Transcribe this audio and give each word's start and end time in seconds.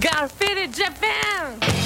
Got 0.00 0.30
Faded 0.30 0.72
Japan! 0.72 1.77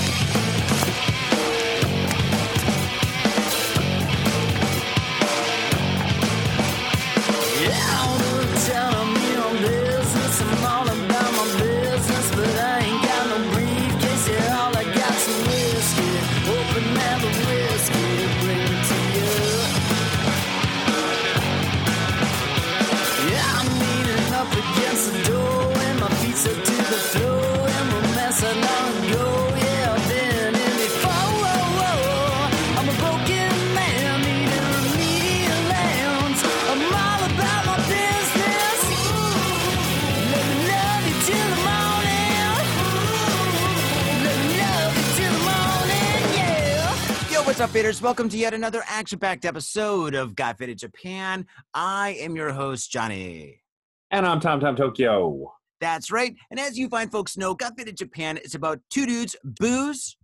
Up? 47.63 48.03
Welcome 48.03 48.29
to 48.31 48.37
yet 48.37 48.55
another 48.55 48.83
action-packed 48.89 49.45
episode 49.45 50.17
of 50.17 50.35
Got 50.35 50.59
Faded 50.59 50.79
Japan. 50.79 51.47
I 51.73 52.17
am 52.19 52.35
your 52.35 52.51
host, 52.51 52.91
Johnny. 52.91 53.63
And 54.11 54.27
I'm 54.27 54.41
Tom 54.41 54.59
Tom 54.59 54.75
Tokyo. 54.75 55.53
That's 55.81 56.11
right. 56.11 56.35
And 56.51 56.59
as 56.59 56.77
you 56.77 56.89
fine 56.89 57.09
folks 57.09 57.37
know, 57.37 57.55
Got 57.55 57.79
Faded 57.79 57.97
Japan 57.97 58.37
is 58.37 58.57
about 58.57 58.81
two 58.91 59.07
dudes, 59.07 59.37
booze. 59.45 60.17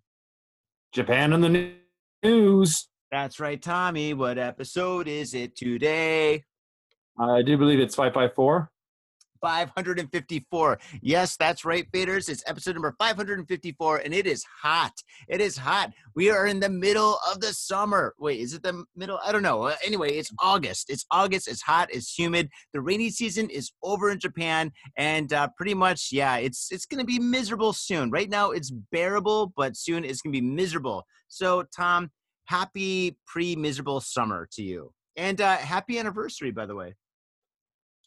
Japan 0.92 1.32
in 1.32 1.40
the 1.40 1.74
news. 2.24 2.88
That's 3.12 3.38
right, 3.38 3.62
Tommy. 3.62 4.14
What 4.14 4.36
episode 4.36 5.06
is 5.06 5.32
it 5.32 5.54
today? 5.54 6.42
I 7.20 7.42
do 7.42 7.56
believe 7.56 7.78
it's 7.78 7.94
554. 7.94 8.68
554. 9.40 10.78
Yes, 11.02 11.36
that's 11.36 11.64
right, 11.64 11.90
faders. 11.92 12.28
It's 12.28 12.42
episode 12.46 12.74
number 12.74 12.94
554, 12.98 13.98
and 13.98 14.14
it 14.14 14.26
is 14.26 14.44
hot. 14.62 14.92
It 15.28 15.40
is 15.40 15.56
hot. 15.56 15.92
We 16.14 16.30
are 16.30 16.46
in 16.46 16.60
the 16.60 16.68
middle 16.68 17.18
of 17.30 17.40
the 17.40 17.52
summer. 17.52 18.14
Wait, 18.18 18.40
is 18.40 18.54
it 18.54 18.62
the 18.62 18.84
middle? 18.96 19.18
I 19.24 19.32
don't 19.32 19.42
know. 19.42 19.72
Anyway, 19.84 20.12
it's 20.12 20.32
August. 20.40 20.90
It's 20.90 21.04
August. 21.10 21.48
It's 21.48 21.62
hot. 21.62 21.88
It's 21.92 22.16
humid. 22.16 22.48
The 22.72 22.80
rainy 22.80 23.10
season 23.10 23.50
is 23.50 23.70
over 23.82 24.10
in 24.10 24.18
Japan, 24.18 24.72
and 24.96 25.32
uh, 25.32 25.48
pretty 25.56 25.74
much, 25.74 26.08
yeah, 26.12 26.36
it's 26.36 26.68
it's 26.70 26.86
going 26.86 27.00
to 27.00 27.06
be 27.06 27.18
miserable 27.18 27.72
soon. 27.72 28.10
Right 28.10 28.30
now, 28.30 28.50
it's 28.50 28.70
bearable, 28.70 29.52
but 29.56 29.76
soon 29.76 30.04
it's 30.04 30.20
going 30.20 30.32
to 30.32 30.40
be 30.40 30.46
miserable. 30.46 31.04
So, 31.28 31.64
Tom, 31.76 32.10
happy 32.46 33.18
pre-miserable 33.26 34.00
summer 34.00 34.48
to 34.52 34.62
you, 34.62 34.92
and 35.16 35.40
uh, 35.40 35.56
happy 35.56 35.98
anniversary, 35.98 36.50
by 36.50 36.66
the 36.66 36.74
way. 36.74 36.94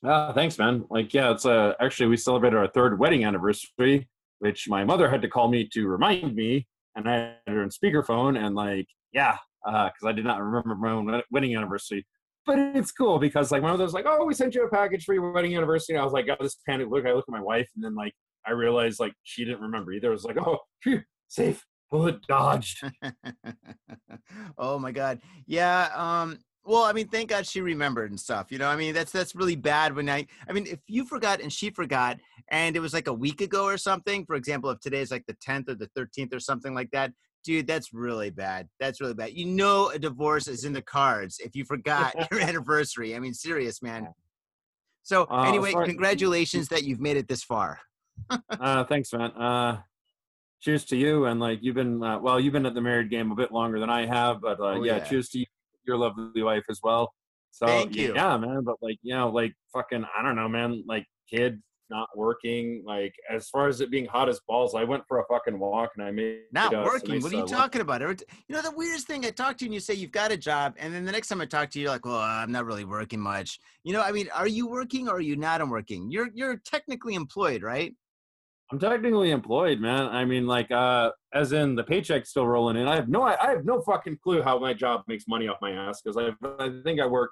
Ah, 0.03 0.33
thanks, 0.33 0.57
man. 0.57 0.85
Like, 0.89 1.13
yeah, 1.13 1.31
it's 1.31 1.45
uh, 1.45 1.73
actually 1.79 2.07
we 2.07 2.17
celebrated 2.17 2.57
our 2.57 2.67
third 2.67 2.97
wedding 2.97 3.23
anniversary, 3.23 4.09
which 4.39 4.67
my 4.67 4.83
mother 4.83 5.09
had 5.09 5.21
to 5.21 5.29
call 5.29 5.47
me 5.47 5.67
to 5.73 5.87
remind 5.87 6.35
me, 6.35 6.67
and 6.95 7.07
I 7.07 7.35
had 7.45 7.55
her 7.55 7.61
on 7.61 7.69
speakerphone, 7.69 8.43
and 8.43 8.55
like, 8.55 8.87
yeah, 9.13 9.37
because 9.63 9.91
I 10.03 10.11
did 10.11 10.25
not 10.25 10.41
remember 10.41 10.75
my 10.75 10.91
own 10.91 11.21
wedding 11.31 11.55
anniversary. 11.55 12.05
But 12.47 12.57
it's 12.75 12.91
cool 12.91 13.19
because 13.19 13.51
like 13.51 13.61
my 13.61 13.69
mother 13.69 13.83
was 13.83 13.93
like, 13.93 14.05
"Oh, 14.07 14.25
we 14.25 14.33
sent 14.33 14.55
you 14.55 14.65
a 14.65 14.69
package 14.69 15.03
for 15.03 15.13
your 15.13 15.31
wedding 15.31 15.55
anniversary." 15.55 15.95
And 15.95 16.01
I 16.01 16.03
was 16.03 16.13
like, 16.13 16.25
"Got 16.25 16.39
this 16.39 16.57
panic 16.67 16.87
look." 16.89 17.05
I 17.05 17.13
look 17.13 17.25
at 17.27 17.31
my 17.31 17.41
wife, 17.41 17.69
and 17.75 17.83
then 17.83 17.93
like 17.93 18.13
I 18.47 18.51
realized 18.51 18.99
like 18.99 19.13
she 19.23 19.45
didn't 19.45 19.61
remember 19.61 19.91
either. 19.91 20.07
I 20.09 20.11
was 20.11 20.23
like, 20.23 20.37
"Oh, 20.39 20.57
phew, 20.81 21.01
safe, 21.27 21.63
bullet 21.91 22.19
dodged." 22.27 22.81
oh 24.57 24.79
my 24.79 24.91
god. 24.91 25.21
Yeah, 25.45 25.89
um 25.93 26.39
well, 26.63 26.83
I 26.83 26.93
mean, 26.93 27.07
thank 27.07 27.29
God 27.29 27.45
she 27.47 27.61
remembered 27.61 28.11
and 28.11 28.19
stuff. 28.19 28.51
You 28.51 28.57
know, 28.59 28.67
I 28.67 28.75
mean, 28.75 28.93
that's 28.93 29.11
that's 29.11 29.35
really 29.35 29.55
bad 29.55 29.95
when 29.95 30.09
I 30.09 30.27
I 30.47 30.53
mean, 30.53 30.67
if 30.67 30.79
you 30.87 31.05
forgot 31.05 31.41
and 31.41 31.51
she 31.51 31.69
forgot 31.69 32.19
and 32.49 32.75
it 32.75 32.79
was 32.79 32.93
like 32.93 33.07
a 33.07 33.13
week 33.13 33.41
ago 33.41 33.63
or 33.65 33.77
something, 33.77 34.25
for 34.25 34.35
example, 34.35 34.69
if 34.69 34.79
today's 34.79 35.11
like 35.11 35.25
the 35.25 35.35
10th 35.35 35.69
or 35.69 35.75
the 35.75 35.89
13th 35.97 36.33
or 36.33 36.39
something 36.39 36.73
like 36.73 36.91
that, 36.91 37.11
dude, 37.43 37.65
that's 37.65 37.93
really 37.93 38.29
bad. 38.29 38.67
That's 38.79 39.01
really 39.01 39.13
bad. 39.13 39.33
You 39.33 39.45
know 39.45 39.89
a 39.89 39.97
divorce 39.99 40.47
is 40.47 40.63
in 40.63 40.73
the 40.73 40.81
cards 40.81 41.39
if 41.39 41.55
you 41.55 41.65
forgot 41.65 42.13
your 42.31 42.41
anniversary. 42.49 43.15
I 43.15 43.19
mean, 43.19 43.33
serious, 43.33 43.81
man. 43.81 44.09
So, 45.03 45.23
Uh, 45.23 45.45
anyway, 45.47 45.73
congratulations 45.73 46.67
that 46.67 46.83
you've 46.83 46.99
made 46.99 47.17
it 47.17 47.27
this 47.27 47.43
far. 47.43 47.79
uh, 48.29 48.83
thanks, 48.83 49.11
man. 49.13 49.31
Uh, 49.31 49.81
cheers 50.61 50.85
to 50.85 50.95
you. 50.95 51.25
And 51.25 51.39
like 51.39 51.59
you've 51.63 51.75
been, 51.75 52.03
uh, 52.03 52.19
well, 52.19 52.39
you've 52.39 52.53
been 52.53 52.67
at 52.67 52.75
the 52.75 52.81
married 52.81 53.09
game 53.09 53.31
a 53.31 53.35
bit 53.35 53.51
longer 53.51 53.79
than 53.79 53.89
I 53.89 54.05
have, 54.05 54.41
but 54.41 54.59
uh, 54.59 54.63
Oh, 54.63 54.83
yeah, 54.83 54.97
yeah. 54.97 55.03
cheers 55.03 55.29
to 55.29 55.39
you, 55.39 55.45
your 55.85 55.97
lovely 55.97 56.43
wife 56.43 56.63
as 56.69 56.79
well. 56.83 57.13
So 57.51 57.65
Thank 57.65 57.95
you. 57.95 58.13
yeah, 58.15 58.37
man. 58.37 58.63
But 58.63 58.77
like 58.81 58.97
you 59.01 59.13
know, 59.13 59.29
like 59.29 59.53
fucking, 59.73 60.05
I 60.17 60.21
don't 60.21 60.35
know, 60.35 60.47
man. 60.47 60.83
Like 60.87 61.05
kid 61.29 61.61
not 61.91 62.07
working. 62.15 62.81
Like 62.85 63.13
as 63.29 63.49
far 63.49 63.67
as 63.67 63.81
it 63.81 63.91
being 63.91 64.05
hot 64.05 64.29
as 64.29 64.39
balls, 64.47 64.73
I 64.73 64.83
went 64.83 65.03
for 65.07 65.19
a 65.19 65.25
fucking 65.25 65.59
walk 65.59 65.91
and 65.97 66.05
I 66.05 66.09
made 66.09 66.43
Not 66.51 66.73
uh, 66.73 66.83
working. 66.85 67.15
nice, 67.15 67.23
What 67.23 67.33
are 67.33 67.35
you 67.35 67.43
uh, 67.43 67.47
talking 67.47 67.81
about? 67.81 68.01
You 68.01 68.15
know, 68.55 68.61
the 68.61 68.71
weirdest 68.71 69.05
thing, 69.05 69.25
I 69.25 69.29
talk 69.29 69.57
to 69.57 69.65
you 69.65 69.67
and 69.67 69.73
you 69.75 69.79
say 69.79 69.93
you've 69.93 70.11
got 70.11 70.31
a 70.31 70.37
job, 70.37 70.73
and 70.79 70.93
then 70.93 71.05
the 71.05 71.11
next 71.11 71.27
time 71.27 71.41
I 71.41 71.45
talk 71.45 71.69
to 71.71 71.79
you, 71.79 71.83
you're 71.83 71.91
like, 71.91 72.05
well, 72.05 72.17
I'm 72.17 72.51
not 72.51 72.65
really 72.65 72.85
working 72.85 73.19
much. 73.19 73.59
You 73.83 73.93
know, 73.93 74.01
I 74.01 74.11
mean, 74.11 74.29
are 74.33 74.47
you 74.47 74.67
working 74.67 75.07
or 75.07 75.17
are 75.17 75.21
you 75.21 75.35
not 75.35 75.67
working? 75.67 76.09
You're 76.09 76.29
you're 76.33 76.57
technically 76.65 77.13
employed, 77.13 77.61
right? 77.61 77.93
I'm 78.71 78.79
technically 78.79 79.31
employed, 79.31 79.79
man. 79.79 80.07
I 80.07 80.23
mean, 80.23 80.47
like, 80.47 80.71
uh, 80.71 81.11
as 81.33 81.51
in 81.51 81.75
the 81.75 81.83
paycheck's 81.83 82.29
still 82.29 82.47
rolling 82.47 82.77
in. 82.77 82.87
I 82.87 82.95
have 82.95 83.09
no, 83.09 83.21
I, 83.23 83.35
I 83.45 83.49
have 83.51 83.65
no 83.65 83.81
fucking 83.81 84.19
clue 84.23 84.41
how 84.41 84.59
my 84.59 84.73
job 84.73 85.01
makes 85.07 85.27
money 85.27 85.47
off 85.47 85.57
my 85.61 85.71
ass 85.71 86.01
because 86.01 86.17
I, 86.17 86.29
I 86.63 86.71
think 86.83 87.01
I 87.01 87.05
work 87.05 87.31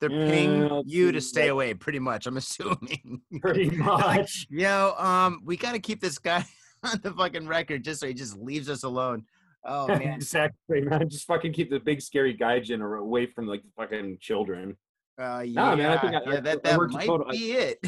They're 0.00 0.08
paying 0.10 0.82
you 0.86 1.10
to 1.12 1.20
stay 1.20 1.42
like- 1.44 1.50
away, 1.50 1.74
pretty 1.74 1.98
much. 1.98 2.26
I'm 2.26 2.36
assuming. 2.42 3.20
pretty 3.40 3.70
much. 3.76 4.46
you 4.50 4.62
know, 4.62 4.94
um, 4.96 5.40
we 5.44 5.56
got 5.56 5.72
to 5.72 5.80
keep 5.80 6.00
this 6.00 6.18
guy 6.18 6.44
on 6.84 7.00
the 7.02 7.12
fucking 7.12 7.48
record 7.48 7.82
just 7.82 8.00
so 8.00 8.06
he 8.06 8.14
just 8.14 8.36
leaves 8.38 8.68
us 8.70 8.84
alone. 8.84 9.24
Oh 9.64 9.88
man, 9.88 10.02
exactly, 10.14 10.80
man. 10.82 11.08
Just 11.08 11.26
fucking 11.26 11.52
keep 11.52 11.70
the 11.70 11.80
big 11.80 12.00
scary 12.00 12.36
gaijin 12.36 12.80
away 12.98 13.26
from 13.26 13.48
like 13.48 13.62
fucking 13.76 14.18
children. 14.20 14.76
uh, 15.20 15.42
yeah, 15.44 15.60
Nah, 15.60 15.76
man, 15.76 15.90
I 15.90 15.98
think 16.00 16.14
I- 16.14 16.22
yeah, 16.24 16.36
I- 16.38 16.40
that 16.40 16.62
that 16.62 16.78
might 16.92 17.06
total- 17.06 17.26
be 17.32 17.52
it. 17.52 17.78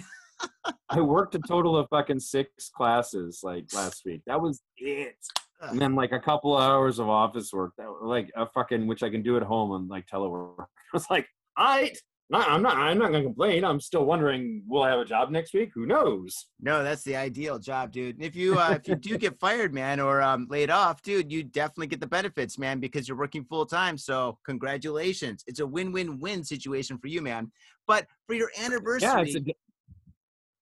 I 0.89 1.01
worked 1.01 1.35
a 1.35 1.39
total 1.41 1.77
of 1.77 1.89
fucking 1.89 2.21
six 2.21 2.71
classes 2.75 3.41
like 3.43 3.67
last 3.75 4.03
week. 4.05 4.23
That 4.27 4.41
was 4.41 4.61
it. 4.77 5.17
And 5.61 5.81
then 5.81 5.95
like 5.95 6.13
a 6.13 6.21
couple 6.21 6.57
of 6.57 6.63
hours 6.63 6.99
of 6.99 7.09
office 7.09 7.53
work. 7.53 7.73
That 7.79 7.91
like 8.03 8.31
a 8.37 8.47
fucking 8.47 8.87
which 8.87 9.03
I 9.03 9.11
can 9.11 9.23
do 9.23 9.37
at 9.37 9.43
home 9.43 9.73
and 9.73 9.89
like 9.89 10.07
telework. 10.07 10.55
I 10.59 10.65
was 10.93 11.07
like, 11.11 11.27
all 11.57 11.67
right. 11.67 11.97
No, 12.33 12.39
I'm 12.39 12.63
not. 12.63 12.77
I'm 12.77 12.97
not 12.97 13.11
gonna 13.11 13.25
complain. 13.25 13.65
I'm 13.65 13.81
still 13.81 14.05
wondering, 14.05 14.63
will 14.69 14.85
I 14.85 14.91
have 14.91 15.01
a 15.01 15.05
job 15.05 15.33
next 15.33 15.53
week? 15.53 15.73
Who 15.75 15.85
knows? 15.85 16.47
No, 16.61 16.85
that's 16.85 17.03
the 17.03 17.17
ideal 17.17 17.59
job, 17.59 17.91
dude. 17.91 18.15
And 18.15 18.25
if 18.25 18.37
you 18.37 18.57
uh, 18.57 18.79
if 18.81 18.87
you 18.87 18.95
do 18.95 19.19
get 19.19 19.41
fired, 19.41 19.75
man, 19.75 19.99
or 19.99 20.23
um, 20.23 20.47
laid 20.49 20.71
off, 20.71 21.03
dude, 21.03 21.33
you 21.33 21.43
definitely 21.43 21.89
get 21.89 21.99
the 21.99 22.07
benefits, 22.07 22.57
man, 22.57 22.79
because 22.79 23.09
you're 23.09 23.19
working 23.19 23.45
full 23.47 23.67
time. 23.67 23.99
So 23.99 24.39
congratulations, 24.47 25.43
it's 25.49 25.59
a 25.59 25.67
win-win-win 25.67 26.45
situation 26.45 26.99
for 26.99 27.09
you, 27.09 27.21
man. 27.21 27.51
But 27.89 28.07
for 28.29 28.35
your 28.35 28.53
anniversary, 28.63 29.33
Yeah. 29.33 29.53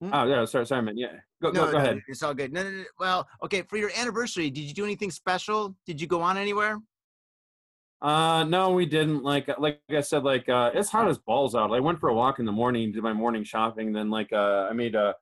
Hmm? 0.01 0.11
oh 0.13 0.25
yeah. 0.27 0.45
Sorry, 0.45 0.65
sorry, 0.67 0.83
man. 0.83 0.97
Yeah. 0.97 1.13
Go, 1.43 1.51
no, 1.51 1.67
go, 1.67 1.67
go 1.67 1.73
no, 1.73 1.79
ahead. 1.79 2.03
it's 2.07 2.23
all 2.23 2.35
good. 2.35 2.53
No, 2.53 2.63
no, 2.63 2.71
no. 2.71 2.85
Well, 3.01 3.29
okay, 3.45 3.63
for 3.63 3.77
your 3.77 3.91
anniversary, 3.97 4.51
did 4.51 4.61
you 4.63 4.75
do 4.75 4.85
anything 4.85 5.11
special? 5.11 5.77
Did 5.87 6.01
you 6.01 6.07
go 6.07 6.21
on 6.23 6.37
anywhere? 6.37 6.79
Uh, 8.01 8.45
no, 8.45 8.71
we 8.71 8.87
didn't. 8.87 9.25
Like, 9.25 9.49
like 9.59 9.81
I 9.91 10.01
said, 10.01 10.23
like 10.23 10.49
uh, 10.49 10.71
it's 10.73 10.89
hot 10.89 11.09
as 11.09 11.19
balls 11.19 11.57
out. 11.57 11.73
I 11.73 11.81
went 11.81 11.99
for 11.99 12.11
a 12.11 12.15
walk 12.15 12.39
in 12.39 12.45
the 12.45 12.53
morning, 12.53 12.93
did 12.93 13.03
my 13.03 13.13
morning 13.13 13.43
shopping. 13.43 13.93
Then, 13.93 14.09
like, 14.09 14.33
uh, 14.33 14.69
I 14.71 14.73
made 14.73 14.95
a 14.95 15.15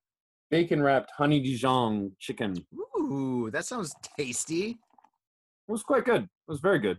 bacon 0.51 0.83
wrapped 0.83 1.11
honey 1.17 1.41
Dijon 1.41 2.13
chicken. 2.19 2.55
Ooh, 2.99 3.49
that 3.51 3.65
sounds 3.65 3.95
tasty. 4.19 4.71
It 5.69 5.73
was 5.73 5.83
quite 5.83 6.05
good. 6.05 6.25
It 6.25 6.29
was 6.49 6.61
very 6.61 6.79
good. 6.79 6.99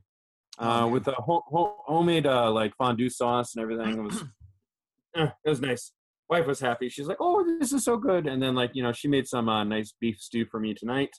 Oh, 0.60 0.68
Uh, 0.68 0.88
with 0.88 1.08
a 1.08 1.12
ho- 1.14 1.44
ho- 1.48 1.78
homemade 1.86 2.26
uh, 2.26 2.52
like 2.52 2.76
fondue 2.76 3.10
sauce 3.10 3.56
and 3.56 3.62
everything. 3.62 4.00
It 4.00 4.02
was, 4.02 4.24
eh, 5.16 5.28
it 5.46 5.50
was 5.50 5.62
nice. 5.62 5.92
Wife 6.30 6.46
was 6.46 6.60
happy. 6.60 6.90
She's 6.90 7.08
like, 7.08 7.18
"Oh, 7.20 7.46
this 7.60 7.72
is 7.72 7.84
so 7.84 7.98
good." 7.98 8.28
And 8.28 8.42
then, 8.42 8.56
like, 8.56 8.72
you 8.74 8.84
know, 8.84 8.92
she 8.92 9.08
made 9.08 9.28
some 9.28 9.48
uh, 9.48 9.64
nice 9.64 9.94
beef 10.00 10.20
stew 10.20 10.46
for 10.52 10.60
me 10.60 10.74
tonight. 10.74 11.10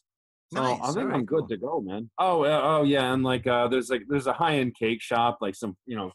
So 0.52 0.62
Nice, 0.62 0.80
I 0.82 0.92
think 0.92 1.12
I'm 1.12 1.24
good 1.24 1.40
cool. 1.40 1.48
to 1.48 1.56
go, 1.56 1.80
man. 1.80 2.10
Oh, 2.18 2.44
uh, 2.44 2.60
oh 2.62 2.82
yeah, 2.82 3.12
and 3.12 3.22
like, 3.22 3.46
uh, 3.46 3.68
there's 3.68 3.90
like, 3.90 4.02
there's 4.08 4.26
a 4.26 4.32
high-end 4.32 4.74
cake 4.78 5.02
shop, 5.02 5.38
like 5.40 5.54
some, 5.54 5.76
you 5.86 5.96
know, 5.96 6.10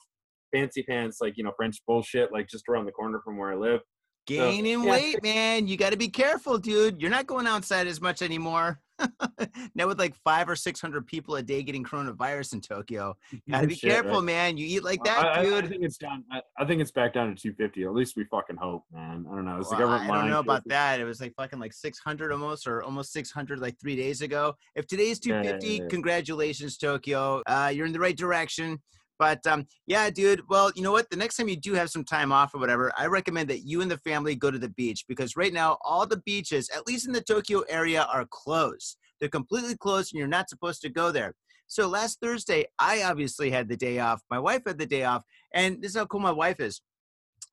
fancy 0.51 0.83
pants, 0.83 1.17
like 1.21 1.37
you 1.37 1.43
know, 1.43 1.51
French 1.55 1.77
bullshit, 1.87 2.31
like 2.31 2.47
just 2.47 2.67
around 2.69 2.85
the 2.85 2.91
corner 2.91 3.19
from 3.23 3.37
where 3.37 3.51
I 3.51 3.55
live. 3.55 3.81
Gaining 4.25 4.83
yeah. 4.83 4.89
weight, 4.89 5.23
man. 5.23 5.67
You 5.67 5.75
got 5.75 5.91
to 5.91 5.97
be 5.97 6.07
careful, 6.07 6.57
dude. 6.57 7.01
You're 7.01 7.11
not 7.11 7.27
going 7.27 7.45
outside 7.45 7.87
as 7.87 7.99
much 7.99 8.21
anymore. 8.21 8.79
now 9.75 9.87
with 9.87 9.99
like 9.99 10.15
five 10.23 10.47
or 10.49 10.55
six 10.55 10.79
hundred 10.79 11.05
people 11.07 11.35
a 11.35 11.41
day 11.41 11.63
getting 11.63 11.83
coronavirus 11.83 12.53
in 12.53 12.61
Tokyo, 12.61 13.15
gotta 13.49 13.67
be 13.67 13.75
Shit, 13.75 13.89
careful, 13.91 14.15
right. 14.15 14.23
man. 14.23 14.57
You 14.57 14.65
eat 14.67 14.83
like 14.83 14.99
I- 15.01 15.03
that, 15.03 15.25
I, 15.37 15.57
I 15.57 15.61
think 15.67 15.83
it's 15.83 15.97
down. 15.97 16.23
I, 16.31 16.41
I 16.57 16.65
think 16.65 16.81
it's 16.81 16.91
back 16.91 17.13
down 17.13 17.27
to 17.27 17.41
250. 17.41 17.83
At 17.83 17.93
least 17.93 18.15
we 18.15 18.25
fucking 18.25 18.55
hope, 18.57 18.83
man. 18.93 19.25
I 19.31 19.35
don't 19.35 19.45
know. 19.45 19.59
Is 19.59 19.69
the 19.69 19.75
Well, 19.77 19.87
government 19.89 20.11
I 20.11 20.21
don't 20.21 20.29
know 20.29 20.39
about 20.39 20.63
that. 20.67 20.99
It 20.99 21.05
was 21.05 21.19
like 21.21 21.33
fucking 21.35 21.59
like 21.59 21.73
600 21.73 22.31
almost, 22.31 22.67
or 22.67 22.83
almost 22.83 23.11
600 23.13 23.59
like 23.59 23.79
three 23.79 23.95
days 23.95 24.21
ago. 24.21 24.53
If 24.75 24.87
today's 24.87 25.19
Yeah, 25.25 25.35
yeah, 25.37 25.51
250, 25.57 25.83
yeah. 25.83 25.89
congratulations, 25.89 26.77
Tokyo. 26.77 27.41
Uh, 27.47 27.71
you're 27.73 27.85
in 27.85 27.93
the 27.93 27.99
right 27.99 28.17
direction. 28.17 28.79
But 29.19 29.45
um, 29.47 29.67
yeah, 29.85 30.09
dude. 30.09 30.41
Well, 30.49 30.71
you 30.75 30.83
know 30.83 30.91
what? 30.91 31.09
The 31.09 31.17
next 31.17 31.37
time 31.37 31.47
you 31.47 31.55
do 31.55 31.73
have 31.73 31.89
some 31.89 32.03
time 32.03 32.31
off 32.31 32.53
or 32.53 32.59
whatever, 32.59 32.91
I 32.97 33.05
recommend 33.05 33.49
that 33.49 33.65
you 33.65 33.81
and 33.81 33.89
the 33.89 33.97
family 33.99 34.35
go 34.35 34.51
to 34.51 34.59
the 34.59 34.69
beach 34.69 35.05
because 35.07 35.35
right 35.35 35.53
now 35.53 35.77
all 35.85 36.05
the 36.05 36.21
beaches, 36.25 36.69
at 36.75 36.87
least 36.87 37.07
in 37.07 37.13
the 37.13 37.21
Tokyo 37.21 37.61
area, 37.69 38.07
are 38.11 38.25
closed. 38.29 38.97
They're 39.19 39.29
completely 39.29 39.77
closed, 39.77 40.13
and 40.13 40.19
you're 40.19 40.27
not 40.27 40.49
supposed 40.49 40.81
to 40.81 40.89
go 40.89 41.11
there. 41.11 41.33
So 41.67 41.87
last 41.87 42.19
Thursday, 42.21 42.65
I 42.79 43.03
obviously 43.03 43.49
had 43.49 43.69
the 43.69 43.77
day 43.77 43.99
off. 43.99 44.21
My 44.29 44.39
wife 44.39 44.63
had 44.67 44.77
the 44.77 44.85
day 44.85 45.03
off, 45.03 45.23
and 45.53 45.81
this 45.81 45.91
is 45.91 45.97
how 45.97 46.05
cool 46.05 46.19
my 46.19 46.31
wife 46.31 46.59
is 46.59 46.81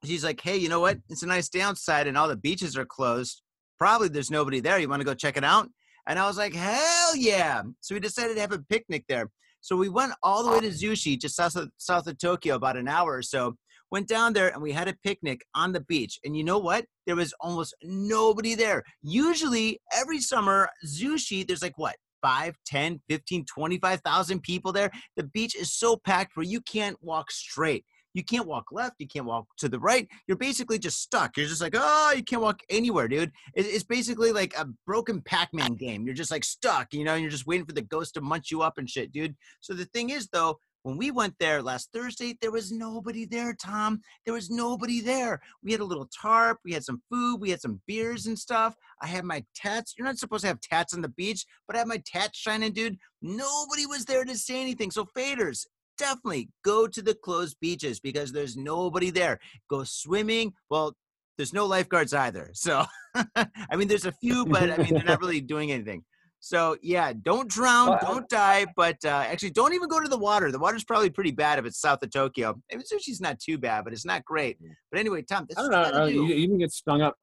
she's 0.05 0.25
like, 0.25 0.41
hey, 0.41 0.57
you 0.57 0.69
know 0.69 0.81
what? 0.81 0.99
It's 1.09 1.23
a 1.23 1.27
nice 1.27 1.49
day 1.49 1.61
outside 1.61 2.07
and 2.07 2.17
all 2.17 2.29
the 2.29 2.37
beaches 2.37 2.77
are 2.77 2.85
closed. 2.85 3.43
Probably 3.79 4.09
there's 4.09 4.31
nobody 4.31 4.61
there. 4.61 4.79
You 4.79 4.89
want 4.89 5.01
to 5.01 5.07
go 5.07 5.15
check 5.15 5.37
it 5.37 5.45
out? 5.45 5.69
And 6.07 6.19
I 6.19 6.27
was 6.27 6.39
like, 6.39 6.55
hell 6.55 7.17
yeah. 7.17 7.63
So 7.81 7.95
we 7.95 8.01
decided 8.01 8.35
to 8.35 8.41
have 8.41 8.53
a 8.53 8.59
picnic 8.59 9.05
there. 9.09 9.31
So 9.61 9.77
we 9.77 9.89
went 9.89 10.13
all 10.23 10.43
the 10.43 10.51
way 10.51 10.61
to 10.61 10.69
Zushi, 10.69 11.21
just 11.21 11.37
south 11.37 11.57
of, 11.57 11.71
south 11.77 12.07
of 12.07 12.19
Tokyo, 12.19 12.55
about 12.55 12.77
an 12.77 12.89
hour 12.89 13.15
or 13.17 13.23
so. 13.23 13.57
Went 13.91 14.09
down 14.09 14.33
there 14.33 14.49
and 14.49 14.63
we 14.63 14.73
had 14.73 14.89
a 14.89 14.97
picnic 15.05 15.45
on 15.55 15.73
the 15.73 15.81
beach. 15.81 16.19
And 16.25 16.37
you 16.37 16.45
know 16.45 16.59
what? 16.59 16.85
There 17.07 17.17
was 17.17 17.35
almost 17.41 17.75
nobody 17.83 18.55
there. 18.55 18.85
Usually, 19.03 19.81
every 19.93 20.21
summer, 20.21 20.69
Zushi, 20.87 21.47
there's 21.47 21.63
like 21.63 21.77
what? 21.77 21.97
5, 22.23 22.55
10, 22.67 23.01
15, 23.09 23.45
25,000 23.47 24.43
people 24.43 24.73
there. 24.73 24.91
The 25.17 25.25
beach 25.25 25.57
is 25.57 25.73
so 25.73 25.97
packed 25.97 26.37
where 26.37 26.47
you 26.47 26.61
can't 26.61 26.97
walk 27.01 27.31
straight. 27.31 27.85
You 28.15 28.25
can't 28.25 28.47
walk 28.47 28.73
left. 28.73 28.97
You 28.99 29.07
can't 29.07 29.27
walk 29.27 29.47
to 29.59 29.69
the 29.69 29.79
right. 29.79 30.09
You're 30.27 30.37
basically 30.37 30.79
just 30.79 31.01
stuck. 31.01 31.37
You're 31.37 31.47
just 31.47 31.61
like, 31.63 31.75
oh, 31.77 32.13
you 32.17 32.23
can't 32.25 32.43
walk 32.43 32.61
anywhere, 32.69 33.09
dude. 33.09 33.33
It- 33.55 33.67
It's 33.67 33.85
basically 33.85 34.33
like 34.33 34.55
a 34.57 34.67
broken 34.87 35.21
Pac-Man 35.23 35.75
game. 35.75 36.05
You're 36.05 36.15
just 36.15 36.31
like 36.31 36.45
stuck, 36.45 36.93
you 36.93 37.05
know. 37.05 37.15
You're 37.15 37.31
just 37.31 37.47
waiting 37.47 37.67
for 37.67 37.73
the 37.73 37.83
ghost 37.83 38.15
to 38.15 38.21
munch 38.21 38.51
you 38.51 38.63
up 38.63 38.79
and 38.79 38.89
shit, 38.91 39.13
dude. 39.13 39.37
So 39.61 39.75
the 39.75 39.85
thing 39.87 40.11
is, 40.11 40.29
though, 40.33 40.59
when 40.83 40.97
we 40.97 41.11
went 41.11 41.35
there 41.39 41.61
last 41.63 41.91
Thursday, 41.93 42.39
there 42.41 42.51
was 42.51 42.73
nobody 42.73 43.27
there, 43.27 43.53
Tom. 43.55 44.01
There 44.25 44.33
was 44.33 44.49
nobody 44.49 45.03
there. 45.03 45.41
We 45.63 45.73
had 45.73 45.83
a 45.83 45.85
little 45.85 46.09
tarp. 46.09 46.59
We 46.65 46.73
had 46.73 46.85
some 46.85 47.03
food. 47.11 47.37
We 47.39 47.51
had 47.51 47.61
some 47.61 47.83
beers 47.87 48.27
and 48.27 48.39
stuff. 48.39 48.75
I 49.03 49.07
had 49.07 49.25
my 49.27 49.45
tats. 49.55 49.95
You're 49.99 50.07
not 50.07 50.17
supposed 50.19 50.41
to 50.41 50.49
have 50.49 50.61
tats 50.63 50.95
on 50.95 51.03
the 51.03 51.09
beach, 51.11 51.45
but 51.67 51.77
I 51.77 51.81
had 51.81 51.89
my 51.89 52.03
tats 52.07 52.39
shining, 52.39 52.73
dude. 52.73 52.99
Nobody 53.21 53.85
was 53.85 54.07
there 54.07 54.25
to 54.25 54.37
say 54.39 54.59
anything. 54.61 54.91
So 54.91 55.05
faders, 55.05 55.67
definitely 56.01 56.49
go 56.65 56.87
to 56.87 57.03
the 57.03 57.15
closed 57.15 57.57
beaches 57.61 58.01
because 58.01 58.33
there's 58.33 58.57
nobody 58.57 59.11
there. 59.11 59.39
Go 59.69 59.85
swimming. 59.85 60.55
Well, 60.71 60.97
there's 61.37 61.53
no 61.53 61.67
lifeguards 61.67 62.13
either. 62.13 62.51
So, 62.55 62.85
I 63.15 63.77
mean, 63.77 63.89
there's 63.89 64.07
a 64.07 64.13
few, 64.13 64.47
but 64.47 64.71
I 64.71 64.77
mean, 64.79 64.95
they're 64.95 65.05
not 65.05 65.21
really 65.21 65.41
doing 65.41 65.71
anything. 65.73 66.05
So, 66.43 66.77
yeah, 66.83 67.13
don't 67.13 67.51
drown, 67.51 67.99
don't 68.01 68.27
die, 68.31 68.65
but 68.75 68.97
uh, 69.05 69.25
actually, 69.29 69.51
don't 69.51 69.75
even 69.75 69.89
go 69.89 70.01
to 70.01 70.09
the 70.09 70.17
water. 70.17 70.51
The 70.51 70.59
water's 70.59 70.85
probably 70.85 71.11
pretty 71.11 71.33
bad 71.33 71.59
if 71.59 71.67
it's 71.67 71.79
south 71.79 72.03
of 72.03 72.11
Tokyo. 72.11 72.59
I 72.73 72.77
mean, 72.77 72.85
Zushi's 72.91 73.21
not 73.21 73.39
too 73.39 73.59
bad, 73.59 73.85
but 73.85 73.93
it's 73.93 74.07
not 74.07 74.25
great. 74.25 74.57
But 74.91 75.01
anyway, 75.01 75.21
Tom, 75.21 75.47
I 75.57 75.61
don't 75.61 75.65
you 75.67 75.71
know. 75.71 75.83
uh, 75.83 76.07
do. 76.07 76.15
You, 76.15 76.25
you 76.25 76.47
didn't 76.47 76.59
get 76.59 76.73
stung 76.73 77.03
up. 77.03 77.15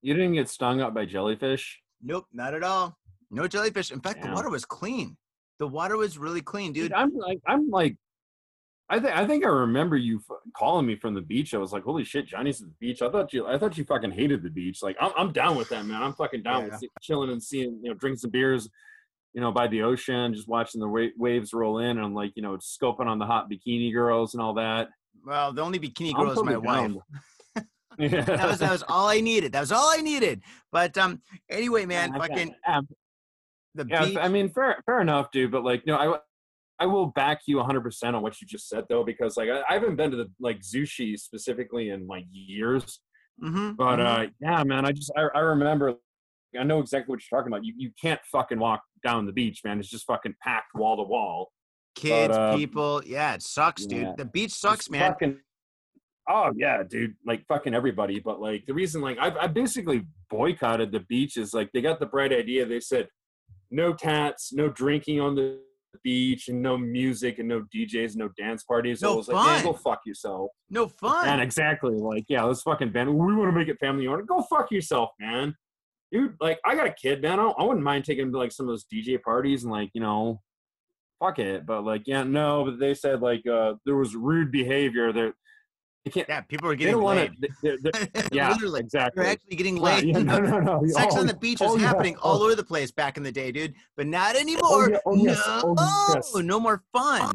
You 0.00 0.14
didn't 0.14 0.34
get 0.34 0.48
stung 0.48 0.80
up 0.80 0.94
by 0.94 1.04
jellyfish. 1.04 1.80
Nope, 2.02 2.24
not 2.32 2.54
at 2.54 2.62
all. 2.62 2.96
No 3.30 3.46
jellyfish. 3.46 3.90
In 3.90 4.00
fact, 4.00 4.22
the 4.22 4.30
water 4.30 4.48
was 4.48 4.64
clean. 4.64 5.18
The 5.58 5.66
water 5.66 5.96
was 5.96 6.18
really 6.18 6.40
clean, 6.42 6.72
dude. 6.72 6.84
Dude, 6.90 6.92
I'm 6.92 7.14
like, 7.16 7.38
I'm 7.46 7.70
like, 7.70 7.96
I 8.90 8.98
think 9.00 9.16
I 9.16 9.26
think 9.26 9.44
I 9.44 9.48
remember 9.48 9.96
you 9.96 10.18
f- 10.18 10.36
calling 10.56 10.84
me 10.86 10.96
from 10.96 11.14
the 11.14 11.20
beach. 11.22 11.54
I 11.54 11.58
was 11.58 11.72
like, 11.72 11.84
"Holy 11.84 12.04
shit, 12.04 12.26
Johnny's 12.26 12.60
at 12.60 12.68
the 12.68 12.74
beach." 12.80 13.00
I 13.02 13.10
thought 13.10 13.32
you, 13.32 13.46
I 13.46 13.56
thought 13.56 13.78
you 13.78 13.84
fucking 13.84 14.10
hated 14.10 14.42
the 14.42 14.50
beach. 14.50 14.82
Like, 14.82 14.96
I'm, 15.00 15.12
I'm 15.16 15.32
down 15.32 15.56
with 15.56 15.68
that, 15.70 15.86
man. 15.86 16.02
I'm 16.02 16.12
fucking 16.14 16.42
down 16.42 16.66
Yeah. 16.66 16.76
with 16.80 16.90
chilling 17.00 17.30
and 17.30 17.42
seeing, 17.42 17.80
you 17.82 17.90
know, 17.90 17.94
drinking 17.94 18.18
some 18.18 18.30
beers, 18.30 18.68
you 19.32 19.40
know, 19.40 19.52
by 19.52 19.68
the 19.68 19.82
ocean, 19.82 20.34
just 20.34 20.48
watching 20.48 20.80
the 20.80 20.88
wa- 20.88 21.08
waves 21.16 21.54
roll 21.54 21.78
in, 21.78 21.90
and 21.96 22.00
I'm 22.00 22.14
like, 22.14 22.32
you 22.36 22.42
know, 22.42 22.58
scoping 22.58 23.06
on 23.06 23.18
the 23.18 23.26
hot 23.26 23.48
bikini 23.50 23.90
girls 23.92 24.34
and 24.34 24.42
all 24.42 24.54
that. 24.54 24.88
Well, 25.24 25.52
the 25.54 25.62
only 25.62 25.78
bikini 25.78 26.12
I'm 26.14 26.22
girl 26.24 26.32
is 26.32 26.42
my 26.44 26.52
totally 26.52 26.66
wife. 26.66 26.76
down. 26.76 27.00
yeah. 27.98 28.20
that 28.24 28.48
was 28.50 28.58
that 28.58 28.70
was 28.72 28.82
all 28.88 29.08
I 29.08 29.20
needed. 29.20 29.52
That 29.52 29.60
was 29.60 29.72
all 29.72 29.90
I 29.96 30.02
needed. 30.02 30.42
But 30.72 30.98
um, 30.98 31.22
anyway, 31.48 31.86
man, 31.86 32.12
Yeah, 32.12 32.18
fucking 32.18 32.54
the 33.74 33.86
Yeah, 33.88 34.04
beach. 34.04 34.16
I 34.18 34.28
mean, 34.28 34.48
fair, 34.50 34.82
fair 34.86 35.00
enough, 35.00 35.30
dude. 35.30 35.50
But 35.50 35.64
like, 35.64 35.86
no, 35.86 35.96
I, 35.96 36.18
I 36.78 36.86
will 36.86 37.06
back 37.06 37.42
you 37.46 37.56
100 37.58 37.80
percent 37.82 38.16
on 38.16 38.22
what 38.22 38.40
you 38.40 38.46
just 38.46 38.68
said, 38.68 38.84
though, 38.88 39.04
because 39.04 39.36
like, 39.36 39.48
I, 39.48 39.62
I 39.68 39.74
haven't 39.74 39.96
been 39.96 40.10
to 40.10 40.16
the 40.16 40.30
like 40.40 40.60
Zushi 40.60 41.18
specifically 41.18 41.90
in 41.90 42.06
like 42.06 42.24
years. 42.32 43.00
Mhm, 43.42 43.76
But 43.76 43.98
mhm. 43.98 44.26
uh, 44.26 44.30
yeah, 44.40 44.62
man, 44.64 44.84
I 44.84 44.92
just, 44.92 45.10
I, 45.16 45.22
I 45.34 45.40
remember, 45.40 45.94
I 46.58 46.62
know 46.62 46.78
exactly 46.80 47.12
what 47.12 47.20
you're 47.28 47.38
talking 47.40 47.52
about. 47.52 47.64
You, 47.64 47.74
you 47.76 47.90
can't 48.00 48.20
fucking 48.30 48.58
walk 48.58 48.82
down 49.04 49.26
the 49.26 49.32
beach, 49.32 49.62
man. 49.64 49.80
It's 49.80 49.88
just 49.88 50.06
fucking 50.06 50.36
packed 50.40 50.74
wall 50.74 50.96
to 50.96 51.02
wall. 51.02 51.50
kids, 51.96 52.36
uh, 52.36 52.56
people, 52.56 53.02
yeah, 53.04 53.34
it 53.34 53.42
sucks, 53.42 53.86
dude. 53.86 54.02
yeah. 54.02 54.12
The 54.16 54.24
beach 54.24 54.52
sucks, 54.52 54.84
Just 54.86 54.90
man. 54.92 55.10
Fucking, 55.12 55.38
oh 56.28 56.52
yeah, 56.56 56.82
dude. 56.88 57.14
Like 57.26 57.44
fucking 57.48 57.74
everybody. 57.74 58.20
But 58.20 58.40
like 58.40 58.66
the 58.66 58.74
reason, 58.74 59.00
like, 59.00 59.18
I've 59.18 59.36
I 59.36 59.46
basically 59.48 60.06
boycotted 60.30 60.92
the 60.92 61.00
beach 61.00 61.36
is 61.36 61.54
like 61.54 61.70
they 61.72 61.80
got 61.82 61.98
the 61.98 62.06
bright 62.06 62.32
idea. 62.32 62.66
They 62.66 62.80
said 62.80 63.08
no 63.74 63.92
tats, 63.92 64.52
no 64.52 64.68
drinking 64.68 65.20
on 65.20 65.34
the 65.34 65.58
beach, 66.02 66.48
and 66.48 66.62
no 66.62 66.78
music, 66.78 67.38
and 67.38 67.48
no 67.48 67.64
DJs, 67.74 68.16
no 68.16 68.28
dance 68.38 68.62
parties. 68.62 69.00
So 69.00 69.08
No 69.08 69.12
I 69.12 69.16
was 69.16 69.28
like, 69.28 69.46
man, 69.46 69.62
fun. 69.62 69.72
go 69.72 69.78
fuck 69.78 70.00
yourself. 70.06 70.50
No 70.70 70.88
fun. 70.88 71.28
And 71.28 71.40
exactly, 71.40 71.94
like, 71.96 72.24
yeah, 72.28 72.44
let's 72.44 72.62
fucking 72.62 72.92
ban. 72.92 73.12
We 73.12 73.34
want 73.34 73.52
to 73.52 73.58
make 73.58 73.68
it 73.68 73.78
family 73.80 74.06
oriented. 74.06 74.28
Go 74.28 74.42
fuck 74.42 74.70
yourself, 74.70 75.10
man. 75.20 75.54
Dude, 76.12 76.36
like, 76.40 76.60
I 76.64 76.76
got 76.76 76.86
a 76.86 76.92
kid, 76.94 77.22
man. 77.22 77.40
I, 77.40 77.48
I 77.48 77.64
wouldn't 77.64 77.84
mind 77.84 78.04
taking 78.04 78.26
him 78.26 78.32
to 78.32 78.38
like 78.38 78.52
some 78.52 78.66
of 78.66 78.72
those 78.72 78.84
DJ 78.92 79.20
parties 79.20 79.64
and 79.64 79.72
like, 79.72 79.90
you 79.94 80.00
know, 80.00 80.40
fuck 81.18 81.40
it. 81.40 81.66
But 81.66 81.82
like, 81.84 82.02
yeah, 82.06 82.22
no. 82.22 82.64
But 82.64 82.78
they 82.78 82.94
said 82.94 83.20
like 83.20 83.44
uh 83.46 83.74
there 83.84 83.96
was 83.96 84.14
rude 84.14 84.52
behavior. 84.52 85.12
There, 85.12 85.32
they 86.04 86.10
can't. 86.10 86.28
yeah, 86.28 86.40
people 86.42 86.68
are 86.68 86.72
They 86.72 86.78
getting 86.78 86.94
don't 86.94 87.02
want 87.02 87.18
laid. 87.18 87.48
to. 87.62 88.28
Yeah, 88.32 88.50
Literally, 88.52 88.80
exactly. 88.80 89.22
they're 89.22 89.32
actually 89.32 89.56
getting 89.56 89.76
Yeah, 89.76 89.82
laid. 89.82 90.04
yeah, 90.04 90.18
no, 90.18 90.38
no, 90.38 90.60
no. 90.60 90.82
Sex 90.88 91.14
Oh, 91.16 91.20
on 91.20 91.26
the 91.26 91.34
beach 91.34 91.60
was 91.60 91.72
oh, 91.72 91.76
yeah. 91.76 91.86
happening 91.88 92.16
all 92.16 92.40
Oh. 92.40 92.44
over 92.44 92.54
the 92.54 92.64
place 92.64 92.90
back 92.90 93.16
in 93.16 93.22
the 93.22 93.32
day, 93.32 93.50
dude. 93.52 93.74
But 93.96 94.06
not 94.06 94.36
oh, 94.36 94.38
anymore. 94.40 94.90
yeah, 94.90 94.98
oh, 95.06 95.16
yes, 95.16 95.42
no, 95.46 95.74
oh, 95.78 96.12
yes. 96.14 96.34
no 96.36 96.60
more 96.60 96.82
fun. 96.92 97.34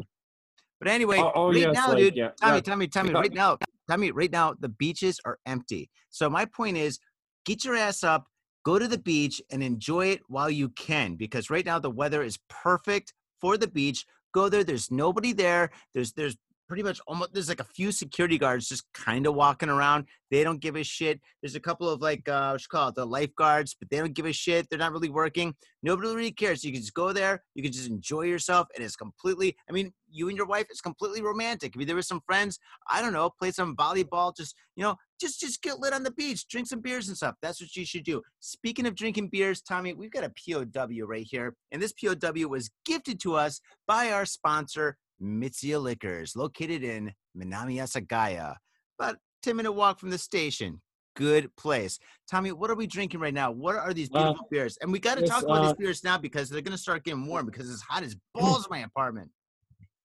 But 0.80 0.88
anyway, 0.88 1.18
Oh, 1.19 1.31
oh, 1.36 1.48
right 1.48 1.57
yes, 1.57 1.74
now, 1.74 1.89
like, 1.89 1.98
dude, 1.98 2.16
yeah, 2.16 2.30
Tommy, 2.42 2.56
yeah. 2.56 2.62
Tommy, 2.62 2.88
Tommy, 2.88 3.10
Yeah. 3.12 3.19
right 3.19 3.33
now, 3.33 3.57
Tommy, 3.89 4.12
right 4.12 4.31
now, 4.31 4.54
the 4.60 4.69
beaches 4.69 5.19
are 5.25 5.39
empty. 5.45 5.89
So 6.10 6.30
my 6.30 6.45
point 6.45 6.77
is, 6.77 7.00
get 7.45 7.66
your 7.66 7.75
ass 7.75 8.04
up, 8.04 8.27
go 8.63 8.77
to 8.80 8.88
the 8.88 8.98
beach, 9.00 9.42
and 9.51 9.62
enjoy 9.63 10.07
it 10.07 10.21
while 10.27 10.50
you 10.50 10.69
can, 10.69 11.16
because 11.16 11.50
right 11.50 11.66
now 11.66 11.80
the 11.80 11.90
weather 11.90 12.21
is 12.23 12.38
perfect 12.49 13.14
for 13.42 13.57
the 13.57 13.68
beach. 13.68 14.06
Go 14.33 14.47
there. 14.47 14.64
There's 14.64 14.92
nobody 14.92 15.33
there. 15.33 15.71
There's 15.94 16.14
there's 16.14 16.38
pretty 16.69 16.83
much 16.83 17.02
almost 17.07 17.33
there's 17.33 17.49
like 17.49 17.59
a 17.59 17.66
few 17.66 17.92
security 17.92 18.38
guards 18.38 18.69
just 18.69 18.85
kind 18.94 19.26
of 19.26 19.33
walking 19.33 19.69
around. 19.69 20.06
They 20.30 20.44
don't 20.44 20.61
give 20.61 20.76
a 20.76 20.83
shit. 20.83 21.19
There's 21.42 21.56
a 21.56 21.59
couple 21.59 21.90
of 21.90 21.99
like 21.99 22.30
uh 22.30 22.52
what 22.52 22.61
you 22.61 22.68
call 22.69 22.90
it, 22.90 22.95
the 22.95 23.06
lifeguards, 23.06 23.76
but 23.78 23.90
they 23.90 23.97
don't 23.97 24.14
give 24.14 24.28
a 24.28 24.31
shit. 24.31 24.68
They're 24.69 24.78
not 24.78 24.94
really 24.94 25.09
working. 25.09 25.56
Nobody 25.81 26.09
really 26.09 26.31
cares. 26.31 26.64
You 26.64 26.71
can 26.71 26.81
just 26.81 26.94
go 26.94 27.11
there, 27.11 27.44
you 27.56 27.64
can 27.64 27.71
just 27.71 27.90
enjoy 27.90 28.21
yourself, 28.21 28.68
and 28.76 28.85
it's 28.85 28.95
completely 28.95 29.57
I 29.68 29.73
mean, 29.73 29.92
you 30.11 30.30
and 30.30 30.38
your 30.38 30.45
wife, 30.45 30.68
it's 30.69 30.81
completely 30.81 31.21
romantic. 31.21 31.73
If 31.73 31.80
you're 31.80 31.88
there 31.88 31.95
with 31.95 32.06
some 32.06 32.21
friends, 32.26 32.59
I 32.90 33.02
don't 33.02 33.14
know, 33.14 33.31
play 33.40 33.52
some 33.52 33.76
volleyball, 33.76 34.35
just 34.38 34.56
you 34.76 34.83
know, 34.83 34.95
just 35.19 35.40
just 35.40 35.64
get 35.64 35.80
lit 35.80 35.94
on 35.94 36.04
the 36.04 36.11
beach, 36.11 36.47
drink 36.47 36.68
some 36.68 36.81
beers 36.81 37.07
and 37.07 37.18
stuff. 37.18 37.33
That's 37.42 37.59
what 37.59 37.76
you 37.76 37.85
should 37.85 38.04
do. 38.04 38.21
Speaking 38.42 38.85
of 38.85 38.94
drinking 38.94 39.30
beers, 39.30 39.64
Tommy, 39.64 39.94
we've 39.94 40.11
got 40.11 40.23
a 40.23 40.30
POW 40.30 41.06
right 41.06 41.28
here, 41.28 41.56
and 41.71 41.81
this 41.81 41.94
POW 41.94 42.47
was 42.47 42.69
gifted 42.85 43.19
to 43.21 43.33
us 43.35 43.59
by 43.88 44.11
our 44.11 44.28
sponsor, 44.28 44.97
Mitsuya 45.21 45.81
Liquors, 45.81 46.35
located 46.35 46.83
in 46.83 47.14
Minami 47.38 47.76
Asagaya, 47.76 48.56
about 48.99 49.18
10 49.44 49.56
minute 49.56 49.71
walk 49.71 49.99
from 49.99 50.09
the 50.09 50.18
station. 50.18 50.81
Good 51.16 51.54
place. 51.57 51.99
Tommy, 52.30 52.52
what 52.52 52.69
are 52.69 52.76
we 52.76 52.88
drinking 52.88 53.19
right 53.19 53.33
now? 53.33 53.52
What 53.52 53.76
are 53.76 53.94
these 53.94 54.09
Uh, 54.14 54.23
beautiful 54.23 54.47
beers? 54.49 54.78
And 54.81 54.92
we 54.92 54.99
got 54.99 55.18
to 55.18 55.26
talk 55.26 55.44
about 55.44 55.57
uh, 55.57 55.68
these 55.68 55.73
beers 55.73 56.04
now 56.04 56.18
because 56.18 56.49
they're 56.49 56.61
going 56.61 56.71
to 56.71 56.81
start 56.81 57.04
getting 57.04 57.26
warm 57.26 57.45
because 57.45 57.69
it's 57.69 57.81
hot 57.81 58.04
as 58.04 58.16
balls 58.33 58.66
in 58.66 58.69
my 58.69 58.80
apartment. 58.80 59.30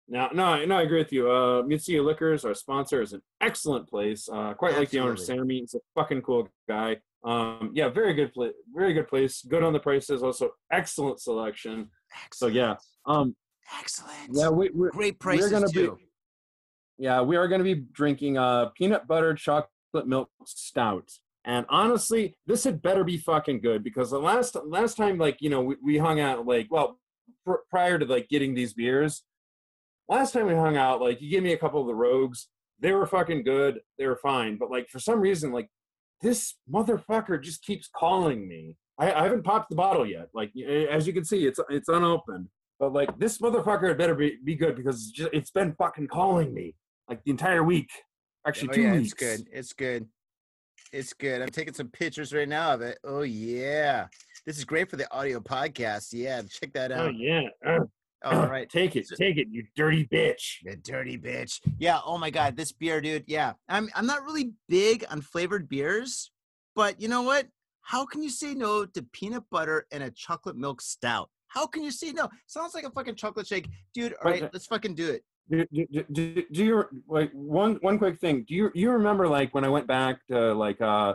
No, 0.08 0.30
no, 0.34 0.64
no, 0.66 0.78
I 0.78 0.84
agree 0.84 1.00
with 1.00 1.12
you. 1.12 1.30
Uh, 1.30 1.64
Mitsuya 1.64 2.04
Liquors, 2.04 2.46
our 2.46 2.54
sponsor, 2.54 3.02
is 3.02 3.14
an 3.14 3.22
excellent 3.42 3.88
place. 3.90 4.30
Uh, 4.32 4.54
quite 4.54 4.78
like 4.78 4.90
the 4.92 5.00
owner, 5.00 5.16
Sammy. 5.18 5.62
He's 5.62 5.74
a 5.74 5.80
fucking 5.96 6.22
cool 6.22 6.48
guy. 6.70 6.98
Um, 7.24 7.72
yeah, 7.74 7.90
very 7.90 8.14
good 8.14 8.32
place. 8.32 8.54
Very 8.74 8.94
good 8.94 9.08
place. 9.08 9.42
Good 9.42 9.64
on 9.64 9.74
the 9.74 9.80
prices. 9.80 10.22
Also, 10.22 10.52
excellent 10.72 11.20
selection. 11.20 11.90
So 12.32 12.48
yeah. 12.48 12.76
Um, 13.08 13.36
Excellent. 13.80 14.30
yeah, 14.32 14.50
we, 14.50 14.70
we're 14.74 14.92
Great 14.92 15.16
we're 15.16 15.38
prices 15.38 15.52
gonna 15.52 15.68
too. 15.68 15.98
be. 15.98 16.08
Yeah, 16.98 17.22
we 17.22 17.36
are 17.36 17.48
going 17.48 17.60
to 17.60 17.76
be 17.76 17.84
drinking 17.92 18.38
uh 18.38 18.68
peanut 18.78 19.08
butter 19.08 19.34
chocolate 19.34 19.70
milk 20.06 20.30
stout. 20.46 21.10
And 21.44 21.66
honestly, 21.70 22.36
this 22.48 22.64
had 22.64 22.82
better 22.82 23.04
be 23.04 23.18
fucking 23.18 23.62
good 23.62 23.84
because 23.84 24.10
the 24.12 24.20
last 24.20 24.56
last 24.66 24.96
time, 24.96 25.18
like 25.18 25.42
you 25.42 25.50
know, 25.50 25.62
we, 25.62 25.76
we 25.84 25.98
hung 25.98 26.20
out 26.20 26.46
like 26.46 26.68
well 26.72 27.00
pr- 27.46 27.66
prior 27.70 28.00
to 28.00 28.06
like 28.06 28.30
getting 28.30 28.56
these 28.56 28.74
beers. 28.74 29.24
Last 30.08 30.34
time 30.34 30.48
we 30.48 30.54
hung 30.54 30.78
out, 30.78 31.02
like 31.02 31.22
you 31.22 31.30
gave 31.30 31.44
me 31.44 31.54
a 31.54 31.58
couple 31.58 31.82
of 31.82 31.88
the 31.88 31.96
rogues. 31.96 32.48
They 32.80 32.92
were 32.92 33.06
fucking 33.08 33.44
good. 33.44 33.80
They 33.98 34.08
were 34.08 34.18
fine. 34.18 34.58
But 34.58 34.72
like 34.72 34.90
for 34.90 35.00
some 35.00 35.20
reason, 35.20 35.52
like 35.52 35.70
this 36.22 36.56
motherfucker 36.72 37.42
just 37.42 37.64
keeps 37.64 37.90
calling 37.94 38.48
me. 38.48 38.78
I, 38.98 39.12
I 39.12 39.24
haven't 39.24 39.44
popped 39.44 39.70
the 39.70 39.76
bottle 39.76 40.06
yet. 40.06 40.30
Like 40.34 40.52
as 40.90 41.06
you 41.06 41.14
can 41.14 41.26
see, 41.26 41.46
it's 41.46 41.60
it's 41.70 41.90
unopened. 41.90 42.48
But 42.80 42.94
like 42.94 43.18
this 43.18 43.38
motherfucker 43.38 43.90
had 43.90 43.98
better 43.98 44.16
be, 44.16 44.38
be 44.44 44.56
good 44.56 44.76
because 44.76 44.96
it's, 44.96 45.12
just, 45.12 45.30
it's 45.34 45.52
been 45.52 45.74
fucking 45.78 46.08
calling 46.08 46.54
me 46.54 46.76
like 47.10 47.24
the 47.24 47.32
entire 47.32 47.64
week. 47.64 47.90
Actually, 48.46 48.70
oh 48.70 48.74
two 48.74 48.82
yeah, 48.82 48.94
weeks. 48.94 49.12
it's 49.12 49.14
good. 49.14 49.48
It's 49.52 49.74
good. 49.74 50.08
It's 50.92 51.14
good. 51.14 51.42
I'm 51.42 51.50
taking 51.50 51.74
some 51.74 51.88
pictures 51.88 52.34
right 52.34 52.48
now 52.48 52.74
of 52.74 52.82
it. 52.82 53.00
Oh 53.04 53.22
yeah, 53.22 54.08
this 54.46 54.58
is 54.58 54.66
great 54.66 54.90
for 54.90 54.98
the 54.98 55.12
audio 55.14 55.40
podcast. 55.40 56.10
Yeah, 56.12 56.42
check 56.44 56.74
that 56.74 56.92
out. 56.92 57.08
Oh 57.08 57.10
yeah. 57.10 57.48
Uh, 57.66 57.80
All 58.24 58.48
right. 58.48 58.70
Take 58.70 58.96
it, 58.96 59.08
take 59.18 59.38
it, 59.38 59.48
you 59.50 59.64
dirty 59.76 60.08
bitch. 60.08 60.58
You 60.64 60.76
dirty 60.76 61.18
bitch. 61.18 61.60
Yeah. 61.80 62.00
Oh 62.06 62.18
my 62.18 62.30
god, 62.30 62.58
this 62.58 62.72
beer, 62.72 63.00
dude. 63.00 63.24
Yeah. 63.28 63.54
I'm 63.70 63.90
I'm 63.96 64.06
not 64.06 64.24
really 64.24 64.52
big 64.68 65.06
on 65.10 65.22
flavored 65.22 65.70
beers, 65.70 66.32
but 66.76 67.00
you 67.00 67.08
know 67.08 67.22
what? 67.22 67.48
How 67.82 68.06
can 68.06 68.24
you 68.24 68.30
say 68.30 68.54
no 68.54 68.86
to 68.86 69.04
peanut 69.14 69.44
butter 69.52 69.86
and 69.92 70.04
a 70.04 70.10
chocolate 70.10 70.58
milk 70.58 70.82
stout? 70.82 71.30
How 71.56 71.66
can 71.66 71.84
you 71.84 71.92
say 71.92 72.12
no? 72.12 72.30
Sounds 72.48 72.76
like 72.76 72.84
a 72.84 72.92
fucking 72.92 73.16
chocolate 73.16 73.48
shake, 73.48 73.70
dude. 73.94 74.14
All 74.24 74.30
right, 74.30 74.44
let's 74.54 74.66
fucking 74.68 74.94
do 74.94 75.10
it. 75.10 75.24
Do, 75.50 75.66
do, 75.72 76.04
do, 76.12 76.44
do, 76.52 76.66
you 76.66 76.84
like 77.08 77.32
one 77.32 77.76
one 77.82 77.98
quick 77.98 78.20
thing? 78.20 78.44
Do 78.48 78.54
you 78.56 78.72
you 78.76 78.92
remember 78.92 79.28
like 79.28 79.54
when 79.54 79.64
I 79.64 79.70
went 79.70 79.88
back 79.88 80.18
to 80.28 80.54
like 80.54 80.82
uh 80.82 81.14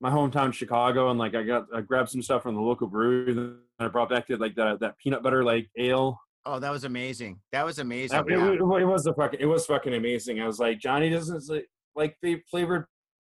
my 0.00 0.10
hometown 0.10 0.52
Chicago 0.52 1.10
and 1.10 1.18
like 1.18 1.34
I 1.34 1.42
got 1.42 1.66
I 1.74 1.82
grabbed 1.82 2.08
some 2.10 2.22
stuff 2.22 2.42
from 2.42 2.54
the 2.54 2.60
local 2.60 2.86
brewery 2.86 3.32
and 3.32 3.56
I 3.78 3.88
brought 3.88 4.08
back 4.08 4.26
to 4.28 4.36
like 4.36 4.54
that 4.56 4.80
that 4.80 4.98
peanut 4.98 5.22
butter 5.22 5.44
like 5.44 5.68
ale. 5.76 6.18
Oh, 6.46 6.58
that 6.58 6.70
was 6.70 6.84
amazing. 6.84 7.40
That 7.52 7.64
was 7.64 7.78
amazing. 7.78 8.16
That- 8.16 8.26
it, 8.32 8.38
yeah. 8.38 8.62
wa- 8.62 8.76
it 8.78 8.84
was 8.84 9.06
fucking 9.16 9.38
it 9.40 9.46
was 9.46 9.66
fucking 9.66 9.94
amazing. 9.94 10.40
I 10.40 10.46
was 10.46 10.58
like 10.58 10.80
Johnny 10.80 11.10
doesn't 11.10 11.48
like, 11.48 11.68
like 11.94 12.16
flavored 12.50 12.86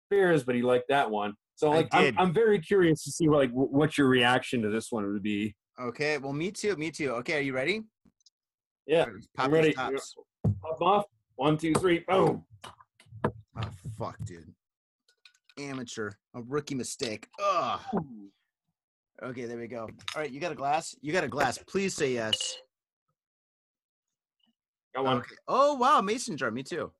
beers, 0.09 0.43
but 0.43 0.55
he 0.55 0.61
liked 0.61 0.87
that 0.89 1.11
one. 1.11 1.33
So 1.55 1.69
like 1.69 1.89
I'm. 1.91 2.17
I'm 2.17 2.33
very 2.33 2.59
curious 2.59 3.03
to 3.03 3.11
see 3.11 3.27
what 3.27 3.37
like 3.37 3.51
wh- 3.51 3.71
what 3.71 3.97
your 3.97 4.07
reaction 4.07 4.61
to 4.61 4.69
this 4.69 4.91
one 4.91 5.11
would 5.11 5.21
be. 5.21 5.55
Okay. 5.79 6.17
Well, 6.17 6.33
me 6.33 6.51
too. 6.51 6.75
Me 6.75 6.91
too. 6.91 7.11
Okay. 7.11 7.37
Are 7.37 7.41
you 7.41 7.53
ready? 7.53 7.83
Yeah, 8.87 9.05
right, 9.05 9.23
I'm 9.37 9.51
ready. 9.51 9.73
Pop 9.73 10.81
off. 10.81 11.05
One, 11.35 11.57
two, 11.57 11.73
three, 11.73 12.03
boom. 12.07 12.43
Oh 13.25 13.61
fuck, 13.97 14.17
dude. 14.25 14.53
Amateur. 15.59 16.11
A 16.33 16.41
rookie 16.41 16.75
mistake. 16.75 17.27
Ugh. 17.41 17.79
Okay, 19.23 19.45
there 19.45 19.57
we 19.57 19.67
go. 19.67 19.83
All 19.83 20.21
right, 20.21 20.31
you 20.31 20.39
got 20.39 20.51
a 20.51 20.55
glass? 20.55 20.95
You 21.01 21.13
got 21.13 21.23
a 21.23 21.27
glass. 21.27 21.57
Please 21.59 21.93
say 21.93 22.13
yes. 22.13 22.57
Got 24.95 25.05
one. 25.05 25.17
Okay. 25.17 25.35
Oh 25.47 25.75
wow, 25.75 26.01
mason 26.01 26.35
jar. 26.35 26.51
Me 26.51 26.63
too. 26.63 26.91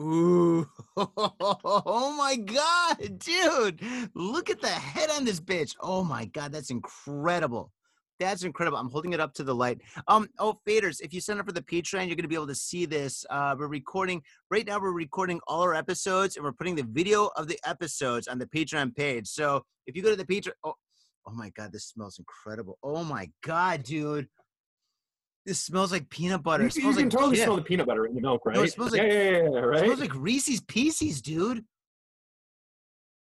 Ooh. 0.00 0.68
Oh 0.98 2.14
my 2.16 2.36
god, 2.36 3.18
dude. 3.18 3.80
Look 4.14 4.48
at 4.48 4.60
the 4.60 4.68
head 4.68 5.10
on 5.10 5.24
this 5.24 5.40
bitch. 5.40 5.74
Oh 5.80 6.02
my 6.02 6.24
god, 6.24 6.52
that's 6.52 6.70
incredible. 6.70 7.70
That's 8.18 8.44
incredible. 8.44 8.78
I'm 8.78 8.88
holding 8.88 9.12
it 9.12 9.20
up 9.20 9.34
to 9.34 9.44
the 9.44 9.54
light. 9.54 9.80
Um, 10.08 10.28
oh, 10.38 10.58
faders, 10.66 11.02
if 11.02 11.12
you 11.12 11.20
sign 11.20 11.38
up 11.38 11.46
for 11.46 11.52
the 11.52 11.60
Patreon, 11.60 12.06
you're 12.06 12.16
gonna 12.16 12.28
be 12.28 12.34
able 12.34 12.46
to 12.46 12.54
see 12.54 12.86
this. 12.86 13.26
Uh, 13.28 13.54
we're 13.58 13.66
recording 13.66 14.22
right 14.50 14.66
now. 14.66 14.80
We're 14.80 14.92
recording 14.92 15.38
all 15.46 15.62
our 15.62 15.74
episodes, 15.74 16.36
and 16.36 16.44
we're 16.44 16.52
putting 16.52 16.76
the 16.76 16.86
video 16.90 17.30
of 17.36 17.46
the 17.46 17.58
episodes 17.66 18.26
on 18.26 18.38
the 18.38 18.46
Patreon 18.46 18.96
page. 18.96 19.28
So 19.28 19.62
if 19.86 19.94
you 19.94 20.02
go 20.02 20.10
to 20.10 20.16
the 20.16 20.24
Patreon, 20.24 20.52
oh, 20.64 20.74
oh 21.26 21.32
my 21.32 21.50
god, 21.50 21.72
this 21.72 21.88
smells 21.88 22.18
incredible. 22.18 22.78
Oh 22.82 23.04
my 23.04 23.30
god, 23.44 23.82
dude, 23.82 24.28
this 25.46 25.60
smells 25.60 25.92
like 25.92 26.10
peanut 26.10 26.42
butter. 26.42 26.64
You, 26.64 26.68
It 26.68 26.76
you 26.76 26.82
can 26.82 26.96
like 26.96 27.10
totally 27.10 27.36
Jif. 27.36 27.44
smell 27.44 27.56
the 27.56 27.62
peanut 27.62 27.86
butter 27.86 28.04
in 28.04 28.14
the 28.14 28.20
milk, 28.20 28.44
right? 28.44 28.56
No, 28.56 28.62
it 28.64 28.72
smells 28.72 28.90
like- 28.92 29.02
yeah, 29.02 29.06
yeah, 29.08 29.20
yeah, 29.22 29.30
yeah, 29.30 29.58
It 29.58 29.60
right. 29.66 29.78
smells 29.84 30.00
like 30.00 30.14
Reese's 30.14 30.60
Pieces, 30.60 31.22
dude. 31.22 31.64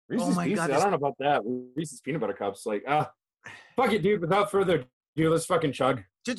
Reese's 0.09 0.35
my 0.35 0.45
Pieces. 0.45 0.59
God, 0.67 0.71
I 0.71 0.79
don't 0.79 0.89
know 0.89 0.95
about 0.95 1.15
that. 1.19 1.41
Reese's 1.75 2.01
peanut 2.01 2.19
butter 2.19 2.33
cups. 2.33 2.65
Like, 2.65 2.83
ah, 2.87 3.11
fuck 3.75 3.93
it, 3.93 4.01
dude. 4.01 4.21
Without 4.21 4.49
further 4.49 4.85
ado, 5.15 5.29
let's 5.29 5.45
fucking 5.45 5.71
chug. 5.71 6.01
No, 6.27 6.33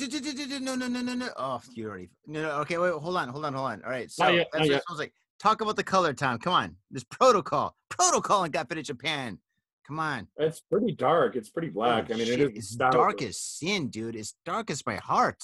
no, 0.75 0.89
no, 0.89 0.89
no, 0.89 1.15
no. 1.15 1.29
Oh, 1.37 1.61
you 1.73 1.89
already. 1.89 2.11
No, 2.27 2.43
no. 2.43 2.51
Okay, 2.63 2.79
wait. 2.79 2.93
Hold 2.93 3.17
on, 3.17 3.29
hold 3.29 3.45
on, 3.45 3.55
hold 3.55 3.71
on. 3.71 3.83
All 3.85 3.91
right. 3.91 4.11
So 4.11 4.25
Not 4.25 4.35
yet, 4.35 4.49
that's 4.53 4.69
what 4.69 4.77
it 4.77 4.83
smells 4.87 4.99
like. 4.99 5.13
Talk 5.39 5.61
about 5.63 5.77
the 5.77 5.85
color, 5.85 6.13
Tom. 6.13 6.39
Come 6.39 6.53
on. 6.53 6.77
There's 6.91 7.05
protocol. 7.05 7.77
Protocol 7.89 8.45
in 8.45 8.51
Got 8.51 8.71
in 8.73 8.83
Japan. 8.85 9.39
Come 9.87 9.99
on. 9.99 10.29
It's 10.37 10.61
pretty 10.61 10.93
dark. 10.93 11.35
It's 11.35 11.49
pretty 11.49 11.69
black. 11.69 12.09
Holy 12.09 12.15
I 12.15 12.17
mean, 12.19 12.27
shit, 12.27 12.41
it 12.41 12.53
is 12.53 12.59
It's 12.59 12.77
dark 12.77 13.23
as 13.23 13.39
sin, 13.39 13.89
dude. 13.89 14.15
It's 14.17 14.35
dark 14.45 14.71
as 14.71 14.85
my 14.87 14.97
heart. 14.97 15.43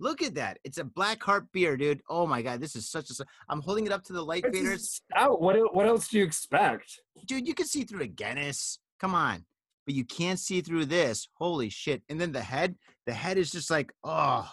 Look 0.00 0.22
at 0.22 0.34
that. 0.34 0.58
It's 0.64 0.78
a 0.78 0.84
black 0.84 1.22
heart 1.22 1.46
beer, 1.52 1.76
dude. 1.76 2.02
Oh 2.08 2.26
my 2.26 2.42
god, 2.42 2.60
this 2.60 2.74
is 2.74 2.90
such 2.90 3.10
a. 3.10 3.24
I'm 3.48 3.60
holding 3.60 3.86
it 3.86 3.92
up 3.92 4.02
to 4.04 4.12
the 4.12 4.24
light 4.24 4.44
faders. 4.44 4.80
stout. 4.80 5.40
What 5.40 5.74
what 5.74 5.86
else 5.86 6.08
do 6.08 6.18
you 6.18 6.24
expect? 6.24 7.00
dude, 7.26 7.46
you 7.46 7.54
can 7.54 7.66
see 7.66 7.84
through 7.84 8.02
a 8.02 8.06
Guinness. 8.06 8.78
Come 9.00 9.14
on. 9.14 9.44
But 9.86 9.94
you 9.94 10.04
can't 10.04 10.38
see 10.38 10.62
through 10.62 10.86
this. 10.86 11.28
Holy 11.34 11.68
shit. 11.68 12.02
And 12.08 12.20
then 12.20 12.32
the 12.32 12.40
head, 12.40 12.74
the 13.06 13.12
head 13.12 13.36
is 13.36 13.50
just 13.50 13.70
like, 13.70 13.92
oh, 14.02 14.50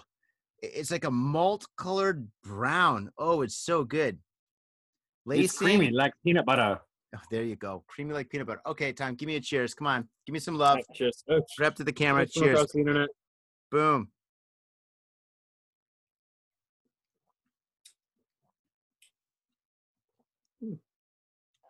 it's 0.62 0.92
like 0.92 1.06
a 1.06 1.12
malt 1.12 1.66
colored 1.78 2.28
brown. 2.44 3.12
Oh, 3.18 3.42
it's 3.42 3.56
so 3.56 3.84
good. 3.84 4.20
It's 5.28 5.58
creamy 5.58 5.92
like 5.92 6.14
peanut 6.24 6.46
butter. 6.46 6.80
Oh, 7.16 7.20
there 7.30 7.44
you 7.44 7.56
go. 7.56 7.84
Creamy 7.88 8.14
like 8.14 8.30
peanut 8.30 8.48
butter. 8.48 8.62
Okay, 8.66 8.94
Tom, 8.94 9.16
give 9.16 9.28
me 9.28 9.36
a 9.36 9.40
cheers. 9.40 9.74
Come 9.74 9.88
on. 9.88 10.08
Give 10.26 10.34
me 10.34 10.40
some 10.40 10.56
love. 10.56 10.80
Cheers. 10.94 11.24
Oh, 11.30 11.42
Right 11.60 11.68
up 11.68 11.76
to 11.76 11.84
the 11.84 11.92
camera. 11.92 12.26
Cheers. 12.26 12.74
Boom. 13.70 14.10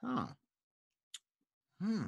Huh. 0.03 0.27
Hmm. 1.79 2.03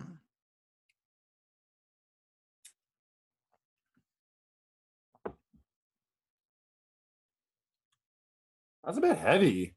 That's 8.83 8.97
a 8.97 9.01
bit 9.01 9.17
heavy. 9.17 9.75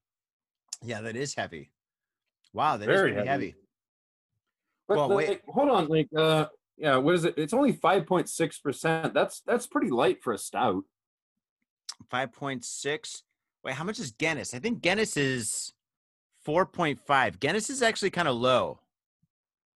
Yeah, 0.83 1.01
that 1.03 1.17
is 1.17 1.35
heavy. 1.35 1.73
Wow, 2.53 2.77
that 2.77 2.85
is 2.85 2.87
Very 2.87 3.13
pretty 3.13 3.29
heavy. 3.29 3.47
heavy. 3.47 3.55
But 4.89 4.97
Well, 4.97 5.09
wait. 5.11 5.29
like, 5.29 5.43
hold 5.49 5.69
on, 5.69 5.89
like, 5.89 6.09
uh, 6.17 6.47
yeah, 6.77 6.97
what 6.97 7.15
is 7.15 7.25
it? 7.25 7.35
It's 7.37 7.53
only 7.55 7.73
five 7.73 8.07
point 8.07 8.29
six 8.29 8.59
percent. 8.59 9.15
That's 9.15 9.41
that's 9.41 9.67
pretty 9.67 9.91
light 9.91 10.23
for 10.23 10.33
a 10.33 10.39
stout. 10.39 10.85
5.6. 12.13 13.23
Wait, 13.65 13.75
how 13.75 13.83
much 13.85 13.99
is 13.99 14.11
Guinness? 14.13 14.55
I 14.55 14.59
think 14.59 14.83
Guinness 14.83 15.17
is 15.17 15.73
4.5. 16.47 17.41
Guinness 17.41 17.71
is 17.71 17.83
actually 17.83 18.11
kind 18.11 18.29
of 18.29 18.37
low. 18.37 18.79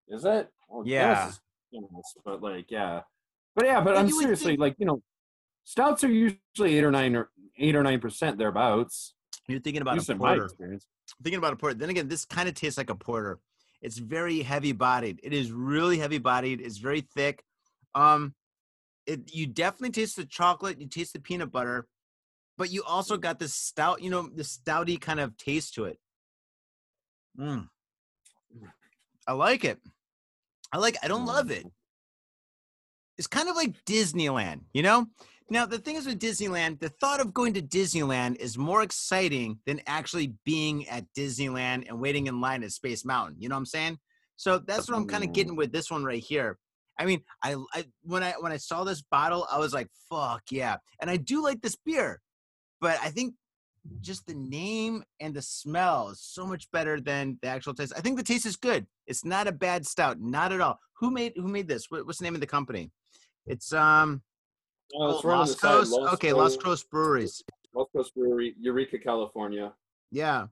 Is 0.09 0.25
it? 0.25 0.49
Well, 0.69 0.87
Yeah. 0.87 1.15
Guinness 1.25 1.41
Guinness, 1.73 2.15
but 2.25 2.43
like, 2.43 2.71
yeah, 2.71 3.03
but 3.55 3.65
yeah, 3.65 3.81
but 3.81 3.97
I'm 3.97 4.09
seriously 4.11 4.53
think- 4.53 4.61
like, 4.61 4.75
you 4.79 4.87
know, 4.87 5.03
stouts 5.65 6.03
are 6.05 6.11
usually 6.11 6.77
eight 6.77 6.83
or 6.85 6.91
nine 6.91 7.15
or 7.15 7.31
eight 7.59 7.77
or 7.77 7.83
nine 7.83 8.00
percent 8.00 8.39
thereabouts. 8.39 9.15
You're 9.47 9.61
thinking 9.61 9.83
about 9.83 9.99
a 10.09 10.15
porter. 10.17 10.45
experience. 10.47 10.87
Thinking 11.23 11.39
about 11.39 11.53
a 11.53 11.57
porter. 11.57 11.75
Then 11.75 11.91
again, 11.91 12.09
this 12.09 12.25
kind 12.25 12.49
of 12.49 12.55
tastes 12.55 12.79
like 12.79 12.91
a 12.91 12.95
porter. 12.95 13.39
It's 13.83 13.99
very 13.99 14.43
heavy 14.43 14.73
bodied. 14.73 15.21
It 15.23 15.33
is 15.33 15.50
really 15.53 15.99
heavy 15.99 16.19
bodied. 16.19 16.61
It's 16.61 16.79
very 16.79 17.00
thick. 17.00 17.45
Um, 17.95 18.35
it 19.07 19.33
you 19.33 19.47
definitely 19.47 19.91
taste 19.91 20.17
the 20.17 20.25
chocolate. 20.25 20.81
You 20.81 20.87
taste 20.89 21.12
the 21.12 21.21
peanut 21.21 21.50
butter, 21.53 21.87
but 22.59 22.71
you 22.71 22.83
also 22.85 23.17
got 23.17 23.39
this 23.39 23.55
stout. 23.55 24.03
You 24.03 24.11
know, 24.11 24.29
the 24.29 24.43
stouty 24.43 25.00
kind 25.00 25.21
of 25.21 25.37
taste 25.37 25.75
to 25.75 25.85
it. 25.85 25.99
Mm. 27.39 27.69
I 29.27 29.33
like 29.33 29.65
it. 29.65 29.79
I 30.73 30.79
like. 30.79 30.97
I 31.03 31.09
don't 31.09 31.27
love 31.27 31.51
it. 31.51 31.67
it's 33.19 33.27
kind 33.27 33.49
of 33.51 33.57
like 33.57 33.85
Disneyland, 33.85 34.63
you 34.73 34.83
know? 34.83 35.07
Now, 35.51 35.67
the 35.67 35.79
thing 35.79 35.97
is 35.97 36.07
with 36.07 36.19
Disneyland, 36.21 36.79
the 36.81 36.89
thought 36.89 37.21
of 37.21 37.35
going 37.35 37.55
to 37.55 37.63
Disneyland 37.63 38.37
is 38.37 38.57
more 38.57 38.83
exciting 38.83 39.59
than 39.67 39.81
actually 39.87 40.35
being 40.45 40.89
at 40.89 41.05
Disneyland 41.17 41.89
and 41.89 42.01
waiting 42.01 42.29
in 42.29 42.41
line 42.41 42.63
at 42.63 42.71
Space 42.73 43.05
Mountain. 43.05 43.37
You 43.41 43.49
know 43.49 43.57
what 43.57 43.61
I'm 43.61 43.67
saying? 43.67 43.99
So 44.37 44.59
that's 44.59 44.89
what 44.89 44.97
I'm 44.97 45.07
kind 45.07 45.25
of 45.25 45.33
getting 45.33 45.57
with 45.57 45.71
this 45.71 45.91
one 45.91 46.03
right 46.05 46.23
here. 46.23 46.57
I 46.99 47.05
mean, 47.05 47.21
I, 47.43 47.57
I 47.75 47.85
when 48.03 48.23
I 48.23 48.33
when 48.41 48.53
I 48.53 48.57
saw 48.59 48.85
this 48.85 49.03
bottle, 49.03 49.47
I 49.51 49.59
was 49.59 49.75
like, 49.75 49.89
"Fuck 50.09 50.45
yeah!" 50.51 50.77
And 51.01 51.11
I 51.11 51.17
do 51.17 51.43
like 51.43 51.61
this 51.61 51.77
beer, 51.77 52.21
but 52.81 52.99
I 53.03 53.11
think 53.11 53.35
just 54.01 54.27
the 54.27 54.35
name 54.35 55.03
and 55.21 55.35
the 55.35 55.43
smell 55.43 56.11
is 56.11 56.21
so 56.21 56.47
much 56.47 56.71
better 56.71 57.01
than 57.01 57.39
the 57.43 57.49
actual 57.49 57.75
taste. 57.75 57.93
I 57.97 58.01
think 58.01 58.17
the 58.17 58.23
taste 58.23 58.47
is 58.47 58.57
good. 58.57 58.87
It's 59.07 59.25
not 59.25 59.47
a 59.49 59.53
bad 59.53 59.87
stout, 59.87 60.21
not 60.21 60.53
at 60.53 60.61
all. 60.61 60.79
Who 60.99 61.11
made 61.11 61.33
who 61.37 61.49
made 61.49 61.69
this? 61.69 61.91
What, 61.91 62.07
what's 62.07 62.19
the 62.19 62.25
name 62.25 62.35
of 62.35 62.41
the 62.41 62.47
company? 62.47 62.91
It's 63.47 63.73
um 63.73 64.23
Oh, 64.95 65.11
it's 65.11 65.25
oh, 65.25 65.29
right 65.29 65.39
Lost 65.39 65.61
Coast. 65.61 65.93
Lost 65.93 66.15
okay, 66.15 66.33
Lost 66.33 66.57
Coast- 66.57 66.65
Coast 66.65 66.91
Breweries. 66.91 67.43
Lost 67.75 67.91
Coast 67.95 68.15
Brewery, 68.15 68.55
Eureka, 68.59 68.99
California. 68.99 69.73
Yeah. 70.11 70.47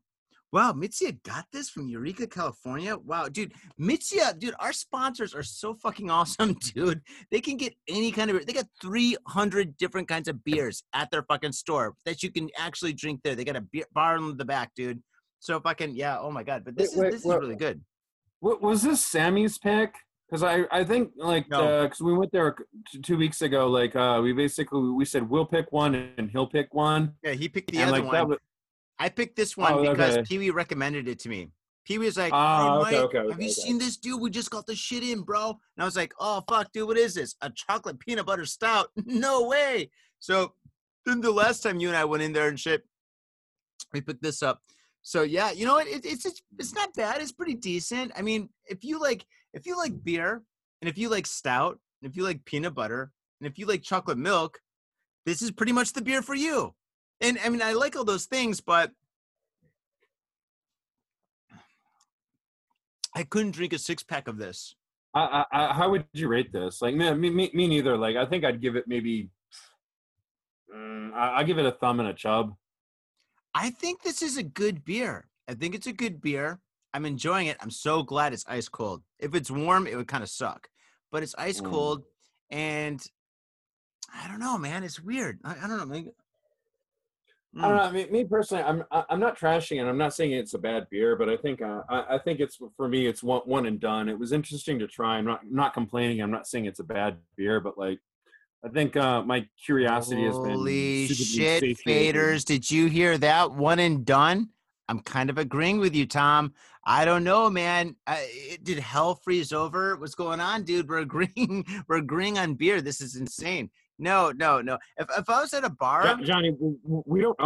Wow, 0.50 0.72
Mitsuya 0.72 1.22
got 1.24 1.44
this 1.52 1.68
from 1.68 1.88
Eureka, 1.88 2.26
California. 2.26 2.96
Wow, 2.96 3.28
dude, 3.28 3.52
Mitsuya, 3.78 4.38
dude, 4.38 4.54
our 4.58 4.72
sponsors 4.72 5.34
are 5.34 5.42
so 5.42 5.74
fucking 5.74 6.10
awesome, 6.18 6.54
dude. 6.54 7.02
They 7.30 7.40
can 7.40 7.56
get 7.58 7.74
any 7.86 8.10
kind 8.10 8.30
of 8.30 8.46
they 8.46 8.54
got 8.54 8.64
300 8.80 9.76
different 9.76 10.08
kinds 10.08 10.26
of 10.26 10.42
beers 10.44 10.82
at 10.94 11.10
their 11.10 11.22
fucking 11.24 11.52
store 11.52 11.94
that 12.06 12.22
you 12.22 12.30
can 12.30 12.48
actually 12.56 12.94
drink 12.94 13.20
there. 13.24 13.34
They 13.34 13.44
got 13.44 13.56
a 13.56 13.60
beer 13.60 13.84
bar 13.92 14.16
in 14.16 14.36
the 14.38 14.44
back, 14.44 14.72
dude. 14.74 15.02
So 15.40 15.60
fucking 15.60 15.94
yeah, 15.94 16.18
oh 16.18 16.30
my 16.30 16.42
god, 16.42 16.64
but 16.64 16.76
this 16.76 16.94
Wait, 16.96 17.02
wait, 17.02 17.08
is 17.08 17.14
this 17.16 17.24
what- 17.26 17.36
is 17.36 17.40
really 17.42 17.56
good. 17.56 17.82
What 18.40 18.62
was 18.62 18.82
this 18.82 19.04
Sammy's 19.04 19.58
pick? 19.58 19.94
Because 20.30 20.42
I, 20.44 20.64
I 20.70 20.84
think 20.84 21.10
like 21.16 21.48
No. 21.50 21.82
because 21.82 22.00
we 22.00 22.12
went 22.16 22.30
there 22.32 22.54
t- 22.92 23.00
two 23.00 23.16
weeks 23.16 23.42
ago. 23.42 23.66
Like 23.66 23.96
uh, 23.96 24.20
we 24.22 24.32
basically 24.32 24.90
we 24.90 25.04
said 25.04 25.28
we'll 25.28 25.46
pick 25.46 25.72
one 25.72 25.94
and 26.16 26.30
he'll 26.30 26.46
pick 26.46 26.72
one. 26.72 27.14
Yeah, 27.22 27.32
he 27.32 27.48
picked 27.48 27.72
the 27.72 27.78
and 27.78 27.90
other 27.90 28.02
like 28.02 28.28
one. 28.28 28.36
I 28.98 29.08
picked 29.08 29.36
this 29.36 29.56
one 29.56 29.72
Oh, 29.72 29.90
because 29.90 30.16
okay. 30.16 30.22
Pee 30.22 30.38
Wee 30.38 30.50
recommended 30.50 31.08
it 31.08 31.18
to 31.20 31.28
me. 31.28 31.50
Pee 31.84 31.98
Wee 31.98 32.06
was 32.06 32.16
like, 32.16 32.32
Ah, 32.32 32.84
hey, 32.84 32.98
okay, 32.98 32.98
Mike, 32.98 33.04
okay, 33.14 33.30
have 33.30 33.40
you 33.40 33.50
seen 33.50 33.78
this 33.78 33.96
dude? 33.96 34.20
We 34.20 34.30
just 34.30 34.50
got 34.50 34.66
the 34.66 34.74
shit 34.74 35.02
in, 35.02 35.22
bro. 35.22 35.50
And 35.50 35.82
I 35.82 35.84
was 35.84 35.96
like, 35.96 36.12
oh, 36.20 36.42
fuck, 36.48 36.70
dude, 36.72 36.86
what 36.86 36.98
is 36.98 37.14
this? 37.14 37.34
A 37.40 37.50
chocolate 37.50 37.98
peanut 37.98 38.26
butter 38.26 38.44
stout? 38.44 38.88
no 39.06 39.46
way. 39.46 39.90
So 40.18 40.52
then 41.06 41.20
the 41.20 41.30
last 41.30 41.62
time 41.62 41.80
you 41.80 41.88
and 41.88 41.96
I 41.96 42.04
went 42.04 42.22
in 42.22 42.32
there 42.32 42.48
and 42.48 42.60
shit, 42.60 42.82
we 43.92 44.00
picked 44.00 44.22
this 44.22 44.42
up. 44.42 44.60
So 45.02 45.22
yeah, 45.22 45.52
you 45.52 45.64
know 45.64 45.74
what? 45.74 45.86
It, 45.86 46.04
it's, 46.04 46.26
it's 46.26 46.42
it's 46.58 46.74
not 46.74 46.92
bad. 46.94 47.22
It's 47.22 47.32
pretty 47.32 47.54
decent. 47.54 48.12
I 48.14 48.22
mean, 48.22 48.50
if 48.66 48.84
you 48.84 49.00
like 49.00 49.24
if 49.54 49.64
you 49.64 49.76
like 49.76 50.04
beer 50.04 50.42
and 50.82 50.88
if 50.88 50.98
you 50.98 51.08
like 51.08 51.26
stout 51.26 51.78
and 52.02 52.10
if 52.10 52.16
you 52.16 52.24
like 52.24 52.44
peanut 52.44 52.74
butter 52.74 53.10
and 53.40 53.50
if 53.50 53.58
you 53.58 53.64
like 53.64 53.82
chocolate 53.82 54.18
milk, 54.18 54.60
this 55.24 55.40
is 55.40 55.50
pretty 55.50 55.72
much 55.72 55.94
the 55.94 56.02
beer 56.02 56.20
for 56.20 56.34
you. 56.34 56.74
And 57.20 57.38
I 57.44 57.48
mean, 57.48 57.62
I 57.62 57.72
like 57.72 57.96
all 57.96 58.04
those 58.04 58.26
things, 58.26 58.60
but 58.60 58.92
I 63.14 63.24
couldn't 63.24 63.52
drink 63.52 63.72
a 63.72 63.78
six 63.78 64.02
pack 64.02 64.28
of 64.28 64.38
this. 64.38 64.74
I, 65.14 65.44
I, 65.50 65.70
I, 65.70 65.72
how 65.72 65.90
would 65.90 66.04
you 66.12 66.28
rate 66.28 66.52
this? 66.52 66.80
Like, 66.80 66.94
me, 66.94 67.12
me, 67.14 67.30
me 67.30 67.50
me 67.52 67.66
neither. 67.66 67.96
Like, 67.96 68.16
I 68.16 68.26
think 68.26 68.44
I'd 68.44 68.60
give 68.60 68.76
it 68.76 68.84
maybe. 68.86 69.30
Mm, 70.74 71.12
I, 71.14 71.38
I 71.38 71.42
give 71.44 71.58
it 71.58 71.66
a 71.66 71.72
thumb 71.72 71.98
and 71.98 72.08
a 72.08 72.14
chub. 72.14 72.54
I 73.54 73.70
think 73.70 74.02
this 74.02 74.22
is 74.22 74.36
a 74.36 74.42
good 74.42 74.84
beer. 74.84 75.26
I 75.48 75.54
think 75.54 75.74
it's 75.74 75.86
a 75.86 75.92
good 75.92 76.20
beer. 76.20 76.60
I'm 76.94 77.04
enjoying 77.06 77.46
it. 77.48 77.56
I'm 77.60 77.70
so 77.70 78.02
glad 78.02 78.32
it's 78.32 78.44
ice 78.46 78.68
cold. 78.68 79.02
If 79.18 79.34
it's 79.34 79.50
warm, 79.50 79.86
it 79.86 79.96
would 79.96 80.08
kind 80.08 80.22
of 80.22 80.28
suck, 80.28 80.68
but 81.10 81.22
it's 81.22 81.34
ice 81.36 81.60
Mm. 81.60 81.70
cold, 81.70 82.04
and 82.50 83.02
I 84.14 84.28
don't 84.28 84.40
know, 84.40 84.56
man. 84.58 84.84
It's 84.84 85.00
weird. 85.00 85.38
I, 85.44 85.56
I 85.64 85.66
don't 85.68 85.88
know. 85.88 86.12
I 87.58 87.68
don't 87.68 87.70
Mm. 87.72 87.76
know. 87.76 87.82
I 87.82 87.92
mean, 87.92 88.12
me 88.12 88.24
personally, 88.24 88.62
I'm 88.64 88.84
I'm 89.10 89.20
not 89.20 89.38
trashing 89.38 89.80
it. 89.82 89.86
I'm 89.88 89.98
not 89.98 90.14
saying 90.14 90.32
it's 90.32 90.54
a 90.54 90.58
bad 90.58 90.86
beer, 90.90 91.16
but 91.16 91.28
I 91.28 91.36
think 91.36 91.60
uh, 91.62 91.82
I, 91.88 92.14
I 92.16 92.18
think 92.18 92.40
it's 92.40 92.58
for 92.76 92.88
me, 92.88 93.06
it's 93.06 93.22
one 93.22 93.42
one 93.44 93.66
and 93.66 93.80
done. 93.80 94.08
It 94.08 94.18
was 94.18 94.32
interesting 94.32 94.78
to 94.80 94.86
try. 94.86 95.16
I'm 95.18 95.24
not 95.24 95.40
not 95.50 95.74
complaining. 95.74 96.20
I'm 96.20 96.30
not 96.30 96.46
saying 96.46 96.66
it's 96.66 96.80
a 96.80 96.84
bad 96.84 97.18
beer, 97.36 97.60
but 97.60 97.76
like, 97.76 98.00
I 98.64 98.68
think 98.68 98.96
uh, 98.96 99.22
my 99.22 99.46
curiosity 99.64 100.24
has 100.24 100.38
been 100.38 100.52
Holy 100.52 101.08
shit, 101.08 101.62
faders! 101.86 102.44
Did 102.44 102.70
you 102.70 102.86
hear 102.86 103.18
that? 103.18 103.52
One 103.52 103.78
and 103.78 104.04
done. 104.04 104.50
I'm 104.88 105.00
kind 105.00 105.28
of 105.28 105.36
agreeing 105.36 105.80
with 105.80 105.94
you, 105.94 106.06
Tom. 106.06 106.54
I 106.84 107.04
don't 107.04 107.22
know, 107.24 107.50
man. 107.50 107.96
I, 108.06 108.26
it- 108.30 108.64
did 108.64 108.78
hell 108.78 109.14
freeze 109.16 109.52
over? 109.52 109.96
What's 109.96 110.14
going 110.14 110.40
on, 110.40 110.62
dude? 110.64 110.88
We're 110.88 110.98
agreeing. 111.00 111.66
We're 111.88 111.96
agreeing 111.98 112.38
on 112.38 112.54
beer. 112.54 112.80
This 112.80 113.00
is 113.02 113.16
insane. 113.16 113.70
No, 113.98 114.32
no, 114.32 114.60
no. 114.60 114.78
If 114.96 115.08
if 115.18 115.28
I 115.28 115.40
was 115.40 115.52
at 115.54 115.64
a 115.64 115.70
bar, 115.70 116.16
Jo- 116.16 116.24
Johnny, 116.24 116.50
we, 116.58 117.02
we 117.06 117.20
don't 117.20 117.38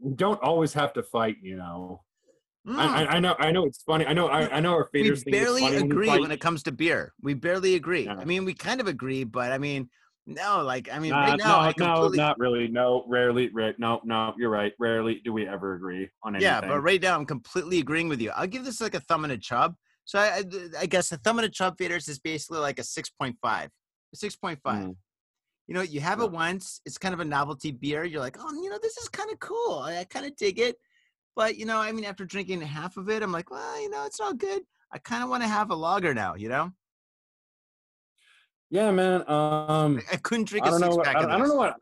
we 0.00 0.14
don't 0.14 0.40
always 0.40 0.72
have 0.74 0.92
to 0.94 1.02
fight, 1.02 1.36
you 1.42 1.56
know. 1.56 2.02
mm, 2.66 2.76
I, 2.76 3.06
I, 3.06 3.18
know 3.18 3.34
I 3.38 3.50
know 3.50 3.64
it's 3.64 3.82
funny. 3.82 4.06
I 4.06 4.12
know 4.12 4.28
I, 4.28 4.56
I 4.56 4.60
know 4.60 4.72
our 4.72 4.88
we 4.92 5.02
think 5.02 5.12
it's 5.12 5.24
barely 5.24 5.62
when 5.62 5.82
agree 5.82 6.06
fight. 6.06 6.20
when 6.20 6.30
it 6.30 6.40
comes 6.40 6.62
to 6.64 6.72
beer. 6.72 7.12
We 7.20 7.34
barely 7.34 7.74
agree. 7.74 8.04
Yeah. 8.04 8.16
I 8.18 8.24
mean, 8.24 8.44
we 8.44 8.54
kind 8.54 8.80
of 8.80 8.86
agree, 8.86 9.24
but 9.24 9.50
I 9.50 9.58
mean, 9.58 9.88
no. 10.26 10.62
Like, 10.62 10.88
I 10.92 11.00
mean, 11.00 11.12
right 11.12 11.36
now, 11.36 11.72
no, 11.76 12.04
no, 12.04 12.08
not 12.08 12.38
really. 12.38 12.68
No, 12.68 13.04
rarely. 13.08 13.50
Ra- 13.52 13.72
no, 13.78 14.00
no, 14.04 14.34
you're 14.38 14.50
right. 14.50 14.72
Rarely 14.78 15.20
do 15.24 15.32
we 15.32 15.48
ever 15.48 15.74
agree 15.74 16.08
on 16.22 16.36
anything. 16.36 16.46
Yeah, 16.46 16.60
but 16.60 16.80
right 16.80 17.02
now 17.02 17.16
I'm 17.16 17.26
completely 17.26 17.80
agreeing 17.80 18.08
with 18.08 18.20
you. 18.20 18.30
I'll 18.30 18.46
give 18.46 18.64
this 18.64 18.80
like 18.80 18.94
a 18.94 19.00
thumb 19.00 19.24
and 19.24 19.32
a 19.32 19.38
chub. 19.38 19.74
So 20.04 20.18
I, 20.20 20.38
I, 20.38 20.44
I 20.80 20.86
guess 20.86 21.10
a 21.10 21.16
thumb 21.18 21.38
and 21.38 21.46
a 21.46 21.50
chub 21.50 21.76
faders 21.76 22.08
is 22.08 22.18
basically 22.20 22.60
like 22.60 22.78
a 22.78 22.84
six 22.84 23.10
point 23.10 23.36
five. 23.42 23.70
Six 24.14 24.36
point 24.36 24.60
five. 24.62 24.84
Mm. 24.84 24.96
You 25.68 25.74
know, 25.74 25.82
you 25.82 26.00
have 26.00 26.20
it 26.22 26.32
once, 26.32 26.80
it's 26.86 26.96
kind 26.96 27.12
of 27.12 27.20
a 27.20 27.24
novelty 27.26 27.70
beer. 27.70 28.02
You're 28.02 28.22
like, 28.22 28.38
oh, 28.40 28.52
you 28.54 28.70
know, 28.70 28.78
this 28.82 28.96
is 28.96 29.08
kind 29.10 29.30
of 29.30 29.38
cool. 29.38 29.80
I, 29.84 29.98
I 29.98 30.04
kind 30.04 30.24
of 30.24 30.34
dig 30.34 30.58
it. 30.58 30.76
But, 31.36 31.56
you 31.56 31.66
know, 31.66 31.78
I 31.78 31.92
mean, 31.92 32.04
after 32.04 32.24
drinking 32.24 32.62
half 32.62 32.96
of 32.96 33.10
it, 33.10 33.22
I'm 33.22 33.30
like, 33.30 33.50
well, 33.50 33.80
you 33.80 33.90
know, 33.90 34.06
it's 34.06 34.18
all 34.18 34.32
good. 34.32 34.62
I 34.90 34.98
kind 34.98 35.22
of 35.22 35.28
want 35.28 35.42
to 35.42 35.48
have 35.48 35.70
a 35.70 35.74
lager 35.76 36.14
now, 36.14 36.34
you 36.34 36.48
know? 36.48 36.72
Yeah, 38.70 38.90
man. 38.90 39.28
Um, 39.30 40.00
I 40.10 40.16
couldn't 40.16 40.48
drink 40.48 40.64
I 40.64 40.68
a 40.68 40.72
don't 40.72 40.80
know. 40.80 40.86
six 40.86 40.96
What, 40.96 41.06
pack 41.06 41.16
I, 41.16 41.34
I 41.34 41.38
don't 41.38 41.48
know 41.48 41.54
what. 41.54 41.76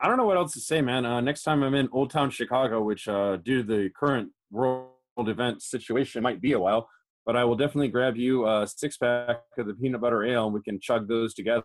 I 0.00 0.08
don't 0.08 0.18
know 0.18 0.24
what 0.26 0.36
else 0.36 0.52
to 0.52 0.60
say, 0.60 0.80
man. 0.80 1.04
Uh, 1.04 1.20
next 1.20 1.42
time 1.42 1.62
I'm 1.62 1.74
in 1.74 1.88
Old 1.92 2.10
Town 2.10 2.30
Chicago, 2.30 2.82
which 2.82 3.08
uh, 3.08 3.38
due 3.38 3.62
to 3.62 3.66
the 3.66 3.90
current 3.98 4.30
world 4.50 4.88
event 5.18 5.62
situation 5.62 6.22
might 6.22 6.40
be 6.40 6.52
a 6.52 6.60
while, 6.60 6.88
but 7.24 7.36
I 7.36 7.44
will 7.44 7.56
definitely 7.56 7.88
grab 7.88 8.16
you 8.16 8.46
a 8.46 8.66
six 8.66 8.96
pack 8.96 9.40
of 9.58 9.66
the 9.66 9.74
peanut 9.74 10.00
butter 10.00 10.24
ale, 10.24 10.44
and 10.44 10.54
we 10.54 10.62
can 10.62 10.78
chug 10.80 11.08
those 11.08 11.34
together. 11.34 11.64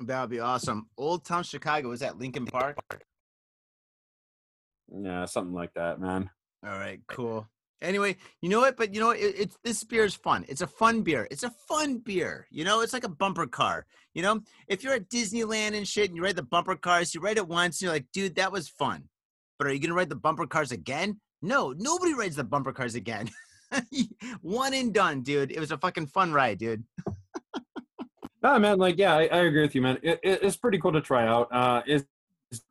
That 0.00 0.20
would 0.22 0.30
be 0.30 0.40
awesome. 0.40 0.88
Old 0.96 1.24
Town 1.24 1.44
Chicago, 1.44 1.88
was 1.88 2.00
that 2.00 2.18
Lincoln 2.18 2.46
Park? 2.46 2.78
Yeah, 4.92 5.24
something 5.24 5.54
like 5.54 5.74
that, 5.74 6.00
man. 6.00 6.30
All 6.64 6.78
right, 6.78 7.00
cool. 7.08 7.48
Anyway, 7.80 8.16
you 8.40 8.48
know 8.48 8.60
what? 8.60 8.76
But 8.76 8.94
you 8.94 9.00
know 9.00 9.08
what? 9.08 9.18
It, 9.18 9.34
it's 9.38 9.58
this 9.62 9.84
beer 9.84 10.04
is 10.04 10.14
fun. 10.14 10.44
It's 10.48 10.62
a 10.62 10.66
fun 10.66 11.02
beer. 11.02 11.28
It's 11.30 11.42
a 11.42 11.52
fun 11.68 11.98
beer. 11.98 12.46
You 12.50 12.64
know, 12.64 12.80
it's 12.80 12.92
like 12.92 13.04
a 13.04 13.08
bumper 13.08 13.46
car. 13.46 13.86
You 14.14 14.22
know, 14.22 14.40
if 14.68 14.82
you're 14.82 14.94
at 14.94 15.10
Disneyland 15.10 15.76
and 15.76 15.86
shit, 15.86 16.08
and 16.08 16.16
you 16.16 16.22
ride 16.22 16.36
the 16.36 16.42
bumper 16.42 16.76
cars, 16.76 17.14
you 17.14 17.20
ride 17.20 17.36
it 17.36 17.48
once, 17.48 17.76
and 17.76 17.86
you're 17.86 17.92
like, 17.92 18.06
dude, 18.12 18.36
that 18.36 18.52
was 18.52 18.68
fun. 18.68 19.04
But 19.58 19.68
are 19.68 19.72
you 19.72 19.80
gonna 19.80 19.94
ride 19.94 20.08
the 20.08 20.16
bumper 20.16 20.46
cars 20.46 20.72
again? 20.72 21.20
No, 21.42 21.74
nobody 21.76 22.14
rides 22.14 22.36
the 22.36 22.44
bumper 22.44 22.72
cars 22.72 22.94
again. 22.94 23.30
One 24.40 24.72
and 24.72 24.94
done, 24.94 25.22
dude. 25.22 25.52
It 25.52 25.60
was 25.60 25.70
a 25.70 25.78
fucking 25.78 26.06
fun 26.06 26.32
ride, 26.32 26.58
dude. 26.58 26.84
No, 28.44 28.58
man. 28.60 28.78
Like, 28.78 28.98
yeah, 28.98 29.16
I, 29.16 29.22
I 29.22 29.38
agree 29.38 29.62
with 29.62 29.74
you, 29.74 29.82
man. 29.82 29.98
It, 30.02 30.20
it, 30.22 30.42
it's 30.42 30.56
pretty 30.56 30.78
cool 30.78 30.92
to 30.92 31.00
try 31.00 31.26
out. 31.26 31.48
Uh, 31.50 31.82
it's 31.86 32.04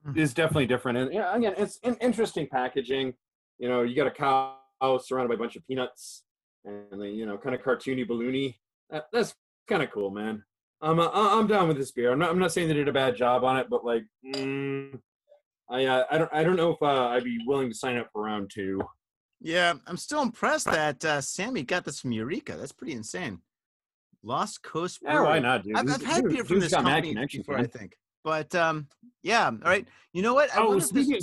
Mm. 0.08 0.18
is 0.18 0.34
definitely 0.34 0.68
different, 0.68 0.98
and 0.98 1.14
yeah, 1.14 1.36
again, 1.36 1.56
it's 1.58 1.78
in, 1.84 1.96
interesting 1.96 2.48
packaging. 2.48 3.14
You 3.58 3.68
know, 3.68 3.82
you 3.82 3.96
got 3.96 4.08
a 4.08 4.12
cow 4.12 4.56
surrounded 5.02 5.30
by 5.30 5.36
a 5.36 5.38
bunch 5.38 5.56
of 5.56 5.68
peanuts, 5.68 6.24
and 6.66 6.86
then 6.92 7.16
you 7.16 7.26
know, 7.26 7.38
kind 7.38 7.56
of 7.56 7.62
cartoony, 7.62 8.08
balloony. 8.08 8.56
That, 8.90 9.08
that's 9.12 9.36
kind 9.68 9.84
of 9.84 9.92
cool, 9.92 10.10
man. 10.10 10.44
I'm 10.82 11.00
uh, 11.00 11.10
I'm 11.14 11.48
down 11.48 11.68
with 11.68 11.78
this 11.78 11.92
beer. 11.92 12.12
I'm 12.12 12.20
not 12.20 12.30
I'm 12.30 12.40
not 12.40 12.52
saying 12.52 12.68
they 12.68 12.74
did 12.76 12.88
a 12.88 12.94
bad 12.94 13.16
job 13.16 13.44
on 13.44 13.58
it, 13.58 13.68
but 13.70 13.84
like, 13.84 14.06
mm, 14.26 15.00
I 15.70 15.86
uh, 15.86 16.06
I 16.10 16.18
don't 16.18 16.34
I 16.34 16.44
don't 16.44 16.56
know 16.56 16.72
if 16.72 16.82
uh, 16.82 17.08
I'd 17.08 17.24
be 17.24 17.40
willing 17.46 17.70
to 17.70 17.76
sign 17.76 17.98
up 17.98 18.10
for 18.14 18.24
round 18.24 18.52
two. 18.54 18.82
Yeah, 19.42 19.74
I'm 19.86 19.98
still 19.98 20.22
impressed 20.22 20.68
that 20.68 21.04
uh, 21.04 21.20
Sammy 21.20 21.64
got 21.64 21.84
this 21.84 22.00
from 22.00 22.14
Eureka. 22.14 22.56
That's 22.58 22.72
pretty 22.72 22.94
insane. 22.94 23.42
Lost 24.24 24.64
Coast 24.64 25.00
Yeah, 25.04 25.12
Brewery. 25.14 25.28
why 25.28 25.40
not, 25.40 25.64
dude? 25.64 25.76
I've, 25.76 25.90
I've 25.90 26.02
had 26.02 26.30
beer 26.30 26.44
from 26.46 26.60
this 26.60 26.74
company 26.74 27.14
before, 27.14 27.58
man. 27.58 27.66
I 27.66 27.68
think. 27.68 27.94
But 28.24 28.56
um, 28.56 28.88
yeah, 29.22 29.48
all 29.48 29.58
right. 29.70 29.86
You 30.14 30.22
know 30.22 30.34
what? 30.34 30.50
I 30.56 30.62
Oh, 30.62 30.74
if 30.74 30.80
this- 30.80 30.90
speaking, 30.90 31.22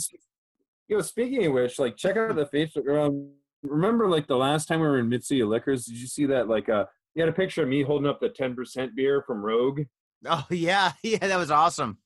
you 0.89 0.97
know, 0.97 1.03
speaking 1.03 1.47
of 1.47 1.53
which, 1.55 1.79
like, 1.79 1.97
check 1.97 2.17
out 2.17 2.35
the 2.37 2.47
Facebook. 2.47 2.89
Um, 3.07 3.33
remember, 3.63 4.09
like 4.09 4.27
the 4.27 4.37
last 4.37 4.67
time 4.67 4.81
we 4.81 4.87
were 4.87 4.99
in 4.99 5.09
Mitsuya 5.09 5.49
Liquors, 5.49 5.87
did 5.87 5.97
you 5.97 6.07
see 6.07 6.27
that? 6.27 6.49
Like, 6.49 6.69
uh, 6.69 6.85
you 7.15 7.23
had 7.23 7.29
a 7.29 7.33
picture 7.37 7.63
of 7.63 7.69
me 7.69 7.83
holding 7.83 8.09
up 8.09 8.21
the 8.21 8.29
ten 8.29 8.55
percent 8.55 8.95
beer 8.95 9.23
from 9.27 9.43
Rogue. 9.43 9.83
Oh 10.27 10.45
yeah, 10.51 10.93
yeah, 11.03 11.19
that 11.19 11.39
was 11.39 11.51
awesome. 11.51 11.99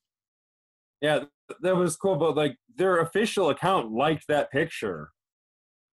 Yeah, 1.00 1.24
that 1.61 1.76
was 1.76 1.96
cool. 1.96 2.16
But 2.16 2.37
like, 2.37 2.57
their 2.76 3.00
official 3.00 3.50
account 3.50 3.90
liked 3.90 4.26
that 4.28 4.50
picture. 4.52 5.11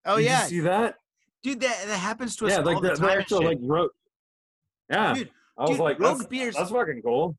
Oh 0.06 0.18
Did 0.18 0.26
yeah, 0.26 0.44
you 0.44 0.50
see 0.50 0.60
that? 0.62 0.96
dude, 1.44 1.60
that 1.62 1.86
that 1.88 1.98
happens 1.98 2.36
to 2.36 2.46
us 2.46 2.52
Yeah, 2.52 2.58
all 2.60 2.66
like 2.66 2.82
the 2.82 2.90
the, 2.90 2.96
the 3.08 3.12
actual 3.12 3.44
like 3.44 3.58
Rogue. 3.62 3.90
Yeah, 4.92 5.14
Dude, 5.14 5.30
I 5.58 5.62
was 5.62 5.70
dude, 5.72 5.80
like, 5.80 6.00
Rogue 6.00 6.18
that's, 6.18 6.28
Beers- 6.28 6.56
that's 6.56 6.72
fucking 6.72 7.02
cool. 7.04 7.38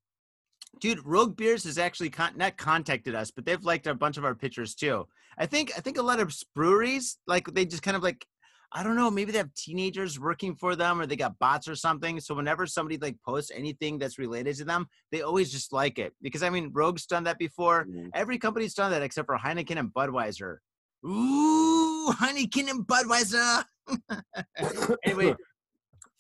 dude, 0.81 1.05
Rogue 1.05 1.37
Beers 1.37 1.65
has 1.65 1.79
actually 1.79 2.11
con- 2.11 2.35
not 2.37 2.57
contacted 2.57 3.15
us, 3.15 3.31
but 3.31 3.45
they've 3.45 3.63
liked 3.65 3.87
a 3.87 3.95
bunch 3.95 4.17
of 4.17 4.25
our 4.25 4.35
pictures 4.35 4.75
too. 4.75 5.07
I 5.39 5.47
think 5.47 5.73
I 5.77 5.81
think 5.81 5.99
a 5.99 6.03
lot 6.03 6.21
of 6.21 6.35
breweries 6.55 7.19
like 7.27 7.47
they 7.55 7.65
just 7.65 7.83
kind 7.83 7.97
of 7.97 8.03
like 8.03 8.27
I 8.75 8.83
don't 8.83 8.97
know, 8.97 9.11
maybe 9.11 9.33
they 9.33 9.39
have 9.39 9.53
teenagers 9.55 10.19
working 10.19 10.55
for 10.57 10.75
them 10.77 10.99
or 10.99 11.05
they 11.07 11.17
got 11.17 11.39
bots 11.39 11.69
or 11.69 11.75
something. 11.77 12.19
So 12.21 12.35
whenever 12.35 12.67
somebody 12.67 12.97
like 12.97 13.17
posts 13.23 13.51
anything 13.55 13.99
that's 13.99 14.19
related 14.19 14.57
to 14.57 14.65
them, 14.65 14.87
they 15.11 15.21
always 15.21 15.53
just 15.53 15.75
like 15.75 15.99
it. 15.99 16.15
Because 16.23 16.43
I 16.43 16.49
mean, 16.49 16.71
Rogue's 16.73 17.05
done 17.05 17.25
that 17.25 17.39
before. 17.39 17.85
Mm-hmm. 17.85 18.09
Every 18.15 18.39
company's 18.39 18.73
done 18.73 18.91
that 18.93 19.03
except 19.03 19.27
for 19.27 19.37
Heineken 19.37 19.77
and 19.79 19.93
Budweiser. 19.93 20.57
Ooh, 21.05 22.13
Heineken 22.13 22.71
and 22.71 22.87
Budweiser. 22.87 23.65
anyway, 25.05 25.35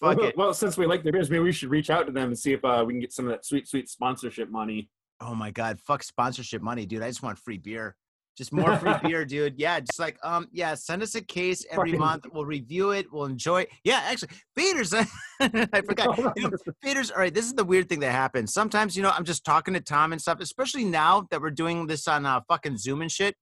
fuck 0.02 0.18
well, 0.18 0.28
it. 0.28 0.36
well, 0.36 0.54
since 0.54 0.76
we 0.76 0.86
like 0.86 1.02
their 1.02 1.12
beers, 1.12 1.30
maybe 1.30 1.44
we 1.44 1.52
should 1.52 1.70
reach 1.70 1.90
out 1.90 2.06
to 2.06 2.12
them 2.12 2.28
and 2.28 2.38
see 2.38 2.52
if 2.52 2.64
uh, 2.64 2.84
we 2.86 2.92
can 2.92 3.00
get 3.00 3.12
some 3.12 3.26
of 3.26 3.30
that 3.30 3.46
sweet, 3.46 3.68
sweet 3.68 3.88
sponsorship 3.88 4.50
money. 4.50 4.90
Oh 5.20 5.34
my 5.34 5.50
god, 5.50 5.80
fuck 5.80 6.02
sponsorship 6.02 6.62
money, 6.62 6.84
dude. 6.84 7.02
I 7.02 7.08
just 7.08 7.22
want 7.22 7.38
free 7.38 7.58
beer. 7.58 7.96
Just 8.36 8.52
more 8.52 8.76
free 8.78 8.94
beer, 9.02 9.24
dude. 9.24 9.54
Yeah, 9.58 9.78
just 9.80 9.98
like 9.98 10.18
um, 10.24 10.48
yeah, 10.52 10.74
send 10.74 11.02
us 11.02 11.14
a 11.14 11.20
case 11.20 11.64
every 11.70 11.92
month. 11.92 12.26
We'll 12.32 12.46
review 12.46 12.90
it. 12.90 13.06
We'll 13.12 13.26
enjoy. 13.26 13.62
It. 13.62 13.68
Yeah, 13.84 14.02
actually, 14.04 14.30
faders. 14.58 14.92
I 15.40 15.80
forgot. 15.82 16.18
You 16.36 16.50
know. 16.50 16.50
All 16.50 17.18
right, 17.18 17.32
this 17.32 17.46
is 17.46 17.54
the 17.54 17.64
weird 17.64 17.88
thing 17.88 18.00
that 18.00 18.12
happens. 18.12 18.52
Sometimes, 18.52 18.96
you 18.96 19.02
know, 19.02 19.10
I'm 19.10 19.24
just 19.24 19.44
talking 19.44 19.74
to 19.74 19.80
Tom 19.80 20.12
and 20.12 20.20
stuff, 20.20 20.40
especially 20.40 20.84
now 20.84 21.26
that 21.30 21.40
we're 21.40 21.50
doing 21.50 21.86
this 21.86 22.08
on 22.08 22.26
uh, 22.26 22.40
fucking 22.48 22.78
Zoom 22.78 23.02
and 23.02 23.12
shit. 23.12 23.36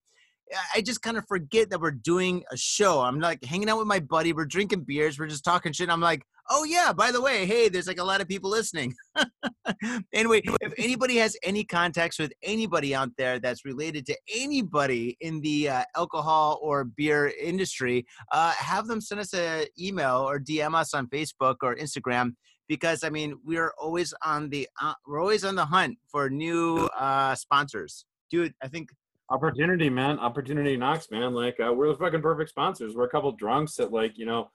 I- 0.75 0.81
just 0.81 1.03
kind 1.03 1.17
of 1.17 1.27
forget 1.29 1.71
that 1.71 1.81
we're 1.81 1.91
doing 1.91 2.43
a 2.51 2.57
show. 2.57 3.01
I'm 3.01 3.21
like 3.21 3.45
hanging 3.45 3.69
out 3.69 3.79
with 3.79 3.87
my 3.87 4.01
buddy. 4.01 4.33
We're 4.33 4.47
drinking 4.47 4.85
beers. 4.85 5.19
We're 5.19 5.27
just 5.27 5.45
talking 5.45 5.73
shit. 5.73 5.91
I'm 5.91 6.01
like, 6.01 6.23
oh 6.51 6.65
yeah, 6.65 6.93
by 6.93 7.13
the 7.13 7.21
way, 7.21 7.47
hey, 7.47 7.69
there's 7.69 7.87
like 7.87 8.01
a 8.01 8.05
lot 8.05 8.21
of 8.21 8.29
people 8.29 8.51
listening. 8.51 8.95
anyway, 10.13 10.43
if 10.61 10.73
anybody 10.79 11.17
has 11.17 11.37
any 11.43 11.65
contacts 11.65 12.19
with 12.19 12.33
anybody 12.43 12.95
out 12.95 13.11
there 13.17 13.39
that's 13.39 13.65
related 13.65 14.05
to 14.07 14.17
anybody 14.35 15.17
in 15.21 15.41
the 15.41 15.69
uh, 15.69 15.85
alcohol 15.97 16.59
or 16.61 16.85
beer 16.85 17.33
industry, 17.41 18.05
uh, 18.33 18.53
have 18.53 18.87
them 18.87 19.01
send 19.01 19.21
us 19.21 19.33
an 19.33 19.67
email 19.79 20.29
or 20.29 20.41
DM 20.41 20.75
us 20.75 20.93
on 20.93 21.07
Facebook 21.07 21.57
or 21.63 21.77
Instagram 21.77 22.33
because 22.69 23.03
I 23.03 23.11
mean 23.11 23.37
we're 23.45 23.73
always 23.79 24.15
on 24.25 24.49
the 24.51 24.69
uh, 24.81 24.95
we're 25.07 25.21
always 25.21 25.45
on 25.45 25.55
the 25.55 25.65
hunt 25.65 25.99
for 26.11 26.29
new 26.31 26.89
uh, 26.99 27.35
sponsors. 27.35 28.05
Dude, 28.31 28.55
I 28.63 28.69
think 28.69 28.91
opportunity, 29.31 29.89
man. 29.91 30.19
Opportunity 30.19 30.77
knocks, 30.77 31.11
man. 31.11 31.33
Like 31.35 31.59
uh, 31.61 31.73
we're 31.73 31.89
the 31.89 31.97
fucking 31.97 32.23
perfect 32.23 32.51
sponsors. 32.51 32.95
We're 32.95 33.05
a 33.05 33.11
couple 33.11 33.33
drunks 33.33 33.77
that 33.77 33.93
like 33.93 34.19
you 34.19 34.27
know 34.27 34.51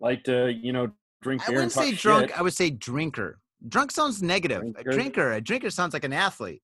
like 0.00 0.24
to 0.24 0.52
you 0.52 0.72
know 0.72 0.90
drink 1.22 1.42
I 1.42 1.46
beer 1.50 1.60
and 1.62 1.70
wouldn't 1.70 1.72
say 1.72 1.90
shit. 1.92 2.00
drunk. 2.00 2.38
I 2.38 2.42
would 2.42 2.54
say 2.54 2.70
drinker. 2.70 3.38
Drunk 3.68 3.90
sounds 3.90 4.22
negative. 4.22 4.62
A 4.62 4.82
Drinker. 4.82 4.90
drinker. 4.92 5.32
A 5.32 5.40
drinker 5.40 5.70
sounds 5.70 5.94
like 5.94 6.04
an 6.04 6.12
athlete. 6.12 6.62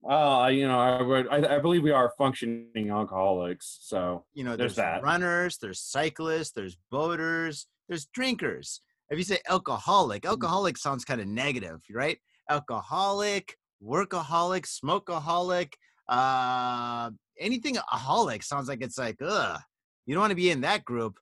Well, 0.00 0.32
I, 0.32 0.50
you 0.50 0.66
know, 0.66 0.80
I, 0.80 1.00
would, 1.00 1.28
I, 1.28 1.56
I 1.56 1.58
believe 1.60 1.82
we 1.84 1.92
are 1.92 2.12
functioning 2.18 2.90
alcoholics. 2.90 3.78
So 3.82 4.24
You 4.34 4.42
know, 4.42 4.56
There's 4.56 4.74
there's, 4.74 4.76
that. 4.76 5.02
runners, 5.02 5.58
there's 5.58 5.78
cyclists, 5.78 6.50
there's 6.50 6.76
boaters, 6.90 7.68
there's 7.88 8.06
drinkers. 8.06 8.80
If 9.10 9.18
you 9.18 9.24
say 9.24 9.38
alcoholic, 9.48 10.24
alcoholic 10.24 10.76
sounds 10.76 11.04
kind 11.04 11.20
of 11.20 11.28
negative, 11.28 11.82
right? 11.92 12.18
Alcoholic, 12.50 13.56
workaholic, 13.84 14.66
smokeaholic, 14.66 15.74
uh, 16.08 17.10
anything 17.38 17.76
aholic 17.92 18.42
sounds 18.44 18.68
like 18.68 18.82
it's 18.82 18.98
like, 18.98 19.16
ugh, 19.22 19.60
you 20.06 20.14
don't 20.14 20.20
want 20.22 20.30
to 20.30 20.36
be 20.36 20.50
in 20.50 20.60
that 20.62 20.84
group. 20.84 21.18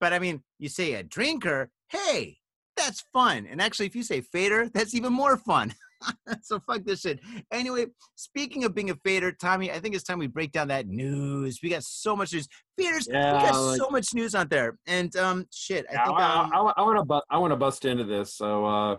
But 0.00 0.12
I 0.12 0.18
mean, 0.18 0.42
you 0.58 0.68
say 0.68 0.94
a 0.94 1.02
drinker, 1.02 1.70
hey, 1.90 2.38
that's 2.76 3.04
fun. 3.12 3.46
And 3.48 3.60
actually, 3.60 3.86
if 3.86 3.94
you 3.94 4.02
say 4.02 4.20
fader, 4.20 4.68
that's 4.72 4.94
even 4.94 5.12
more 5.12 5.36
fun. 5.36 5.72
so 6.42 6.58
fuck 6.66 6.82
this 6.84 7.02
shit. 7.02 7.20
Anyway, 7.52 7.86
speaking 8.16 8.64
of 8.64 8.74
being 8.74 8.90
a 8.90 8.96
fader, 9.04 9.30
Tommy, 9.30 9.70
I 9.70 9.78
think 9.78 9.94
it's 9.94 10.02
time 10.02 10.18
we 10.18 10.26
break 10.26 10.50
down 10.50 10.68
that 10.68 10.88
news. 10.88 11.60
We 11.62 11.68
got 11.68 11.84
so 11.84 12.16
much 12.16 12.32
news. 12.32 12.48
Faders, 12.80 13.06
we 13.06 13.12
got 13.12 13.54
like- 13.54 13.78
so 13.78 13.88
much 13.90 14.12
news 14.14 14.34
out 14.34 14.50
there. 14.50 14.78
And 14.88 15.14
um 15.16 15.46
shit, 15.52 15.86
I 15.90 15.94
Yeah, 15.94 16.04
think 16.06 16.18
I, 16.18 16.40
um, 16.40 16.50
I, 16.52 16.72
I, 16.78 16.82
want 16.82 16.98
to 16.98 17.04
bu- 17.04 17.20
I 17.30 17.38
want 17.38 17.52
to 17.52 17.56
bust 17.56 17.84
into 17.84 18.02
this. 18.04 18.34
So 18.34 18.64
uh, 18.64 18.96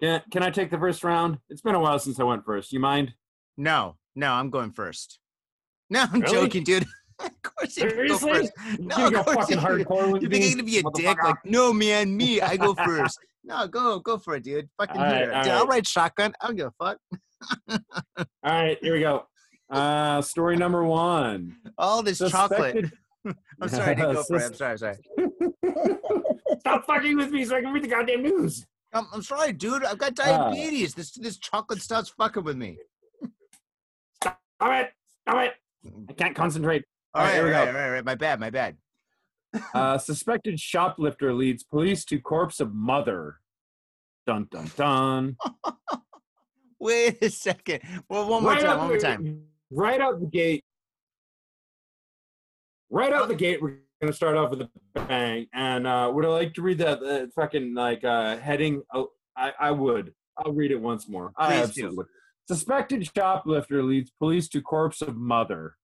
can 0.00 0.22
can 0.32 0.42
I 0.42 0.50
take 0.50 0.70
the 0.70 0.78
first 0.78 1.04
round? 1.04 1.38
It's 1.48 1.62
been 1.62 1.76
a 1.76 1.80
while 1.80 1.98
since 2.00 2.18
I 2.18 2.24
went 2.24 2.44
first. 2.44 2.72
You 2.72 2.80
mind? 2.80 3.12
no, 3.56 3.96
no, 4.14 4.32
I'm 4.32 4.50
going 4.50 4.70
first. 4.72 5.18
No, 5.90 6.06
I'm 6.10 6.20
Really? 6.22 6.32
joking, 6.32 6.64
dude. 6.64 6.86
of 7.18 7.30
course 7.42 7.76
you 7.76 7.86
can 7.86 8.06
go 8.06 8.16
Seriously? 8.16 8.32
first. 8.32 8.52
No, 8.80 8.96
gonna 8.96 9.18
of 9.20 9.26
course 9.26 9.36
fucking 9.50 9.58
you- 9.58 9.84
hardcore 9.84 10.10
with 10.12 10.22
You 10.22 10.28
think 10.30 10.44
I'm 10.46 10.50
gonna 10.52 10.62
be 10.62 10.78
a 10.78 10.82
dick? 10.94 11.22
Like, 11.22 11.36
no, 11.44 11.70
man, 11.72 12.16
me. 12.16 12.40
I 12.40 12.56
go 12.56 12.72
first. 12.86 13.18
no, 13.44 13.66
go, 13.68 13.98
go 13.98 14.16
for 14.16 14.36
it, 14.36 14.44
dude. 14.44 14.70
Fucking 14.78 14.96
All 14.96 15.04
right. 15.04 15.24
Dude, 15.44 15.52
I'll 15.52 15.66
right. 15.66 15.68
ride 15.68 15.86
shotgun. 15.86 16.32
I 16.40 16.46
don't 16.46 16.56
give 16.56 16.68
a 16.68 16.72
fuck. 16.82 16.98
All 17.68 17.78
right, 18.44 18.78
here 18.80 18.94
we 18.94 19.00
go. 19.00 19.26
Uh, 19.68 20.22
story 20.22 20.56
number 20.56 20.82
one. 20.82 21.56
All 21.76 22.02
this 22.02 22.18
chocolate. 22.18 22.86
I'm 23.60 23.68
sorry, 23.68 23.94
dude. 23.94 24.14
Go 24.14 24.22
for 24.22 24.36
it. 24.36 24.42
I'm 24.44 24.54
sorry, 24.54 24.72
I'm 24.72 24.78
sorry. 24.78 24.96
Stop 26.60 26.86
fucking 26.86 27.16
with 27.16 27.30
me 27.30 27.44
so 27.44 27.56
I 27.56 27.60
can 27.60 27.72
read 27.72 27.84
the 27.84 27.88
goddamn 27.88 28.22
news. 28.22 28.66
I'm, 28.94 29.06
I'm 29.12 29.22
sorry, 29.22 29.52
dude. 29.52 29.84
I've 29.84 29.98
got 29.98 30.18
Ah. 30.20 30.50
diabetes. 30.50 30.94
this 30.94 31.12
this 31.12 31.38
chocolate 31.38 31.82
stuff's 31.82 32.10
fucking 32.10 32.44
with 32.44 32.56
me. 32.56 32.78
Stop 34.62 34.80
it! 34.80 34.90
Stop 35.22 35.42
it! 35.42 35.54
I 36.08 36.12
can't 36.12 36.36
concentrate. 36.36 36.84
All 37.14 37.20
All 37.22 37.26
right, 37.26 37.32
right, 37.32 37.34
here 37.34 37.42
all 37.42 37.48
we 37.48 37.52
right, 37.52 37.64
go. 37.64 37.70
all 37.70 37.74
right, 37.76 37.86
all 37.86 37.92
right. 37.94 38.04
My 38.04 38.14
bad, 38.14 38.38
my 38.38 38.50
bad. 38.50 38.76
Uh, 39.74 39.98
suspected 39.98 40.58
shoplifter 40.60 41.34
leads 41.34 41.62
police 41.64 42.04
to 42.06 42.18
corpse 42.20 42.60
of 42.60 42.72
mother. 42.72 43.36
Dun 44.26 44.46
dun 44.52 44.70
dun. 44.76 45.36
Wait 46.80 47.18
a 47.22 47.28
second. 47.28 47.80
Well, 48.08 48.28
one 48.28 48.44
more 48.44 48.52
Right 48.52 48.62
time. 48.62 48.78
One 48.78 48.88
more 48.88 48.98
time. 48.98 49.42
Right 49.72 50.00
out 50.00 50.20
the 50.20 50.26
gate. 50.26 50.64
Right 52.88 53.12
out 53.12 53.26
the 53.28 53.34
gate, 53.34 53.60
we're 53.60 53.78
gonna 54.00 54.12
start 54.12 54.36
off 54.36 54.50
with 54.50 54.62
a 54.62 54.70
bang. 54.94 55.48
And 55.52 55.86
uh, 55.88 56.10
would 56.14 56.24
I 56.24 56.28
like 56.28 56.54
to 56.54 56.62
read 56.62 56.78
that 56.78 57.02
uh, 57.02 57.26
fucking 57.34 57.74
like 57.74 58.04
uh, 58.04 58.36
heading? 58.38 58.82
Oh, 58.94 59.08
I, 59.36 59.52
I 59.58 59.70
would. 59.72 60.14
I'll 60.38 60.52
read 60.52 60.70
it 60.70 60.80
once 60.80 61.08
more. 61.08 61.32
I 61.36 61.48
Please 61.48 61.56
do. 61.56 61.62
absolutely 61.62 61.96
would. 61.98 62.06
Suspected 62.52 63.10
shoplifter 63.16 63.82
leads 63.82 64.10
police 64.18 64.48
to 64.48 64.60
corpse 64.60 65.00
of 65.00 65.16
mother. 65.16 65.76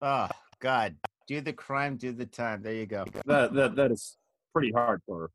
Oh 0.00 0.28
God. 0.60 0.96
Do 1.26 1.40
the 1.40 1.52
crime, 1.52 1.96
do 1.96 2.12
the 2.12 2.26
time. 2.26 2.62
There 2.62 2.74
you 2.74 2.86
go. 2.86 3.04
That 3.26 3.54
that 3.54 3.76
that 3.76 3.90
is 3.90 4.16
pretty 4.52 4.72
hardcore. 4.72 5.28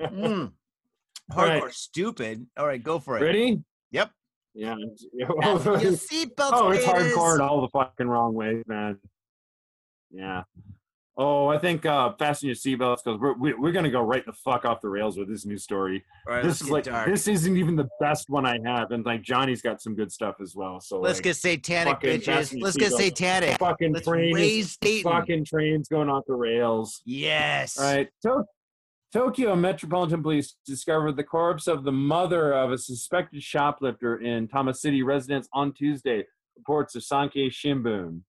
Mm. 0.00 0.52
All 1.36 1.44
right. 1.44 1.62
Hardcore 1.62 1.72
stupid. 1.72 2.46
All 2.56 2.66
right, 2.66 2.82
go 2.82 2.98
for 2.98 3.18
it. 3.18 3.22
Ready? 3.22 3.62
Yep. 3.92 4.10
Yeah. 4.54 4.74
yeah. 5.12 5.28
Your 5.28 5.92
seatbelts, 5.92 6.50
Oh, 6.52 6.70
it's 6.70 6.84
hardcore 6.84 7.36
in 7.36 7.40
all 7.40 7.60
the 7.60 7.68
fucking 7.68 8.08
wrong 8.08 8.34
ways, 8.34 8.64
man. 8.66 8.98
Yeah. 10.10 10.42
Oh, 11.18 11.48
I 11.48 11.58
think 11.58 11.84
uh, 11.84 12.12
fasten 12.18 12.46
your 12.46 12.56
seatbelts 12.56 13.04
because 13.04 13.20
we're 13.20 13.34
we, 13.34 13.52
we're 13.52 13.72
gonna 13.72 13.90
go 13.90 14.00
right 14.00 14.24
the 14.24 14.32
fuck 14.32 14.64
off 14.64 14.80
the 14.80 14.88
rails 14.88 15.18
with 15.18 15.28
this 15.28 15.44
new 15.44 15.58
story. 15.58 16.02
All 16.26 16.34
right, 16.34 16.42
this 16.42 16.62
is 16.62 16.70
like 16.70 16.84
dark. 16.84 17.06
this 17.06 17.28
isn't 17.28 17.54
even 17.54 17.76
the 17.76 17.88
best 18.00 18.30
one 18.30 18.46
I 18.46 18.58
have, 18.64 18.92
and 18.92 19.04
like 19.04 19.20
Johnny's 19.20 19.60
got 19.60 19.82
some 19.82 19.94
good 19.94 20.10
stuff 20.10 20.36
as 20.40 20.54
well. 20.56 20.80
So 20.80 20.98
Let's 21.00 21.18
like, 21.18 21.24
get 21.24 21.36
satanic, 21.36 22.00
bitches. 22.00 22.58
Let's 22.58 22.78
get 22.78 22.92
satanic. 22.92 23.58
fucking 23.58 23.92
Let's 23.92 24.06
train, 24.06 24.64
fucking 25.02 25.44
trains 25.44 25.88
going 25.88 26.08
off 26.08 26.24
the 26.26 26.34
rails. 26.34 27.02
Yes. 27.04 27.78
All 27.78 27.84
right. 27.84 28.08
To- 28.22 28.44
Tokyo 29.12 29.54
Metropolitan 29.54 30.22
Police 30.22 30.56
discovered 30.64 31.16
the 31.16 31.24
corpse 31.24 31.66
of 31.66 31.84
the 31.84 31.92
mother 31.92 32.54
of 32.54 32.72
a 32.72 32.78
suspected 32.78 33.42
shoplifter 33.42 34.16
in 34.16 34.48
Tama 34.48 34.72
City 34.72 35.02
residence 35.02 35.46
on 35.52 35.74
Tuesday, 35.74 36.24
reports 36.56 36.94
of 36.94 37.02
Sankei 37.02 37.50
Shimbun. 37.50 38.22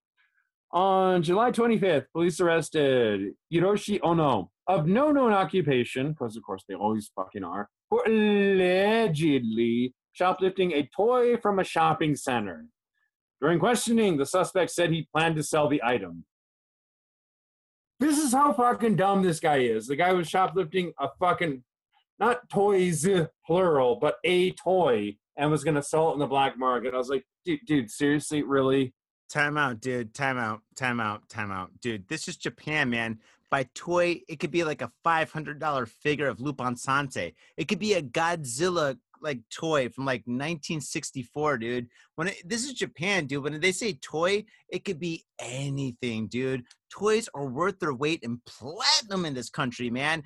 On 0.73 1.21
July 1.21 1.51
25th, 1.51 2.07
police 2.11 2.39
arrested 2.39 3.33
Hiroshi 3.53 3.99
Ono 4.01 4.49
of 4.65 4.87
no 4.87 5.11
known 5.11 5.31
occupation, 5.31 6.09
because 6.13 6.35
of 6.35 6.41
course 6.41 6.63
they 6.67 6.73
always 6.73 7.11
fucking 7.15 7.43
are, 7.43 7.69
for 7.89 8.03
allegedly 8.07 9.93
shoplifting 10.13 10.71
a 10.71 10.89
toy 10.95 11.37
from 11.37 11.59
a 11.59 11.63
shopping 11.63 12.15
center. 12.15 12.65
During 13.39 13.59
questioning, 13.59 14.17
the 14.17 14.25
suspect 14.25 14.71
said 14.71 14.89
he 14.89 15.07
planned 15.15 15.35
to 15.35 15.43
sell 15.43 15.67
the 15.69 15.83
item. 15.83 16.25
This 17.99 18.17
is 18.17 18.33
how 18.33 18.51
fucking 18.53 18.95
dumb 18.95 19.21
this 19.21 19.39
guy 19.39 19.57
is. 19.57 19.85
The 19.85 19.95
guy 19.95 20.11
was 20.13 20.27
shoplifting 20.27 20.91
a 20.99 21.09
fucking, 21.19 21.63
not 22.19 22.49
toys, 22.49 23.07
plural, 23.45 23.97
but 24.01 24.15
a 24.23 24.51
toy 24.53 25.17
and 25.37 25.51
was 25.51 25.63
to 25.63 25.83
sell 25.83 26.09
it 26.09 26.13
in 26.13 26.19
the 26.19 26.27
black 26.27 26.57
market. 26.57 26.95
I 26.95 26.97
was 26.97 27.09
like, 27.09 27.25
dude, 27.45 27.59
dude, 27.67 27.91
seriously, 27.91 28.41
really? 28.41 28.93
Time 29.33 29.57
out, 29.57 29.81
dude. 29.81 30.13
Time 30.13 30.37
out. 30.37 30.61
Time 30.75 30.99
out. 30.99 31.27
Time 31.27 31.49
out. 31.49 31.71
Dude, 31.81 32.07
this 32.07 32.27
is 32.27 32.37
Japan, 32.37 32.91
man. 32.91 33.17
By 33.49 33.63
toy, 33.73 34.21
it 34.27 34.39
could 34.39 34.51
be 34.51 34.63
like 34.63 34.83
a 34.83 34.91
$500 35.03 35.87
figure 35.87 36.27
of 36.27 36.39
Lupin 36.39 36.75
Sansei. 36.75 37.33
It 37.57 37.67
could 37.67 37.79
be 37.79 37.95
a 37.95 38.03
Godzilla 38.03 38.95
like 39.23 39.39
toy 39.49 39.89
from 39.89 40.05
like 40.05 40.21
1964, 40.25 41.57
dude. 41.57 41.87
When 42.15 42.27
it, 42.27 42.47
this 42.47 42.65
is 42.65 42.73
Japan, 42.73 43.25
dude. 43.25 43.43
When 43.43 43.59
they 43.59 43.71
say 43.71 43.93
toy, 43.93 44.45
it 44.69 44.85
could 44.85 44.99
be 44.99 45.23
anything, 45.39 46.27
dude. 46.27 46.63
Toys 46.91 47.27
are 47.33 47.47
worth 47.47 47.79
their 47.79 47.93
weight 47.93 48.19
in 48.21 48.39
platinum 48.45 49.25
in 49.25 49.33
this 49.33 49.49
country, 49.49 49.89
man. 49.89 50.21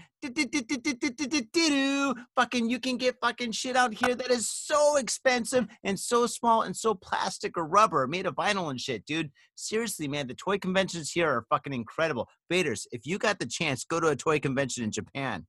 Fucking, 2.36 2.70
you 2.70 2.80
can 2.80 2.98
get 2.98 3.16
fucking 3.22 3.52
shit 3.54 3.78
out 3.78 3.94
here 3.94 4.16
that 4.16 4.32
is 4.32 4.50
so 4.50 4.98
expensive 4.98 5.68
and 5.84 5.98
so 5.98 6.28
small 6.28 6.64
and 6.64 6.76
so 6.76 6.94
plastic 6.94 7.58
or 7.58 7.66
rubber, 7.66 8.06
made 8.08 8.26
of 8.26 8.36
vinyl 8.36 8.70
and 8.70 8.82
shit, 8.82 9.06
dude. 9.06 9.32
Seriously, 9.56 10.08
man, 10.08 10.28
the 10.28 10.34
toy 10.34 10.58
conventions 10.58 11.12
here 11.12 11.30
are 11.30 11.46
fucking 11.50 11.74
incredible. 11.74 12.28
Faders, 12.52 12.86
if 12.92 13.06
you 13.06 13.18
got 13.18 13.40
the 13.40 13.46
chance, 13.46 13.86
go 13.86 14.00
to 14.00 14.08
a 14.08 14.16
toy 14.16 14.40
convention 14.40 14.84
in 14.84 14.92
Japan. 14.92 15.46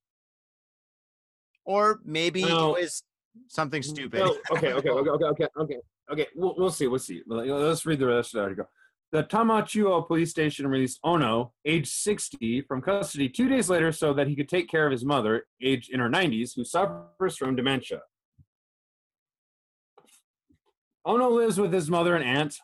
Or 1.64 2.00
maybe 2.02 2.44
it 2.44 2.48
was 2.48 3.02
something 3.48 3.82
stupid. 3.82 4.20
No, 4.20 4.36
okay, 4.52 4.72
okay, 4.72 4.90
okay, 4.90 5.10
okay, 5.10 5.24
okay, 5.24 5.46
okay, 5.58 5.76
okay. 6.12 6.26
We'll, 6.34 6.54
we'll 6.56 6.70
see. 6.70 6.86
We'll 6.86 6.98
see. 6.98 7.22
Let- 7.26 7.46
Let's 7.46 7.86
read 7.86 7.98
the 7.98 8.06
rest 8.06 8.34
of 8.34 8.38
the 8.38 8.42
article. 8.44 8.64
The 9.10 9.24
Tamachuo 9.24 10.06
police 10.06 10.30
station 10.30 10.66
released 10.66 11.00
Ono, 11.02 11.52
age 11.64 11.88
60, 11.88 12.60
from 12.62 12.82
custody 12.82 13.28
two 13.30 13.48
days 13.48 13.70
later 13.70 13.90
so 13.90 14.12
that 14.12 14.26
he 14.28 14.36
could 14.36 14.50
take 14.50 14.68
care 14.68 14.84
of 14.84 14.92
his 14.92 15.02
mother, 15.04 15.46
aged 15.62 15.90
in 15.90 15.98
her 16.00 16.10
90s, 16.10 16.50
who 16.54 16.62
suffers 16.62 17.36
from 17.38 17.56
dementia. 17.56 18.00
Ono 21.06 21.30
lives 21.30 21.58
with 21.58 21.72
his 21.72 21.88
mother 21.88 22.14
and 22.14 22.24
aunt. 22.24 22.56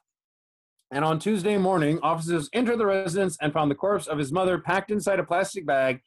And 0.90 1.02
on 1.02 1.18
Tuesday 1.18 1.56
morning, 1.56 1.98
officers 2.02 2.50
entered 2.52 2.78
the 2.78 2.86
residence 2.86 3.38
and 3.40 3.52
found 3.52 3.70
the 3.70 3.74
corpse 3.74 4.06
of 4.06 4.18
his 4.18 4.30
mother 4.30 4.58
packed 4.58 4.90
inside 4.90 5.18
a 5.18 5.24
plastic 5.24 5.64
bag 5.64 6.02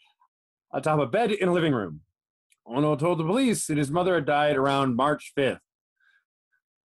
atop 0.71 0.99
a 0.99 1.07
bed 1.07 1.31
in 1.31 1.49
a 1.49 1.53
living 1.53 1.73
room. 1.73 2.01
Ono 2.67 2.95
told 2.95 3.19
the 3.19 3.23
police 3.23 3.65
that 3.67 3.77
his 3.77 3.91
mother 3.91 4.15
had 4.15 4.25
died 4.25 4.57
around 4.57 4.95
March 4.95 5.31
5th. 5.37 5.59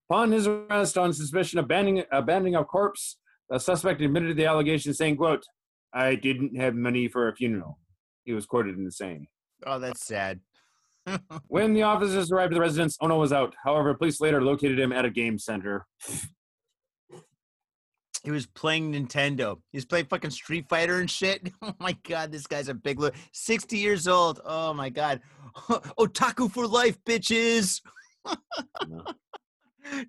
Upon 0.09 0.31
his 0.33 0.47
arrest 0.47 0.99
on 0.99 1.13
suspicion 1.13 1.59
of 1.59 1.65
abandoning, 1.65 2.05
abandoning 2.13 2.55
a 2.55 2.65
corpse, 2.65 3.19
the 3.49 3.59
suspect 3.59 4.01
admitted 4.01 4.37
the 4.37 4.47
allegation, 4.47 4.95
saying, 4.95 5.17
quote, 5.17 5.45
I 5.93 6.15
didn't 6.15 6.57
have 6.57 6.75
money 6.75 7.09
for 7.09 7.29
a 7.29 7.35
funeral. 7.35 7.79
He 8.25 8.33
was 8.33 8.47
quoted 8.47 8.77
in 8.77 8.85
the 8.85 8.93
saying. 8.93 9.27
Oh, 9.67 9.79
that's 9.79 10.05
sad. 10.05 10.41
When 11.49 11.75
the 11.75 11.83
officers 11.83 12.31
arrived 12.31 12.53
at 12.53 12.57
the 12.57 12.61
residence, 12.61 12.97
Ono 13.01 13.19
was 13.19 13.33
out. 13.33 13.55
However, 13.65 13.95
police 13.95 14.21
later 14.21 14.41
located 14.41 14.79
him 14.79 14.93
at 14.93 15.05
a 15.05 15.11
game 15.11 15.39
center. 15.39 15.87
He 18.25 18.31
was 18.31 18.47
playing 18.47 18.93
Nintendo. 18.93 19.57
He 19.73 19.79
was 19.79 19.85
playing 19.85 20.07
fucking 20.07 20.31
Street 20.31 20.67
Fighter 20.69 21.01
and 21.01 21.11
shit. 21.11 21.53
Oh 21.63 21.75
my 21.79 21.97
god, 22.09 22.31
this 22.33 22.47
guy's 22.47 22.69
a 22.69 22.75
big 22.75 23.01
look. 23.01 23.15
60 23.33 23.77
years 23.77 24.07
old. 24.09 24.41
Oh 24.45 24.73
my 24.75 24.89
god. 24.91 25.21
Otaku 25.99 26.51
for 26.51 26.67
life, 26.67 26.99
bitches. 27.05 27.81
No. 28.89 29.05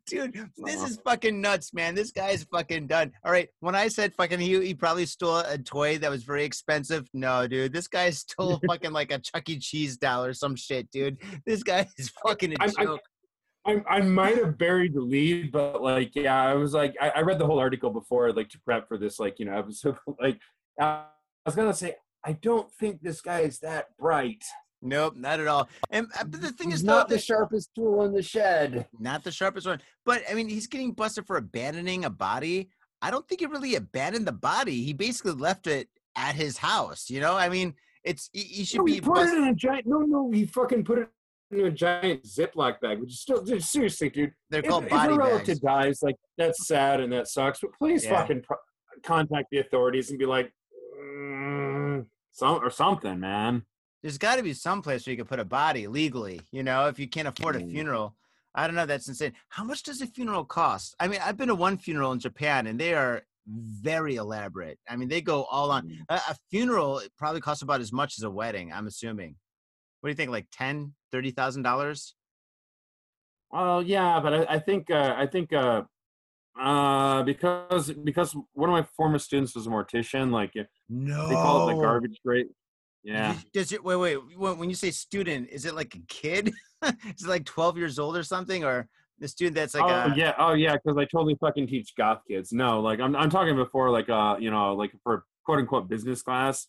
Dude, 0.08 0.40
this 0.58 0.84
is 0.84 1.00
fucking 1.04 1.42
nuts, 1.42 1.74
man. 1.74 1.96
This 1.96 2.12
guy's 2.12 2.44
fucking 2.44 2.86
done. 2.88 3.12
All 3.26 3.32
right, 3.32 3.50
when 3.60 3.74
I 3.76 3.88
said 3.88 4.14
fucking 4.14 4.40
he, 4.40 4.64
he 4.64 4.74
probably 4.76 5.06
stole 5.08 5.38
a 5.40 5.58
toy 5.58 5.98
that 5.98 6.12
was 6.12 6.24
very 6.24 6.44
expensive. 6.44 7.08
No, 7.14 7.48
dude, 7.48 7.74
this 7.74 7.88
guy 7.88 8.12
stole 8.12 8.62
fucking 8.68 8.92
like 8.94 9.12
a 9.12 9.18
Chuck 9.18 9.50
E. 9.50 9.58
Cheese 9.58 9.98
doll 9.98 10.26
or 10.26 10.34
some 10.34 10.56
shit, 10.56 10.90
dude. 10.92 11.18
This 11.46 11.64
guy 11.64 11.88
is 11.98 12.12
fucking 12.26 12.54
a 12.54 12.56
I'm- 12.62 12.72
joke. 12.80 13.02
I, 13.66 13.82
I 13.90 14.02
might 14.02 14.38
have 14.38 14.58
buried 14.58 14.94
the 14.94 15.02
lead, 15.02 15.52
but 15.52 15.82
like, 15.82 16.16
yeah, 16.16 16.42
I 16.44 16.54
was 16.54 16.74
like, 16.74 16.96
I, 17.02 17.10
I 17.12 17.22
read 17.22 17.40
the 17.40 17.46
whole 17.46 17.60
article 17.60 17.90
before, 17.90 18.32
like 18.34 18.50
to 18.50 18.60
prep 18.60 18.88
for 18.88 18.98
this, 18.98 19.20
like, 19.20 19.40
you 19.40 19.46
know, 19.46 19.54
episode. 19.58 19.96
Like, 20.20 20.40
uh, 20.82 20.84
I 20.84 21.06
was 21.46 21.56
gonna 21.56 21.74
say, 21.74 21.96
I 22.26 22.34
don't 22.34 22.72
think 22.74 23.02
this 23.02 23.22
guy 23.22 23.40
is 23.42 23.60
that 23.60 23.96
bright. 23.98 24.44
Nope, 24.82 25.16
not 25.16 25.40
at 25.40 25.48
all. 25.48 25.70
And 25.92 26.08
uh, 26.20 26.26
but 26.26 26.42
the 26.42 26.52
thing 26.52 26.72
is, 26.72 26.84
not 26.84 27.08
though, 27.08 27.16
the 27.16 27.22
sharpest 27.22 27.70
tool 27.74 28.04
in 28.04 28.12
the 28.14 28.22
shed. 28.22 28.86
not 29.00 29.24
the 29.24 29.32
sharpest 29.32 29.66
one. 29.66 29.80
But 30.06 30.24
I 30.30 30.34
mean, 30.34 30.50
he's 30.50 30.68
getting 30.68 30.92
busted 30.92 31.26
for 31.26 31.38
abandoning 31.38 32.04
a 32.04 32.10
body. 32.10 32.70
I 33.02 33.12
don't 33.12 33.26
think 33.28 33.40
he 33.42 33.46
really 33.48 33.76
abandoned 33.76 34.28
the 34.28 34.32
body. 34.34 34.84
He 34.84 34.92
basically 34.94 35.34
left 35.34 35.68
it 35.68 35.88
at 36.18 36.36
his 36.36 36.58
house. 36.58 37.10
You 37.10 37.22
know, 37.22 37.36
I 37.36 37.48
mean, 37.48 37.76
it's 38.04 38.30
he, 38.34 38.42
he 38.42 38.66
should 38.66 38.80
No, 38.80 38.84
be. 38.84 38.94
he 38.96 39.02
put 39.02 39.16
bust- 39.16 39.34
it 39.34 39.38
in 39.38 39.44
a 39.46 39.54
giant. 39.56 39.88
No, 39.88 40.00
no, 40.00 40.30
he 40.32 40.46
fucking 40.46 40.84
put 40.84 41.00
it 41.00 41.10
in 41.60 41.66
a 41.66 41.72
giant 41.72 42.24
Ziploc 42.24 42.80
bag, 42.82 43.00
which 43.00 43.12
is 43.12 43.20
still 43.22 43.42
dude, 43.44 43.64
seriously, 43.64 44.10
dude. 44.10 44.32
They're 44.50 44.62
If, 44.62 44.68
called 44.70 44.86
if 44.86 44.90
body 44.90 45.14
a 45.14 45.18
relative 45.18 45.62
bags. 45.62 46.00
dies, 46.00 46.04
like 46.04 46.16
that's 46.38 46.68
sad 46.68 47.00
and 47.00 47.12
that 47.14 47.28
sucks, 47.28 47.60
but 47.62 47.72
please 47.78 48.06
Yeah. 48.06 48.20
fucking 48.22 48.42
pro- 48.44 48.58
contact 49.04 49.48
the 49.52 49.60
authorities 49.60 50.10
and 50.10 50.20
be 50.20 50.26
like, 50.26 50.52
mm, 51.00 52.06
some 52.32 52.64
or 52.64 52.70
something, 52.70 53.20
man. 53.20 53.66
There's 54.02 54.18
got 54.18 54.36
to 54.36 54.44
be 54.44 54.54
some 54.54 54.82
place 54.82 55.06
where 55.06 55.12
you 55.12 55.18
can 55.18 55.28
put 55.28 55.40
a 55.40 55.46
body 55.46 55.88
legally. 55.88 56.42
You 56.52 56.64
know, 56.64 56.88
if 56.88 57.00
you 57.00 57.08
can't 57.08 57.28
afford 57.28 57.56
a 57.56 57.60
Mm. 57.60 57.72
funeral. 57.72 58.16
I 58.56 58.68
don't 58.68 58.76
know. 58.76 58.86
That's 58.86 59.08
insane. 59.08 59.34
How 59.50 59.64
much 59.64 59.82
does 59.84 60.02
a 60.02 60.08
funeral 60.08 60.46
cost? 60.46 60.96
I 61.00 61.08
mean, 61.08 61.20
I've 61.24 61.38
been 61.38 61.48
to 61.48 61.56
one 61.56 61.78
funeral 61.78 62.12
in 62.12 62.20
Japan, 62.20 62.68
and 62.68 62.80
they 62.80 62.94
are 62.94 63.24
very 63.48 64.16
elaborate. 64.16 64.80
I 64.88 64.96
mean, 64.96 65.10
they 65.10 65.22
go 65.22 65.44
all 65.46 65.72
on. 65.72 65.88
Mm. 65.90 66.06
A, 66.10 66.14
a 66.16 66.36
funeral 66.52 67.00
it 67.00 67.12
probably 67.18 67.42
costs 67.42 67.64
about 67.64 67.82
as 67.82 67.92
much 67.92 68.18
as 68.20 68.24
a 68.24 68.30
wedding. 68.30 68.72
I'm 68.72 68.88
assuming. 68.88 69.36
What 70.04 70.10
do 70.10 70.12
you 70.12 70.18
think? 70.18 70.32
Like 70.32 70.48
ten, 70.52 70.96
thirty 71.14 71.32
thousand 71.32 71.62
dollars? 71.64 72.14
Well, 73.50 73.82
yeah, 73.82 74.20
but 74.20 74.34
I, 74.34 74.56
I 74.56 74.60
think 74.60 74.92
uh, 74.92 75.16
I 75.18 75.28
think 75.28 75.54
uh, 75.54 75.84
uh, 76.60 77.24
because 77.24 77.90
because 77.90 78.36
one 78.52 78.70
of 78.70 78.74
my 78.74 78.86
former 78.98 79.18
students 79.18 79.56
was 79.56 79.66
a 79.66 79.70
mortician, 79.70 80.30
like 80.30 80.52
no 80.90 81.30
they 81.30 81.36
call 81.36 81.70
it 81.70 81.76
the 81.76 81.80
garbage 81.80 82.20
rate. 82.26 82.48
Yeah. 83.02 83.38
Does 83.54 83.72
it? 83.72 83.82
Wait, 83.82 83.96
wait. 83.96 84.18
When 84.38 84.68
you 84.68 84.76
say 84.76 84.92
student, 84.92 85.48
is 85.50 85.64
it 85.64 85.74
like 85.74 85.96
a 85.96 86.02
kid? 86.10 86.52
is 86.84 87.24
it 87.24 87.30
like 87.30 87.46
twelve 87.46 87.78
years 87.78 87.98
old 87.98 88.18
or 88.18 88.24
something, 88.24 88.66
or 88.66 88.90
the 89.20 89.30
student 89.30 89.56
that's 89.56 89.74
like 89.74 89.86
oh 89.86 90.12
a? 90.12 90.16
yeah, 90.18 90.34
oh 90.38 90.54
yeah, 90.54 90.74
because 90.74 90.98
I 90.98 91.06
totally 91.06 91.36
fucking 91.40 91.68
teach 91.68 91.94
goth 91.98 92.24
kids. 92.30 92.52
No, 92.52 92.82
like 92.82 93.00
I'm 93.00 93.16
I'm 93.16 93.30
talking 93.30 93.56
before 93.56 93.90
like 93.90 94.10
uh 94.10 94.36
you 94.38 94.52
know 94.52 94.76
like 94.76 94.92
for 95.02 95.24
quote 95.46 95.60
unquote 95.60 95.88
business 95.88 96.22
class. 96.22 96.68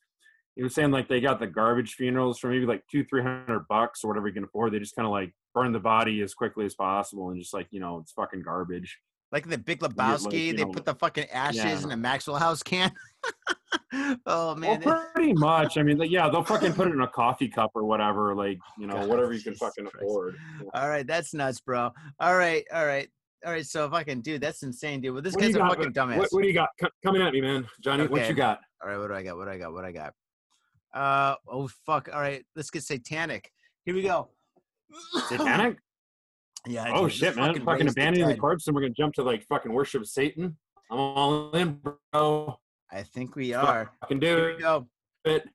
He 0.56 0.62
was 0.62 0.74
saying 0.74 0.92
like 0.92 1.08
they 1.08 1.20
got 1.20 1.40
the 1.40 1.46
garbage 1.46 1.94
funerals 1.94 2.38
for 2.38 2.48
maybe 2.48 2.66
like 2.66 2.82
two 2.90 3.04
three 3.04 3.22
hundred 3.22 3.66
bucks 3.68 4.04
or 4.04 4.08
whatever 4.08 4.28
you 4.28 4.34
can 4.34 4.44
afford. 4.44 4.72
They 4.72 4.78
just 4.78 4.94
kind 4.94 5.06
of 5.06 5.12
like 5.12 5.32
burn 5.52 5.72
the 5.72 5.80
body 5.80 6.20
as 6.22 6.34
quickly 6.34 6.64
as 6.64 6.74
possible 6.74 7.30
and 7.30 7.40
just 7.40 7.54
like 7.54 7.66
you 7.70 7.80
know 7.80 7.98
it's 7.98 8.12
fucking 8.12 8.42
garbage. 8.42 8.98
Like 9.32 9.48
the 9.48 9.58
Big 9.58 9.80
Lebowski, 9.80 10.46
you 10.46 10.52
they 10.52 10.64
know, 10.64 10.70
put 10.70 10.84
the 10.84 10.94
fucking 10.94 11.28
ashes 11.30 11.64
yeah. 11.64 11.82
in 11.82 11.90
a 11.90 11.96
Maxwell 11.96 12.36
House 12.36 12.62
can. 12.62 12.92
oh 14.26 14.54
man, 14.54 14.80
well, 14.84 15.04
pretty 15.12 15.32
much. 15.32 15.76
I 15.76 15.82
mean, 15.82 15.98
like, 15.98 16.12
yeah, 16.12 16.28
they'll 16.28 16.44
fucking 16.44 16.72
put 16.74 16.86
it 16.86 16.92
in 16.92 17.00
a 17.00 17.08
coffee 17.14 17.48
cup 17.48 17.72
or 17.74 17.84
whatever, 17.84 18.32
like 18.36 18.58
oh, 18.62 18.80
you 18.80 18.86
know 18.86 18.94
God, 18.94 19.08
whatever 19.08 19.32
you 19.32 19.42
can 19.42 19.54
Jesus 19.54 19.66
fucking 19.66 19.86
Christ. 19.86 20.04
afford. 20.04 20.36
all 20.72 20.88
right, 20.88 21.04
that's 21.04 21.34
nuts, 21.34 21.60
bro. 21.60 21.90
All 22.20 22.36
right, 22.36 22.64
all 22.72 22.86
right, 22.86 23.08
all 23.44 23.50
right. 23.50 23.66
So 23.66 23.90
fucking 23.90 24.22
dude, 24.22 24.40
that's 24.40 24.62
insane, 24.62 25.00
dude. 25.00 25.14
Well, 25.14 25.22
this 25.22 25.34
What 25.34 25.40
do 25.40 25.48
guy's 25.48 25.56
a 25.56 25.58
got? 25.58 25.76
fucking 25.76 25.92
dumbass. 25.92 26.18
What, 26.18 26.28
what 26.30 26.42
do 26.42 26.46
you 26.46 26.54
got 26.54 26.68
Co- 26.80 26.90
coming 27.04 27.20
at 27.20 27.32
me, 27.32 27.40
man? 27.40 27.66
Johnny, 27.82 28.06
what 28.06 28.28
you 28.28 28.34
got? 28.34 28.60
All 28.84 28.88
right, 28.88 28.98
what 28.98 29.08
do 29.08 29.14
I 29.14 29.24
got? 29.24 29.36
What 29.36 29.46
do 29.46 29.50
I 29.50 29.58
got? 29.58 29.72
What 29.72 29.80
do 29.80 29.88
I 29.88 29.92
got? 29.92 30.12
Uh 30.94 31.34
oh, 31.48 31.68
fuck. 31.84 32.08
All 32.12 32.20
right, 32.20 32.44
let's 32.54 32.70
get 32.70 32.84
satanic. 32.84 33.50
Here 33.84 33.94
we 33.94 34.02
go. 34.02 34.28
Satanic? 35.28 35.78
yeah. 36.66 36.92
oh 36.94 37.08
shit, 37.08 37.34
man! 37.36 37.48
fucking 37.48 37.64
Fucking 37.64 37.86
the 37.86 37.92
abandoning 37.92 38.28
the 38.28 38.34
dead. 38.34 38.40
corpse, 38.40 38.66
and 38.68 38.76
we're 38.76 38.82
gonna 38.82 38.94
jump 38.94 39.14
to 39.14 39.22
like 39.22 39.44
fucking 39.48 39.72
worship 39.72 40.06
Satan. 40.06 40.56
I'm 40.90 40.98
all 40.98 41.50
in, 41.52 41.80
bro. 42.12 42.58
I 42.92 43.02
think 43.02 43.34
we 43.34 43.52
are. 43.54 43.90
Fucking 44.02 44.20
Here 44.20 44.50
do 44.50 44.54
we 44.56 44.62
go. 44.62 44.86
it. 45.24 45.48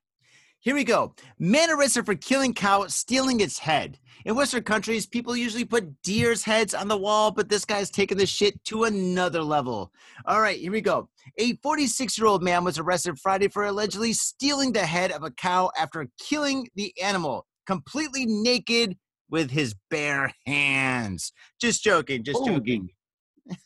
Here 0.62 0.74
we 0.74 0.84
go. 0.84 1.14
Man 1.38 1.70
arrested 1.70 2.04
for 2.04 2.14
killing 2.14 2.52
cow, 2.52 2.86
stealing 2.86 3.40
its 3.40 3.58
head. 3.58 3.98
In 4.26 4.34
Western 4.34 4.62
countries, 4.62 5.06
people 5.06 5.34
usually 5.34 5.64
put 5.64 6.02
deer's 6.02 6.44
heads 6.44 6.74
on 6.74 6.86
the 6.86 6.98
wall, 6.98 7.30
but 7.30 7.48
this 7.48 7.64
guy's 7.64 7.90
taking 7.90 8.18
this 8.18 8.28
shit 8.28 8.62
to 8.64 8.84
another 8.84 9.42
level. 9.42 9.90
All 10.26 10.42
right, 10.42 10.58
here 10.60 10.70
we 10.70 10.82
go. 10.82 11.08
A 11.38 11.56
46 11.62 12.18
year 12.18 12.26
old 12.26 12.42
man 12.42 12.62
was 12.62 12.78
arrested 12.78 13.18
Friday 13.18 13.48
for 13.48 13.64
allegedly 13.64 14.12
stealing 14.12 14.74
the 14.74 14.84
head 14.84 15.12
of 15.12 15.22
a 15.22 15.30
cow 15.30 15.70
after 15.78 16.06
killing 16.18 16.68
the 16.74 16.92
animal 17.02 17.46
completely 17.66 18.26
naked 18.26 18.98
with 19.30 19.50
his 19.50 19.74
bare 19.88 20.30
hands. 20.44 21.32
Just 21.58 21.82
joking, 21.82 22.22
just 22.22 22.38
Holy 22.38 22.56
joking. 22.56 22.90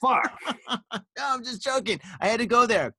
Fuck. 0.00 0.32
no, 0.70 1.00
I'm 1.18 1.42
just 1.42 1.60
joking. 1.60 2.00
I 2.20 2.28
had 2.28 2.38
to 2.38 2.46
go 2.46 2.66
there. 2.66 2.94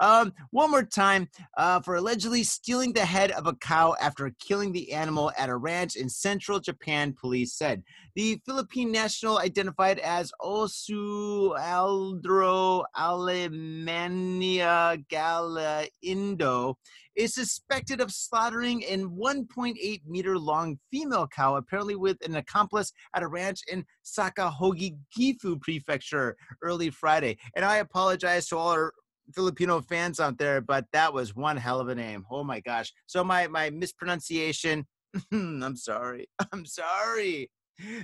Um, 0.00 0.32
one 0.50 0.70
more 0.70 0.84
time 0.84 1.28
uh, 1.56 1.80
for 1.80 1.96
allegedly 1.96 2.44
stealing 2.44 2.92
the 2.92 3.04
head 3.04 3.30
of 3.32 3.46
a 3.46 3.54
cow 3.54 3.94
after 4.00 4.32
killing 4.40 4.72
the 4.72 4.92
animal 4.92 5.32
at 5.36 5.48
a 5.48 5.56
ranch 5.56 5.96
in 5.96 6.08
central 6.08 6.60
Japan, 6.60 7.14
police 7.18 7.54
said. 7.54 7.82
The 8.14 8.40
Philippine 8.46 8.92
national, 8.92 9.38
identified 9.38 9.98
as 9.98 10.32
Osu 10.42 11.58
Aldro 11.58 12.84
Alemania 12.96 15.04
Galindo, 15.08 16.76
is 17.16 17.34
suspected 17.34 18.00
of 18.00 18.12
slaughtering 18.12 18.82
a 18.82 18.98
1.8 18.98 20.00
meter 20.06 20.38
long 20.38 20.78
female 20.90 21.26
cow, 21.26 21.56
apparently 21.56 21.96
with 21.96 22.18
an 22.24 22.36
accomplice 22.36 22.92
at 23.14 23.22
a 23.22 23.28
ranch 23.28 23.60
in 23.70 23.84
Sakahogi 24.04 24.96
Gifu 25.16 25.60
Prefecture 25.60 26.36
early 26.62 26.90
Friday. 26.90 27.38
And 27.54 27.64
I 27.64 27.78
apologize 27.78 28.46
to 28.48 28.58
all 28.58 28.70
our 28.70 28.92
Filipino 29.34 29.80
fans 29.80 30.20
out 30.20 30.38
there, 30.38 30.60
but 30.60 30.86
that 30.92 31.12
was 31.12 31.34
one 31.34 31.56
hell 31.56 31.80
of 31.80 31.88
a 31.88 31.94
name. 31.94 32.24
Oh 32.30 32.44
my 32.44 32.60
gosh. 32.60 32.92
So 33.06 33.24
my 33.24 33.48
my 33.48 33.70
mispronunciation, 33.70 34.86
I'm 35.32 35.76
sorry. 35.76 36.28
I'm 36.52 36.66
sorry. 36.66 37.50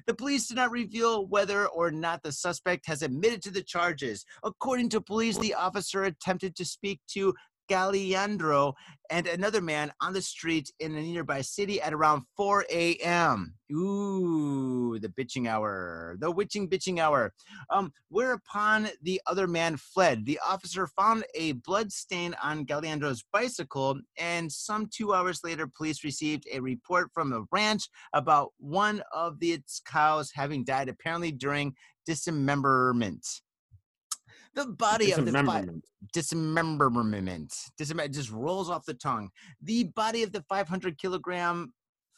The 0.06 0.14
police 0.14 0.48
did 0.48 0.56
not 0.56 0.70
reveal 0.70 1.26
whether 1.26 1.66
or 1.66 1.90
not 1.90 2.22
the 2.22 2.32
suspect 2.32 2.86
has 2.86 3.00
admitted 3.00 3.42
to 3.42 3.50
the 3.50 3.62
charges. 3.62 4.26
According 4.44 4.90
to 4.90 5.00
police, 5.00 5.38
the 5.38 5.54
officer 5.54 6.04
attempted 6.04 6.54
to 6.56 6.64
speak 6.66 7.00
to 7.12 7.32
Galeandro 7.72 8.74
and 9.08 9.26
another 9.26 9.62
man 9.62 9.90
on 10.02 10.12
the 10.12 10.20
street 10.20 10.70
in 10.78 10.94
a 10.94 11.00
nearby 11.00 11.40
city 11.40 11.80
at 11.80 11.94
around 11.94 12.22
4 12.36 12.66
a.m. 12.70 13.54
Ooh, 13.72 14.98
the 14.98 15.08
bitching 15.08 15.48
hour, 15.48 16.16
the 16.18 16.30
witching 16.30 16.68
bitching 16.68 16.98
hour. 16.98 17.32
Um, 17.70 17.90
whereupon 18.10 18.90
the 19.00 19.22
other 19.26 19.46
man 19.46 19.78
fled. 19.78 20.26
The 20.26 20.38
officer 20.46 20.86
found 20.86 21.24
a 21.34 21.52
blood 21.52 21.90
stain 21.90 22.34
on 22.42 22.66
Galeandro's 22.66 23.24
bicycle, 23.32 23.98
and 24.18 24.52
some 24.52 24.90
two 24.92 25.14
hours 25.14 25.40
later, 25.42 25.66
police 25.66 26.04
received 26.04 26.46
a 26.52 26.60
report 26.60 27.08
from 27.14 27.30
the 27.30 27.46
ranch 27.50 27.88
about 28.12 28.50
one 28.58 29.02
of 29.14 29.38
its 29.40 29.80
cows 29.80 30.30
having 30.34 30.62
died, 30.62 30.90
apparently 30.90 31.32
during 31.32 31.74
dismemberment. 32.04 33.26
The 34.54 34.66
body 34.66 35.12
of 35.12 35.24
the 35.24 35.32
fi- 35.32 35.62
Dismemberment. 36.12 37.54
dismemberment. 37.78 38.12
Just 38.12 38.30
rolls 38.30 38.68
off 38.70 38.84
the 38.84 38.94
tongue. 38.94 39.30
The 39.62 39.84
body 39.84 40.22
of 40.22 40.32
the 40.32 40.42
500 40.48 40.98
kilogram 40.98 41.72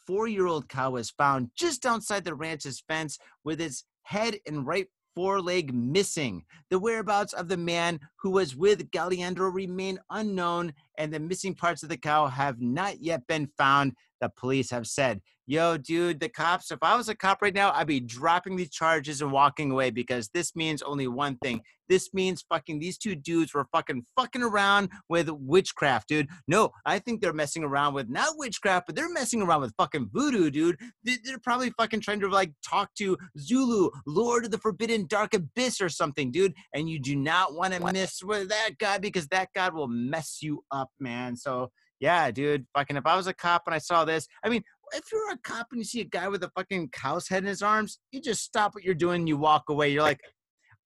four 0.05 0.27
year 0.27 0.45
old 0.47 0.67
cow 0.69 0.91
was 0.91 1.09
found 1.11 1.49
just 1.55 1.85
outside 1.85 2.23
the 2.23 2.35
ranch's 2.35 2.83
fence 2.87 3.17
with 3.43 3.61
its 3.61 3.85
head 4.03 4.37
and 4.45 4.65
right 4.67 4.87
foreleg 5.15 5.73
missing. 5.73 6.43
The 6.69 6.77
whereabouts 6.77 7.33
of 7.33 7.47
the 7.47 7.57
man 7.57 7.99
who 8.17 8.31
was 8.31 8.55
with 8.55 8.91
Galeandro 8.91 9.51
remain 9.53 9.97
unknown, 10.09 10.73
and 10.97 11.13
the 11.13 11.19
missing 11.19 11.55
parts 11.55 11.83
of 11.83 11.89
the 11.89 11.97
cow 11.97 12.27
have 12.27 12.59
not 12.61 13.01
yet 13.01 13.25
been 13.27 13.47
found. 13.57 13.93
The 14.21 14.29
police 14.37 14.71
have 14.71 14.87
said, 14.87 15.21
Yo, 15.47 15.77
dude, 15.77 16.19
the 16.19 16.29
cops, 16.29 16.71
if 16.71 16.79
I 16.81 16.95
was 16.95 17.07
a 17.07 17.13
cop 17.13 17.39
right 17.43 17.53
now, 17.53 17.71
I'd 17.71 17.85
be 17.85 17.99
dropping 17.99 18.55
these 18.55 18.71
charges 18.71 19.21
and 19.21 19.31
walking 19.31 19.69
away 19.69 19.91
because 19.91 20.29
this 20.33 20.55
means 20.55 20.81
only 20.81 21.07
one 21.07 21.37
thing. 21.37 21.61
This 21.87 22.15
means 22.15 22.43
fucking 22.49 22.79
these 22.79 22.97
two 22.97 23.13
dudes 23.13 23.53
were 23.53 23.67
fucking 23.71 24.07
fucking 24.15 24.41
around 24.41 24.89
with 25.07 25.29
witchcraft, 25.29 26.07
dude. 26.07 26.27
No, 26.47 26.71
I 26.83 26.97
think 26.97 27.21
they're 27.21 27.31
messing 27.31 27.63
around 27.63 27.93
with 27.93 28.09
not 28.09 28.29
witchcraft, 28.37 28.87
but 28.87 28.95
they're 28.95 29.11
messing 29.11 29.43
around 29.43 29.61
with 29.61 29.75
fucking 29.77 30.09
voodoo, 30.11 30.49
dude. 30.49 30.77
They- 31.03 31.17
They're 31.23 31.37
probably 31.37 31.69
fucking 31.77 31.99
trying 32.01 32.21
to 32.21 32.27
like 32.27 32.51
talk 32.67 32.89
to 32.95 33.15
Zooloo, 33.37 33.91
Lord 34.07 34.45
of 34.45 34.51
the 34.51 34.57
Forbidden 34.57 35.05
Dark 35.05 35.35
Abyss 35.35 35.79
or 35.79 35.89
something, 35.89 36.31
dude. 36.31 36.55
And 36.73 36.89
you 36.89 36.99
do 36.99 37.15
not 37.15 37.53
want 37.53 37.75
to 37.75 37.79
mess 37.93 38.23
with 38.23 38.49
that 38.49 38.79
guy 38.79 38.97
because 38.97 39.27
that 39.27 39.49
god 39.53 39.75
will 39.75 39.87
mess 39.87 40.39
you 40.41 40.63
up, 40.71 40.84
man. 40.99 41.35
So 41.35 41.71
yeah, 41.99 42.29
dude, 42.31 42.65
fucking 42.75 42.97
if 42.97 43.05
I 43.05 43.15
was 43.15 43.27
a 43.27 43.33
cop 43.33 43.63
and 43.65 43.75
I 43.75 43.79
saw 43.79 44.05
this, 44.05 44.27
I 44.43 44.49
mean, 44.49 44.63
if 44.93 45.05
you're 45.11 45.31
a 45.31 45.37
cop 45.37 45.67
and 45.71 45.79
you 45.79 45.85
see 45.85 46.01
a 46.01 46.05
guy 46.05 46.27
with 46.27 46.43
a 46.43 46.51
fucking 46.55 46.89
cow's 46.89 47.27
head 47.27 47.43
in 47.43 47.47
his 47.47 47.61
arms, 47.61 47.99
you 48.11 48.21
just 48.21 48.43
stop 48.43 48.75
what 48.75 48.83
you're 48.83 48.93
doing, 48.93 49.21
and 49.21 49.27
you 49.27 49.37
walk 49.37 49.63
away. 49.69 49.91
You're 49.91 50.03
like, 50.03 50.19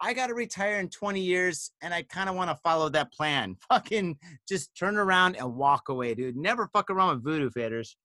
I 0.01 0.13
gotta 0.13 0.33
retire 0.33 0.79
in 0.79 0.89
20 0.89 1.19
years, 1.19 1.71
and 1.81 1.93
I 1.93 2.03
kind 2.03 2.29
of 2.29 2.35
want 2.35 2.49
to 2.49 2.55
follow 2.63 2.89
that 2.89 3.11
plan. 3.11 3.57
Fucking 3.69 4.17
just 4.47 4.75
turn 4.77 4.97
around 4.97 5.35
and 5.35 5.55
walk 5.55 5.89
away, 5.89 6.13
dude. 6.15 6.37
Never 6.37 6.69
fuck 6.71 6.89
around 6.89 7.15
with 7.15 7.23
voodoo 7.23 7.49
faders. 7.49 7.95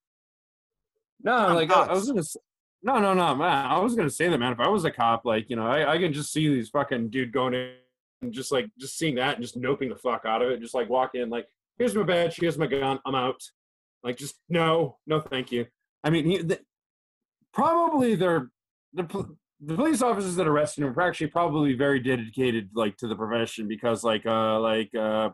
No, 1.23 1.37
Tom, 1.37 1.55
like 1.55 1.71
I, 1.71 1.87
I 1.87 1.93
was 1.93 2.09
gonna. 2.09 2.23
No, 2.83 2.99
no, 2.99 3.15
no, 3.15 3.35
man. 3.35 3.67
I 3.67 3.79
was 3.79 3.95
gonna 3.95 4.11
say 4.11 4.29
that, 4.29 4.39
man. 4.39 4.53
If 4.53 4.61
I 4.61 4.69
was 4.69 4.85
a 4.85 4.91
cop, 4.91 5.25
like 5.25 5.49
you 5.49 5.57
know, 5.57 5.67
I, 5.67 5.93
I 5.95 5.99
can 5.99 6.13
just 6.13 6.33
see 6.33 6.49
these 6.49 6.69
fucking 6.71 7.11
dude 7.11 7.33
going 7.33 7.55
in 7.55 7.75
and 8.23 8.33
just 8.33 8.51
like 8.51 8.67
just 8.79 8.99
seeing 8.99 9.15
that 9.15 9.37
and 9.37 9.43
just 9.43 9.59
noping 9.59 9.89
the 9.89 9.97
fuck 9.97 10.25
out 10.27 10.43
of 10.43 10.51
it. 10.51 10.61
Just 10.61 10.75
like 10.75 10.91
walk 10.91 11.15
in, 11.15 11.31
like 11.31 11.47
here's 11.79 11.95
my 11.95 12.03
badge, 12.03 12.37
here's 12.37 12.59
my 12.59 12.67
gun, 12.67 12.99
I'm 13.07 13.15
out. 13.15 13.41
Like 14.03 14.17
just 14.17 14.37
no, 14.49 14.99
no, 15.07 15.21
thank 15.21 15.51
you. 15.51 15.67
I 16.03 16.11
mean, 16.11 16.25
he, 16.27 16.39
the, 16.39 16.61
probably 17.53 18.15
they're 18.15 18.51
the 18.93 19.37
the 19.61 19.75
police 19.75 20.03
officers 20.03 20.37
that 20.37 20.47
arrested 20.47 20.85
him 20.85 20.93
were 20.93 21.03
actually 21.03 21.29
probably 21.29 21.75
very 21.75 22.01
dedicated, 22.01 22.69
like 22.75 22.97
to 22.99 23.09
the 23.09 23.17
profession, 23.17 23.67
because 23.67 24.05
like 24.05 24.27
uh 24.27 24.61
like 24.61 24.95
uh 24.95 25.31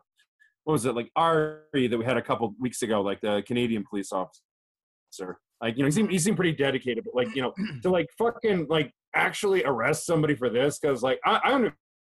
what 0.65 0.75
was 0.75 0.87
it 0.87 0.95
like 0.95 1.11
Ari 1.17 1.89
that 1.89 1.99
we 1.99 2.05
had 2.05 2.17
a 2.17 2.23
couple 2.23 2.55
weeks 2.61 2.83
ago, 2.83 3.01
like 3.01 3.21
the 3.21 3.43
Canadian 3.47 3.85
police 3.89 4.13
officer. 4.13 5.39
Like 5.61 5.77
you 5.77 5.83
know, 5.83 5.87
he 5.87 5.93
seemed 5.93 6.11
he 6.11 6.19
seemed 6.19 6.37
pretty 6.37 6.53
dedicated, 6.53 7.05
but 7.05 7.15
like 7.15 7.35
you 7.35 7.43
know, 7.43 7.53
to 7.83 7.91
like 7.91 8.07
fucking 8.17 8.67
like 8.69 8.93
actually 9.15 9.65
arrest 9.65 10.07
somebody 10.07 10.35
for 10.35 10.49
this, 10.49 10.79
because 10.79 11.03
like 11.03 11.19
I, 11.25 11.41
I'm 11.45 11.63
gonna 11.63 11.75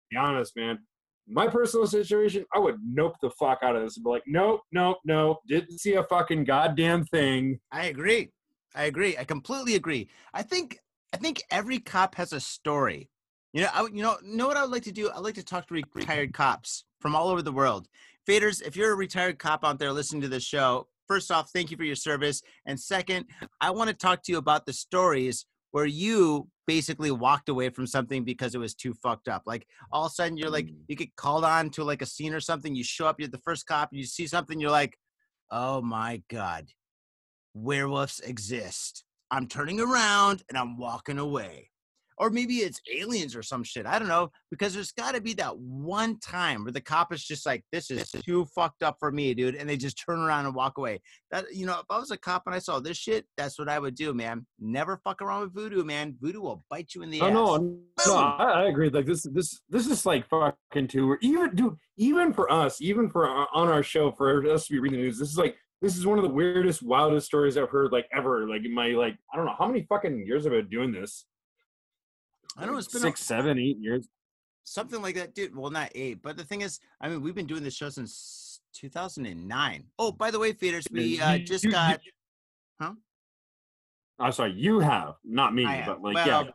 be 0.09 0.17
honest, 0.17 0.55
man. 0.57 0.79
My 1.27 1.47
personal 1.47 1.87
situation, 1.87 2.45
I 2.53 2.59
would 2.59 2.77
nope 2.83 3.15
the 3.21 3.29
fuck 3.31 3.59
out 3.63 3.75
of 3.75 3.83
this 3.83 3.97
and 3.97 4.03
be 4.03 4.09
like, 4.09 4.23
nope, 4.27 4.61
nope, 4.71 4.97
nope, 5.05 5.39
didn't 5.47 5.79
see 5.79 5.93
a 5.93 6.03
fucking 6.03 6.43
goddamn 6.43 7.05
thing. 7.05 7.59
I 7.71 7.85
agree. 7.85 8.31
I 8.75 8.85
agree. 8.85 9.17
I 9.17 9.23
completely 9.23 9.75
agree. 9.75 10.09
I 10.33 10.43
think 10.43 10.79
I 11.13 11.17
think 11.17 11.43
every 11.51 11.79
cop 11.79 12.15
has 12.15 12.33
a 12.33 12.39
story. 12.39 13.09
You 13.53 13.63
know, 13.63 13.69
I, 13.73 13.81
you 13.81 14.01
know, 14.01 14.17
know 14.23 14.47
what 14.47 14.55
I 14.55 14.61
would 14.61 14.71
like 14.71 14.83
to 14.83 14.93
do? 14.93 15.09
I'd 15.09 15.19
like 15.19 15.35
to 15.35 15.43
talk 15.43 15.67
to 15.67 15.83
retired 15.93 16.33
cops 16.33 16.85
from 17.01 17.15
all 17.15 17.27
over 17.27 17.41
the 17.41 17.51
world. 17.51 17.87
Faders, 18.27 18.61
if 18.61 18.77
you're 18.77 18.93
a 18.93 18.95
retired 18.95 19.39
cop 19.39 19.65
out 19.65 19.77
there 19.77 19.91
listening 19.91 20.21
to 20.21 20.29
this 20.29 20.43
show, 20.43 20.87
first 21.07 21.31
off, 21.31 21.49
thank 21.51 21.69
you 21.69 21.75
for 21.75 21.83
your 21.83 21.95
service. 21.95 22.41
And 22.65 22.79
second, 22.79 23.25
I 23.59 23.71
want 23.71 23.89
to 23.89 23.95
talk 23.95 24.23
to 24.23 24.31
you 24.31 24.37
about 24.37 24.65
the 24.65 24.73
stories 24.73 25.45
where 25.71 25.85
you 25.85 26.47
basically 26.71 27.11
walked 27.11 27.49
away 27.49 27.67
from 27.67 27.85
something 27.85 28.23
because 28.23 28.55
it 28.55 28.57
was 28.57 28.73
too 28.73 28.93
fucked 28.93 29.27
up. 29.27 29.41
Like 29.45 29.67
all 29.91 30.05
of 30.05 30.11
a 30.11 30.15
sudden 30.15 30.37
you're 30.37 30.49
like 30.49 30.67
mm. 30.67 30.77
you 30.87 30.95
get 30.95 31.13
called 31.17 31.43
on 31.43 31.69
to 31.71 31.83
like 31.83 32.01
a 32.01 32.05
scene 32.05 32.33
or 32.33 32.39
something, 32.39 32.73
you 32.73 32.83
show 32.85 33.07
up, 33.07 33.19
you're 33.19 33.27
the 33.27 33.37
first 33.39 33.65
cop, 33.65 33.89
you 33.91 34.05
see 34.05 34.25
something, 34.25 34.57
you're 34.57 34.71
like, 34.71 34.97
oh 35.51 35.81
my 35.81 36.23
God, 36.29 36.69
werewolves 37.53 38.21
exist. 38.21 39.03
I'm 39.29 39.47
turning 39.47 39.81
around 39.81 40.43
and 40.47 40.57
I'm 40.57 40.77
walking 40.77 41.17
away. 41.17 41.70
Or 42.21 42.29
maybe 42.29 42.57
it's 42.57 42.79
aliens 42.93 43.35
or 43.35 43.41
some 43.41 43.63
shit. 43.63 43.87
I 43.87 43.97
don't 43.97 44.07
know. 44.07 44.29
Because 44.51 44.75
there's 44.75 44.91
got 44.91 45.15
to 45.15 45.21
be 45.21 45.33
that 45.33 45.57
one 45.57 46.19
time 46.19 46.63
where 46.63 46.71
the 46.71 46.79
cop 46.79 47.11
is 47.11 47.25
just 47.25 47.47
like, 47.47 47.63
this 47.71 47.89
is 47.89 48.11
too 48.11 48.45
fucked 48.53 48.83
up 48.83 48.97
for 48.99 49.11
me, 49.11 49.33
dude. 49.33 49.55
And 49.55 49.67
they 49.67 49.75
just 49.75 49.99
turn 49.99 50.19
around 50.19 50.45
and 50.45 50.53
walk 50.53 50.77
away. 50.77 51.01
That, 51.31 51.45
you 51.51 51.65
know, 51.65 51.79
if 51.79 51.85
I 51.89 51.97
was 51.97 52.11
a 52.11 52.17
cop 52.17 52.43
and 52.45 52.53
I 52.53 52.59
saw 52.59 52.79
this 52.79 52.97
shit, 52.97 53.25
that's 53.37 53.57
what 53.57 53.67
I 53.67 53.79
would 53.79 53.95
do, 53.95 54.13
man. 54.13 54.45
Never 54.59 54.97
fuck 55.03 55.23
around 55.23 55.41
with 55.41 55.55
voodoo, 55.55 55.83
man. 55.83 56.15
Voodoo 56.21 56.41
will 56.41 56.63
bite 56.69 56.93
you 56.93 57.01
in 57.01 57.09
the 57.09 57.21
Oh 57.21 57.25
ass. 57.25 57.33
no, 57.33 57.79
no, 58.05 58.15
I, 58.17 58.43
I 58.43 58.63
agree. 58.67 58.89
Like 58.89 59.07
this, 59.07 59.23
this, 59.23 59.59
this 59.67 59.87
is 59.87 60.05
like 60.05 60.29
fucking 60.29 60.89
too. 60.89 61.09
Or 61.09 61.17
even, 61.21 61.55
dude, 61.55 61.75
even 61.97 62.33
for 62.33 62.51
us, 62.51 62.79
even 62.81 63.09
for 63.09 63.27
uh, 63.27 63.45
on 63.51 63.67
our 63.67 63.81
show, 63.81 64.11
for 64.11 64.47
us 64.47 64.67
to 64.67 64.73
be 64.73 64.79
reading 64.79 64.99
the 64.99 65.05
news, 65.05 65.17
this 65.17 65.31
is 65.31 65.39
like 65.39 65.55
this 65.81 65.97
is 65.97 66.05
one 66.05 66.19
of 66.19 66.23
the 66.23 66.29
weirdest, 66.29 66.83
wildest 66.83 67.25
stories 67.25 67.57
I've 67.57 67.69
heard 67.69 67.91
like 67.91 68.07
ever. 68.13 68.47
Like 68.47 68.63
in 68.63 68.73
my 68.73 68.89
like, 68.89 69.17
I 69.33 69.37
don't 69.37 69.47
know 69.47 69.55
how 69.57 69.65
many 69.65 69.87
fucking 69.89 70.27
years 70.27 70.45
I've 70.45 70.51
been 70.51 70.69
doing 70.69 70.91
this. 70.91 71.25
I 72.57 72.63
don't 72.65 72.73
know 72.73 72.77
it's 72.79 72.87
been 72.91 73.01
a- 73.01 73.05
six, 73.05 73.21
seven, 73.21 73.57
eight 73.59 73.77
years. 73.79 74.07
something 74.63 75.01
like 75.01 75.15
that, 75.15 75.33
dude. 75.33 75.55
Well, 75.55 75.71
not 75.71 75.91
eight, 75.95 76.21
but 76.21 76.37
the 76.37 76.43
thing 76.43 76.61
is, 76.61 76.79
I 76.99 77.09
mean, 77.09 77.21
we've 77.21 77.35
been 77.35 77.47
doing 77.47 77.63
this 77.63 77.75
show 77.75 77.89
since 77.89 78.61
2009. 78.73 79.83
Oh, 79.99 80.11
by 80.11 80.31
the 80.31 80.39
way, 80.39 80.53
faders, 80.53 80.89
we 80.91 81.19
uh, 81.19 81.33
You- 81.33 81.45
just 81.45 81.63
you- 81.63 81.71
got. 81.71 81.99
I'm 84.19 84.31
sorry, 84.31 84.53
you 84.53 84.79
have, 84.79 85.15
not 85.23 85.53
me, 85.55 85.65
I 85.65 85.83
but 85.85 86.01
like, 86.01 86.13
Well, 86.15 86.27
yeah. 86.45 86.51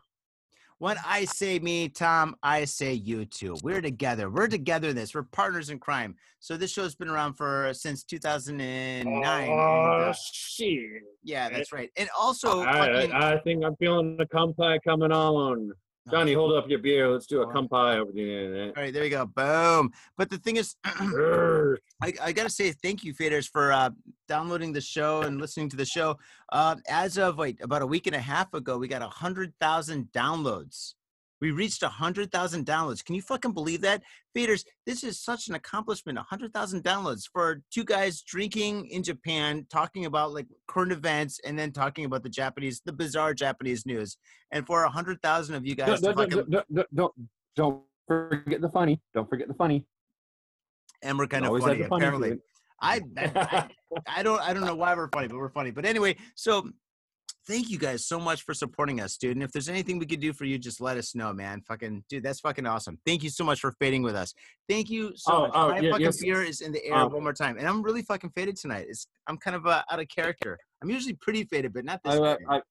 When 0.79 0.95
I 1.05 1.25
say 1.25 1.57
me, 1.59 1.89
Tom, 1.89 2.35
I 2.43 2.63
say 2.65 2.93
you 2.93 3.25
too. 3.25 3.57
We're 3.63 3.81
together. 3.81 4.29
We're 4.29 4.47
together 4.47 4.89
in 4.89 4.95
this. 4.95 5.13
We're 5.15 5.23
partners 5.23 5.69
in 5.71 5.79
crime. 5.79 6.15
So 6.39 6.55
this 6.55 6.71
show's 6.71 6.93
been 6.95 7.09
around 7.09 7.33
for 7.33 7.73
since 7.73 8.03
2009. 8.03 9.07
and, 9.07 9.25
Oh 9.25 10.09
uh, 10.09 10.13
shit! 10.13 11.01
yeah, 11.23 11.49
that's 11.49 11.73
right. 11.73 11.89
And 11.97 12.07
also, 12.17 12.61
I, 12.61 12.73
fucking, 12.93 13.11
I, 13.11 13.33
I 13.33 13.39
think 13.39 13.65
I'm 13.65 13.75
feeling 13.77 14.15
the 14.17 14.27
kumpai 14.27 14.79
coming 14.87 15.11
on. 15.11 15.71
Johnny, 16.09 16.33
hold 16.33 16.53
up 16.53 16.69
your 16.69 16.79
beer. 16.79 17.09
Let's 17.09 17.25
do 17.25 17.41
a 17.41 17.47
kumpai 17.47 17.97
over 17.97 18.11
the 18.11 18.21
internet. 18.21 18.77
all 18.77 18.83
right, 18.83 18.93
there 18.93 19.03
we 19.03 19.09
go. 19.09 19.25
Boom. 19.25 19.91
But 20.17 20.29
the 20.29 20.37
thing 20.37 20.55
is, 20.55 20.75
I, 20.85 22.13
I 22.21 22.31
got 22.31 22.43
to 22.43 22.49
say 22.49 22.71
thank 22.71 23.03
you, 23.03 23.13
Faders, 23.13 23.49
for 23.49 23.71
uh, 23.73 23.89
downloading 24.27 24.71
the 24.71 24.81
show 24.81 25.21
and 25.23 25.41
listening 25.41 25.69
to 25.69 25.75
the 25.75 25.85
show. 25.85 26.17
Uh, 26.51 26.75
as 26.87 27.17
of 27.17 27.37
wait, 27.37 27.59
about 27.61 27.81
a 27.81 27.87
week 27.87 28.07
and 28.07 28.15
a 28.15 28.19
half 28.19 28.53
ago, 28.53 28.77
we 28.77 28.87
got 28.87 29.01
a 29.01 29.09
hundred 29.09 29.53
thousand 29.59 30.07
downloads. 30.13 30.93
We 31.39 31.51
reached 31.51 31.83
a 31.83 31.89
hundred 31.89 32.31
thousand 32.31 32.65
downloads. 32.65 33.03
Can 33.03 33.15
you 33.15 33.21
fucking 33.21 33.51
believe 33.51 33.81
that, 33.81 34.01
Faders? 34.35 34.65
This 34.85 35.03
is 35.03 35.19
such 35.19 35.47
an 35.47 35.55
accomplishment. 35.55 36.17
A 36.17 36.23
hundred 36.23 36.53
thousand 36.53 36.83
downloads 36.83 37.23
for 37.31 37.61
two 37.71 37.83
guys 37.83 38.21
drinking 38.21 38.87
in 38.87 39.03
Japan, 39.03 39.65
talking 39.69 40.05
about 40.05 40.33
like 40.33 40.47
current 40.67 40.91
events, 40.91 41.39
and 41.45 41.57
then 41.57 41.71
talking 41.71 42.05
about 42.05 42.23
the 42.23 42.29
Japanese, 42.29 42.81
the 42.85 42.93
bizarre 42.93 43.33
Japanese 43.33 43.85
news. 43.85 44.17
And 44.51 44.65
for 44.65 44.83
a 44.83 44.89
hundred 44.89 45.21
thousand 45.21 45.55
of 45.55 45.65
you 45.65 45.75
guys, 45.75 45.99
fucking, 45.99 46.29
don't, 47.55 47.83
forget 48.07 48.61
the 48.61 48.69
funny. 48.69 48.99
Don't 49.13 49.29
forget 49.29 49.47
the 49.47 49.53
funny. 49.53 49.85
and 51.03 51.17
we're 51.17 51.27
kind 51.27 51.45
of 51.45 51.51
funny, 51.59 51.83
funny 51.83 51.83
apparently. 51.83 52.39
I, 52.81 53.01
I, 53.17 53.69
I 54.07 54.23
don't 54.23 54.41
I 54.41 54.53
don't 54.53 54.65
know 54.65 54.75
why 54.75 54.95
we're 54.95 55.09
funny, 55.09 55.27
but 55.27 55.37
we're 55.37 55.49
funny. 55.49 55.71
But 55.71 55.85
anyway, 55.85 56.15
so 56.35 56.69
thank 57.47 57.69
you 57.69 57.77
guys 57.77 58.05
so 58.05 58.19
much 58.19 58.43
for 58.43 58.53
supporting 58.53 58.99
us, 58.99 59.17
dude. 59.17 59.35
And 59.35 59.43
if 59.43 59.51
there's 59.51 59.69
anything 59.69 59.97
we 59.97 60.05
could 60.05 60.19
do 60.19 60.33
for 60.33 60.45
you, 60.45 60.57
just 60.57 60.81
let 60.81 60.97
us 60.97 61.15
know, 61.15 61.31
man. 61.33 61.61
Fucking 61.61 62.03
dude, 62.09 62.23
that's 62.23 62.39
fucking 62.41 62.65
awesome. 62.65 62.99
Thank 63.05 63.23
you 63.23 63.29
so 63.29 63.43
much 63.43 63.59
for 63.59 63.73
fading 63.79 64.03
with 64.03 64.15
us. 64.15 64.33
Thank 64.69 64.89
you 64.89 65.13
so 65.15 65.33
Oh, 65.33 65.41
much. 65.41 65.51
oh, 65.53 65.69
My 65.69 65.79
yeah, 65.79 65.91
fucking 65.91 66.05
yes. 66.05 66.21
beer 66.21 66.43
is 66.43 66.61
in 66.61 66.71
the 66.71 66.83
air 66.85 66.95
Um, 66.95 67.11
one 67.13 67.23
more 67.23 67.33
time, 67.33 67.57
and 67.57 67.67
I'm 67.67 67.81
really 67.81 68.01
fucking 68.01 68.31
faded 68.35 68.57
tonight. 68.57 68.87
It's 68.89 69.07
I'm 69.27 69.37
kind 69.37 69.55
of 69.55 69.65
uh, 69.65 69.83
out 69.89 69.99
of 69.99 70.07
character. 70.09 70.57
I'm 70.81 70.89
usually 70.89 71.13
pretty 71.13 71.43
faded, 71.45 71.73
but 71.73 71.85
not 71.85 72.01
this. 72.03 72.15
I. 72.15 72.37
I, 72.55 72.61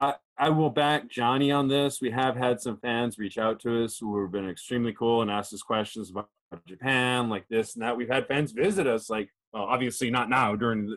I, 0.00 0.14
I 0.38 0.48
will 0.50 0.70
back 0.70 1.08
Johnny 1.08 1.50
on 1.50 1.66
this. 1.66 2.00
We 2.00 2.10
have 2.10 2.36
had 2.36 2.60
some 2.60 2.78
fans 2.78 3.18
reach 3.18 3.38
out 3.38 3.58
to 3.60 3.84
us 3.84 3.98
who 3.98 4.20
have 4.22 4.30
been 4.30 4.48
extremely 4.48 4.92
cool 4.92 5.22
and 5.22 5.30
asked 5.30 5.52
us 5.52 5.62
questions 5.62 6.10
about 6.10 6.28
Japan, 6.66 7.28
like 7.28 7.48
this 7.48 7.74
and 7.74 7.82
that. 7.82 7.96
We've 7.96 8.08
had 8.08 8.28
fans 8.28 8.52
visit 8.52 8.86
us, 8.86 9.10
like, 9.10 9.30
well, 9.52 9.64
obviously 9.64 10.10
not 10.10 10.28
now 10.28 10.54
during 10.54 10.86
the, 10.86 10.96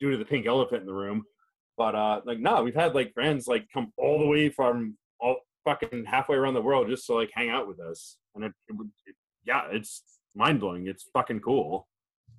due 0.00 0.10
to 0.10 0.16
the 0.18 0.24
pink 0.26 0.46
elephant 0.46 0.80
in 0.82 0.86
the 0.86 0.92
room, 0.92 1.24
but 1.78 1.94
uh, 1.94 2.20
like, 2.26 2.40
no, 2.40 2.62
we've 2.62 2.74
had 2.74 2.94
like 2.94 3.14
friends 3.14 3.46
like 3.46 3.66
come 3.72 3.92
all 3.96 4.18
the 4.18 4.26
way 4.26 4.50
from 4.50 4.96
all 5.20 5.36
fucking 5.64 6.04
halfway 6.04 6.36
around 6.36 6.54
the 6.54 6.60
world 6.60 6.88
just 6.88 7.06
to 7.06 7.14
like 7.14 7.30
hang 7.32 7.48
out 7.48 7.68
with 7.68 7.80
us, 7.80 8.16
and 8.34 8.44
it, 8.44 8.52
it 8.68 8.76
it, 9.06 9.14
yeah, 9.46 9.62
it's 9.70 10.02
mind 10.34 10.60
blowing. 10.60 10.88
It's 10.88 11.04
fucking 11.14 11.40
cool. 11.40 11.86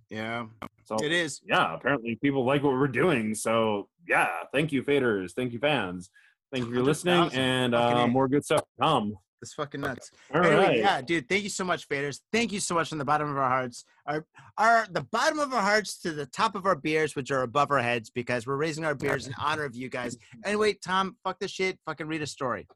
yeah, 0.10 0.46
So 0.86 0.98
it 1.04 1.12
is. 1.12 1.42
yeah, 1.48 1.74
apparently 1.74 2.18
people 2.22 2.44
like 2.46 2.62
what 2.64 2.74
we're 2.74 2.88
doing. 2.88 3.34
So 3.34 3.88
yeah, 4.08 4.30
thank 4.54 4.72
you, 4.72 4.84
faders. 4.84 5.32
Thank 5.32 5.54
you, 5.54 5.60
fans. 5.60 6.10
Thank 6.52 6.68
you 6.68 6.74
for 6.74 6.82
listening, 6.82 7.20
100,000. 7.20 7.40
and 7.42 7.76
uh, 7.76 8.08
more 8.08 8.28
good 8.28 8.44
stuff 8.44 8.62
to 8.62 8.82
come. 8.82 9.16
It's 9.42 9.54
fucking 9.54 9.82
nuts. 9.82 10.12
All 10.34 10.44
Anyway, 10.44 10.56
right. 10.56 10.78
yeah, 10.78 11.02
dude. 11.02 11.30
Thank 11.30 11.44
you 11.44 11.50
so 11.50 11.64
much, 11.64 11.88
faders. 11.88 12.20
Thank 12.34 12.52
you 12.52 12.60
so 12.60 12.76
much 12.76 12.90
from 12.90 12.98
the 12.98 13.06
bottom 13.06 13.30
of 13.30 13.38
our 13.38 13.50
hearts, 13.50 13.86
our, 14.06 14.26
our 14.58 14.86
the 14.92 15.04
bottom 15.12 15.40
of 15.40 15.54
our 15.54 15.62
hearts 15.62 15.98
to 16.02 16.12
the 16.12 16.26
top 16.26 16.56
of 16.56 16.66
our 16.66 16.76
beers, 16.76 17.16
which 17.16 17.32
are 17.32 17.44
above 17.44 17.72
our 17.72 17.80
heads, 17.80 18.10
because 18.10 18.46
we're 18.46 18.58
raising 18.58 18.84
our 18.84 18.96
beers 18.96 19.28
in 19.28 19.34
honor 19.40 19.64
of 19.64 19.76
you 19.76 19.90
guys. 19.90 20.18
Anyway, 20.44 20.74
Tom, 20.74 21.16
fuck 21.24 21.40
this 21.40 21.52
shit. 21.52 21.80
Fucking 21.86 22.08
read 22.08 22.22
a 22.22 22.28
story. 22.28 22.68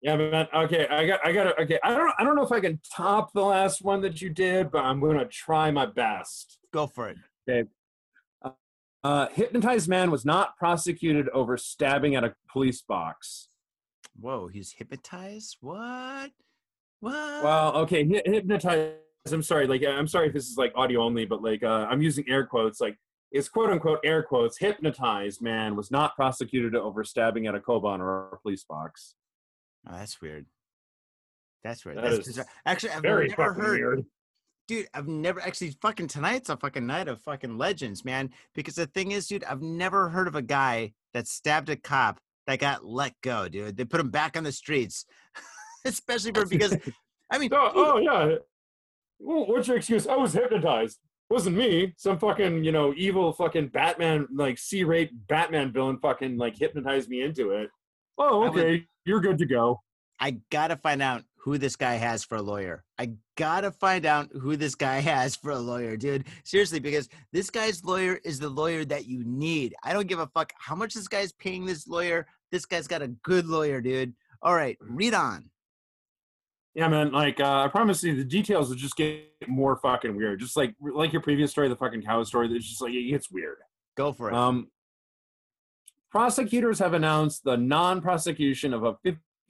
Yeah, 0.00 0.16
man. 0.16 0.48
Okay, 0.54 0.88
I 0.88 1.06
got, 1.06 1.20
I 1.24 1.32
got. 1.32 1.60
Okay, 1.60 1.78
I 1.84 1.90
don't, 1.94 2.12
I 2.18 2.24
don't 2.24 2.34
know 2.34 2.42
if 2.42 2.50
I 2.50 2.60
can 2.60 2.80
top 2.96 3.32
the 3.34 3.42
last 3.42 3.82
one 3.82 4.00
that 4.00 4.22
you 4.22 4.30
did, 4.30 4.70
but 4.70 4.84
I'm 4.84 5.00
gonna 5.00 5.26
try 5.26 5.70
my 5.70 5.86
best. 5.86 6.58
Go 6.72 6.86
for 6.86 7.08
it. 7.10 7.18
Okay. 7.48 7.68
Uh, 9.04 9.26
hypnotized 9.34 9.88
man 9.88 10.10
was 10.10 10.24
not 10.24 10.56
prosecuted 10.56 11.28
over 11.30 11.56
stabbing 11.56 12.14
at 12.14 12.24
a 12.24 12.34
police 12.50 12.82
box. 12.82 13.48
Whoa, 14.18 14.48
he's 14.48 14.72
hypnotized? 14.72 15.56
What? 15.60 16.30
What? 17.00 17.44
Well, 17.44 17.76
okay, 17.78 18.06
hy- 18.08 18.22
hypnotized. 18.24 18.94
I'm 19.30 19.42
sorry, 19.42 19.66
like 19.66 19.84
I'm 19.84 20.08
sorry 20.08 20.28
if 20.28 20.32
this 20.34 20.48
is 20.48 20.56
like 20.56 20.72
audio 20.74 21.02
only, 21.02 21.24
but 21.24 21.42
like 21.42 21.62
uh, 21.62 21.86
I'm 21.88 22.02
using 22.02 22.24
air 22.28 22.44
quotes. 22.44 22.80
Like 22.80 22.96
is 23.32 23.48
quote 23.48 23.70
unquote 23.70 24.00
air 24.04 24.22
quotes 24.22 24.58
hypnotized 24.58 25.40
man 25.40 25.74
was 25.76 25.90
not 25.90 26.14
prosecuted 26.16 26.74
over 26.74 27.02
stabbing 27.04 27.46
at 27.46 27.54
a 27.54 27.60
Koban 27.60 28.00
or 28.00 28.28
a 28.32 28.38
police 28.38 28.64
box. 28.64 29.14
Oh, 29.88 29.96
that's 29.96 30.20
weird. 30.20 30.46
That's 31.64 31.84
weird. 31.84 31.98
That 31.98 32.10
That's 32.10 32.26
bizarre. 32.26 32.46
Actually, 32.66 32.90
I've 32.90 33.02
Very 33.02 33.28
never 33.28 33.52
heard. 33.54 33.80
weird. 33.80 34.04
Dude, 34.68 34.86
I've 34.94 35.08
never 35.08 35.40
actually 35.40 35.76
fucking 35.82 36.08
tonight's 36.08 36.48
a 36.48 36.56
fucking 36.56 36.86
night 36.86 37.08
of 37.08 37.20
fucking 37.20 37.58
legends, 37.58 38.04
man. 38.04 38.30
Because 38.54 38.74
the 38.76 38.86
thing 38.86 39.12
is, 39.12 39.26
dude, 39.26 39.44
I've 39.44 39.62
never 39.62 40.08
heard 40.08 40.28
of 40.28 40.34
a 40.34 40.42
guy 40.42 40.92
that 41.14 41.26
stabbed 41.26 41.68
a 41.68 41.76
cop 41.76 42.20
that 42.46 42.58
got 42.58 42.84
let 42.84 43.14
go, 43.22 43.48
dude. 43.48 43.76
They 43.76 43.84
put 43.84 44.00
him 44.00 44.10
back 44.10 44.36
on 44.36 44.44
the 44.44 44.52
streets. 44.52 45.04
Especially 45.84 46.32
for 46.32 46.46
because 46.50 46.76
I 47.30 47.38
mean 47.38 47.50
Oh, 47.52 47.70
oh 47.74 47.98
yeah. 47.98 48.36
Well, 49.18 49.46
what's 49.46 49.68
your 49.68 49.76
excuse? 49.76 50.06
I 50.06 50.16
was 50.16 50.32
hypnotized. 50.32 50.98
Wasn't 51.30 51.56
me. 51.56 51.94
Some 51.96 52.18
fucking, 52.18 52.64
you 52.64 52.72
know, 52.72 52.92
evil 52.96 53.32
fucking 53.32 53.68
Batman, 53.68 54.26
like 54.34 54.58
C-rate 54.58 55.10
Batman 55.28 55.72
villain 55.72 55.98
fucking 56.02 56.36
like 56.36 56.56
hypnotized 56.58 57.08
me 57.08 57.22
into 57.22 57.52
it. 57.52 57.70
Oh, 58.18 58.42
I 58.42 58.48
would- 58.50 58.58
okay. 58.60 58.84
You're 59.04 59.20
good 59.20 59.38
to 59.38 59.46
go. 59.46 59.80
I 60.20 60.36
gotta 60.50 60.76
find 60.76 61.02
out 61.02 61.22
who 61.42 61.58
this 61.58 61.74
guy 61.74 61.94
has 61.94 62.22
for 62.22 62.36
a 62.36 62.42
lawyer. 62.42 62.84
I 62.98 63.14
gotta 63.36 63.72
find 63.72 64.06
out 64.06 64.28
who 64.32 64.56
this 64.56 64.76
guy 64.76 65.00
has 65.00 65.34
for 65.34 65.50
a 65.50 65.58
lawyer, 65.58 65.96
dude. 65.96 66.26
Seriously, 66.44 66.78
because 66.78 67.08
this 67.32 67.50
guy's 67.50 67.84
lawyer 67.84 68.20
is 68.24 68.38
the 68.38 68.48
lawyer 68.48 68.84
that 68.84 69.06
you 69.06 69.24
need. 69.24 69.74
I 69.82 69.92
don't 69.92 70.06
give 70.06 70.20
a 70.20 70.28
fuck 70.28 70.52
how 70.58 70.76
much 70.76 70.94
this 70.94 71.08
guy's 71.08 71.32
paying 71.32 71.66
this 71.66 71.88
lawyer. 71.88 72.26
This 72.52 72.64
guy's 72.64 72.86
got 72.86 73.02
a 73.02 73.08
good 73.08 73.46
lawyer, 73.46 73.80
dude. 73.80 74.14
All 74.40 74.54
right, 74.54 74.76
read 74.80 75.14
on. 75.14 75.50
Yeah, 76.74 76.88
man. 76.88 77.12
Like, 77.12 77.40
uh, 77.40 77.64
I 77.64 77.68
promise 77.68 78.02
you, 78.02 78.16
the 78.16 78.24
details 78.24 78.68
will 78.68 78.76
just 78.76 78.96
get 78.96 79.26
more 79.46 79.76
fucking 79.76 80.16
weird. 80.16 80.40
Just 80.40 80.56
like 80.56 80.74
like 80.80 81.12
your 81.12 81.22
previous 81.22 81.50
story, 81.50 81.68
the 81.68 81.76
fucking 81.76 82.02
cow 82.02 82.22
story. 82.22 82.48
It's 82.54 82.68
just 82.68 82.80
like 82.80 82.94
it 82.94 83.10
gets 83.10 83.30
weird. 83.30 83.58
Go 83.96 84.12
for 84.12 84.30
it. 84.30 84.34
Um, 84.34 84.68
prosecutors 86.10 86.78
have 86.78 86.94
announced 86.94 87.42
the 87.44 87.56
non-prosecution 87.56 88.72
of 88.72 88.84
a 88.84 88.94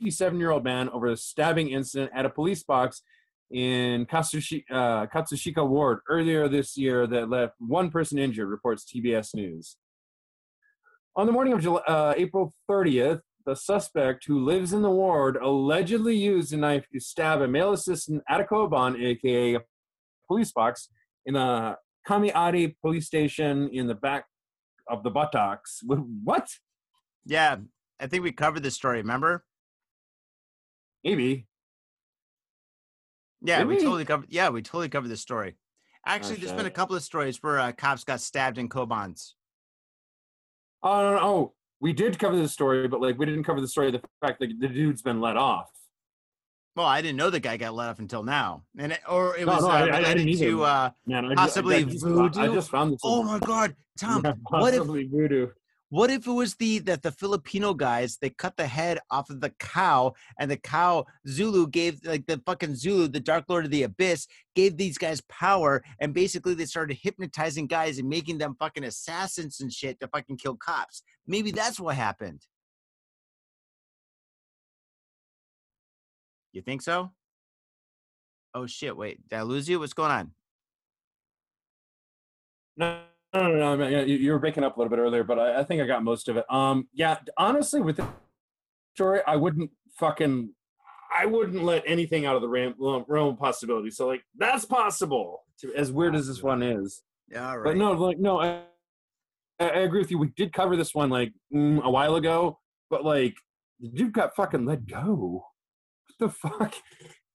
57-year-old 0.02 0.64
man 0.64 0.88
over 0.90 1.08
a 1.08 1.16
stabbing 1.16 1.70
incident 1.70 2.10
at 2.14 2.26
a 2.26 2.30
police 2.30 2.62
box 2.62 3.02
in 3.50 4.06
uh, 4.10 5.06
Katsushika 5.06 5.66
Ward 5.66 6.00
earlier 6.08 6.48
this 6.48 6.76
year 6.76 7.06
that 7.06 7.28
left 7.28 7.54
one 7.58 7.90
person 7.90 8.18
injured, 8.18 8.48
reports 8.48 8.84
TBS 8.84 9.34
News. 9.34 9.76
On 11.14 11.26
the 11.26 11.32
morning 11.32 11.52
of 11.52 11.60
July, 11.60 11.82
uh, 11.86 12.14
April 12.16 12.54
30th, 12.70 13.20
the 13.44 13.54
suspect 13.54 14.24
who 14.26 14.44
lives 14.44 14.72
in 14.72 14.82
the 14.82 14.90
ward 14.90 15.36
allegedly 15.36 16.16
used 16.16 16.52
a 16.52 16.56
knife 16.56 16.86
to 16.92 17.00
stab 17.00 17.42
a 17.42 17.48
male 17.48 17.72
assistant 17.72 18.22
at 18.28 18.40
a 18.40 18.44
Koban, 18.44 18.98
aka 19.02 19.58
police 20.26 20.52
box, 20.52 20.88
in 21.26 21.34
the 21.34 21.76
Kameari 22.08 22.74
police 22.80 23.06
station 23.06 23.68
in 23.72 23.88
the 23.88 23.94
back 23.94 24.26
of 24.88 25.02
the 25.02 25.10
buttocks. 25.10 25.82
What? 26.24 26.48
yeah, 27.26 27.56
I 28.00 28.06
think 28.06 28.22
we 28.22 28.32
covered 28.32 28.62
this 28.62 28.74
story. 28.74 28.98
Remember? 28.98 29.44
Maybe. 31.04 31.46
Yeah, 33.42 33.58
Did 33.58 33.68
we 33.68 33.76
totally 33.76 34.04
covered. 34.04 34.26
Yeah, 34.30 34.50
we 34.50 34.62
totally 34.62 34.88
covered 34.88 35.08
this 35.08 35.20
story. 35.20 35.56
Actually, 36.06 36.36
there's 36.36 36.52
been 36.52 36.66
a 36.66 36.70
couple 36.70 36.96
of 36.96 37.02
stories 37.02 37.42
where 37.42 37.58
uh, 37.60 37.72
cops 37.72 38.04
got 38.04 38.20
stabbed 38.20 38.58
in 38.58 38.68
Kobans. 38.68 39.32
Oh, 40.82 41.00
no, 41.02 41.12
no, 41.12 41.20
oh, 41.22 41.52
we 41.80 41.92
did 41.92 42.18
cover 42.18 42.36
the 42.36 42.48
story, 42.48 42.88
but 42.88 43.00
like 43.00 43.18
we 43.18 43.26
didn't 43.26 43.44
cover 43.44 43.60
the 43.60 43.68
story 43.68 43.88
of 43.88 43.92
the 43.94 44.02
fact 44.20 44.40
that 44.40 44.50
the 44.58 44.68
dude's 44.68 45.02
been 45.02 45.20
let 45.20 45.36
off. 45.36 45.70
Well, 46.74 46.86
I 46.86 47.02
didn't 47.02 47.18
know 47.18 47.30
the 47.30 47.38
guy 47.40 47.56
got 47.56 47.74
let 47.74 47.88
off 47.90 47.98
until 47.98 48.22
now, 48.22 48.64
and 48.78 48.92
it, 48.92 49.00
or 49.08 49.36
it 49.36 49.46
No, 49.46 49.52
was 49.54 49.62
no, 49.62 49.68
uh, 49.68 49.72
I- 49.74 49.98
related 49.98 50.38
to. 50.38 50.64
Uh, 50.64 50.90
Man, 51.06 51.26
I, 51.26 51.34
Possibly 51.34 51.76
I, 51.76 51.82
just, 51.84 52.04
found- 52.04 52.36
I 52.38 52.46
just 52.48 52.70
found 52.70 52.92
this. 52.94 53.00
oh 53.04 53.22
my 53.22 53.38
God, 53.40 53.76
Tom! 53.98 54.22
Yeah, 54.24 54.32
what 54.48 54.74
if 54.74 54.84
voodoo. 54.84 55.48
What 55.92 56.08
if 56.08 56.26
it 56.26 56.32
was 56.32 56.54
the 56.54 56.78
that 56.78 57.02
the 57.02 57.12
Filipino 57.12 57.74
guys 57.74 58.16
they 58.16 58.30
cut 58.30 58.56
the 58.56 58.66
head 58.66 58.98
off 59.10 59.28
of 59.28 59.42
the 59.42 59.50
cow 59.58 60.14
and 60.38 60.50
the 60.50 60.56
cow 60.56 61.04
Zooloo 61.28 61.70
gave 61.70 62.00
like 62.06 62.24
the 62.26 62.40
fucking 62.46 62.76
Zooloo, 62.76 63.12
the 63.12 63.20
Dark 63.20 63.44
Lord 63.46 63.66
of 63.66 63.70
the 63.70 63.82
Abyss, 63.82 64.26
gave 64.54 64.78
these 64.78 64.96
guys 64.96 65.20
power 65.28 65.84
and 66.00 66.14
basically 66.14 66.54
they 66.54 66.64
started 66.64 66.96
hypnotizing 67.02 67.66
guys 67.66 67.98
and 67.98 68.08
making 68.08 68.38
them 68.38 68.56
fucking 68.58 68.84
assassins 68.84 69.60
and 69.60 69.70
shit 69.70 70.00
to 70.00 70.08
fucking 70.08 70.38
kill 70.38 70.56
cops. 70.56 71.02
Maybe 71.26 71.50
that's 71.50 71.78
what 71.78 71.94
happened. 71.94 72.40
You 76.54 76.62
think 76.62 76.80
so? 76.80 77.10
Oh 78.54 78.66
shit, 78.66 78.96
wait, 78.96 79.28
did 79.28 79.36
I 79.38 79.42
lose 79.42 79.68
you? 79.68 79.78
What's 79.78 79.92
going 79.92 80.10
on? 80.10 80.30
No, 82.78 82.98
no, 83.34 83.48
no, 83.48 83.76
no. 83.76 83.86
You, 84.02 84.32
were 84.32 84.38
breaking 84.38 84.64
up 84.64 84.76
a 84.76 84.80
little 84.80 84.90
bit 84.90 84.98
earlier, 84.98 85.24
but 85.24 85.38
I, 85.38 85.60
I 85.60 85.64
think 85.64 85.80
I 85.80 85.86
got 85.86 86.04
most 86.04 86.28
of 86.28 86.36
it. 86.36 86.44
Um, 86.50 86.88
yeah, 86.92 87.18
honestly, 87.38 87.80
with 87.80 87.96
the 87.96 88.06
story, 88.94 89.20
I 89.26 89.36
wouldn't 89.36 89.70
fucking, 89.98 90.50
I 91.16 91.26
wouldn't 91.26 91.64
let 91.64 91.82
anything 91.86 92.26
out 92.26 92.36
of 92.36 92.42
the 92.42 92.48
realm, 92.48 92.74
realm 93.08 93.28
of 93.34 93.38
possibility. 93.38 93.90
So, 93.90 94.06
like, 94.06 94.22
that's 94.36 94.64
possible. 94.64 95.40
As 95.76 95.92
weird 95.92 96.14
as 96.14 96.26
this 96.26 96.42
one 96.42 96.62
is, 96.62 97.02
Yeah, 97.28 97.48
all 97.50 97.58
right. 97.58 97.64
but 97.64 97.76
no, 97.76 97.92
like, 97.92 98.18
no, 98.18 98.40
I, 98.40 98.62
I 99.60 99.68
I 99.68 99.78
agree 99.80 100.00
with 100.00 100.10
you. 100.10 100.18
We 100.18 100.28
did 100.36 100.52
cover 100.52 100.76
this 100.76 100.94
one 100.94 101.08
like 101.08 101.32
mm, 101.54 101.82
a 101.82 101.90
while 101.90 102.16
ago, 102.16 102.58
but 102.90 103.04
like, 103.04 103.36
the 103.80 103.88
dude 103.88 104.12
got 104.12 104.34
fucking 104.36 104.64
let 104.66 104.86
go. 104.86 105.44
What 106.18 106.18
the 106.18 106.28
fuck? 106.30 106.74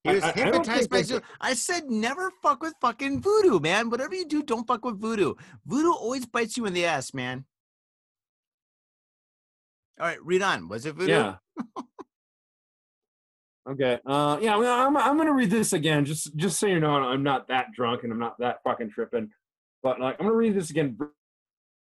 He 0.08 0.16
was 0.16 0.24
I- 0.24 0.28
I- 0.28 0.30
I 0.30 0.34
hypnotized 0.34 0.91
think 0.91 1.10
by 1.12 1.22
I 1.41 1.53
said 1.53 1.89
never 1.89 2.32
fuck 2.41 2.62
with 2.62 2.74
fucking 2.82 3.22
voodoo, 3.22 3.60
man. 3.60 3.89
Whatever 3.89 4.16
you 4.16 4.26
do, 4.26 4.43
don't 4.43 4.66
fuck 4.68 4.86
with 4.86 4.99
voodoo. 4.99 5.34
Voodoo 5.66 5.91
always 5.91 6.26
bites 6.26 6.58
you 6.58 6.66
in 6.66 6.74
the 6.74 6.86
ass, 6.86 7.14
man. 7.14 7.45
All 9.99 10.05
right, 10.08 10.24
read 10.24 10.41
on. 10.41 10.68
Was 10.68 10.86
it 10.86 10.95
voodoo? 10.95 11.12
Yeah. 11.12 11.36
okay. 13.70 13.99
Uh, 14.05 14.38
yeah. 14.41 14.55
I'm 14.58 14.95
I'm 14.95 15.18
gonna 15.18 15.34
read 15.34 15.49
this 15.49 15.74
again, 15.74 16.05
just 16.05 16.36
just 16.36 16.60
so 16.60 16.68
you 16.68 16.80
know, 16.80 16.91
I'm 16.91 17.24
not 17.24 17.47
that 17.47 17.72
drunk 17.74 18.03
and 18.03 18.12
I'm 18.12 18.20
not 18.20 18.38
that 18.39 18.62
fucking 18.64 18.91
tripping. 18.91 19.30
But 19.84 19.99
like, 19.99 20.16
I'm 20.20 20.26
gonna 20.28 20.38
read 20.38 20.55
this 20.55 20.70
again 20.70 20.97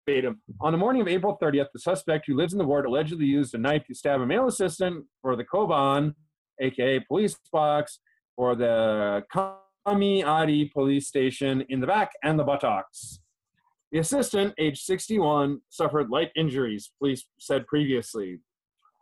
verbatim. 0.07 0.41
On 0.61 0.71
the 0.71 0.77
morning 0.77 1.01
of 1.01 1.07
April 1.07 1.37
30th, 1.41 1.67
the 1.73 1.79
suspect 1.79 2.27
who 2.27 2.35
lives 2.35 2.53
in 2.53 2.59
the 2.59 2.65
ward 2.65 2.85
allegedly 2.85 3.25
used 3.25 3.55
a 3.55 3.57
knife 3.57 3.85
to 3.87 3.95
stab 3.95 4.21
a 4.21 4.25
male 4.25 4.47
assistant 4.47 5.05
for 5.21 5.35
the 5.35 5.43
Koban, 5.43 6.13
aka 6.59 6.99
police 6.99 7.35
box, 7.51 7.99
or 8.37 8.55
the 8.55 9.23
Kameari 9.87 10.71
police 10.71 11.07
station 11.07 11.63
in 11.69 11.79
the 11.79 11.87
back 11.87 12.11
and 12.23 12.39
the 12.39 12.43
buttocks. 12.43 13.19
The 13.91 13.99
assistant, 13.99 14.53
age 14.57 14.81
61, 14.81 15.61
suffered 15.69 16.09
light 16.09 16.31
injuries, 16.35 16.91
police 16.99 17.25
said 17.39 17.65
previously. 17.67 18.39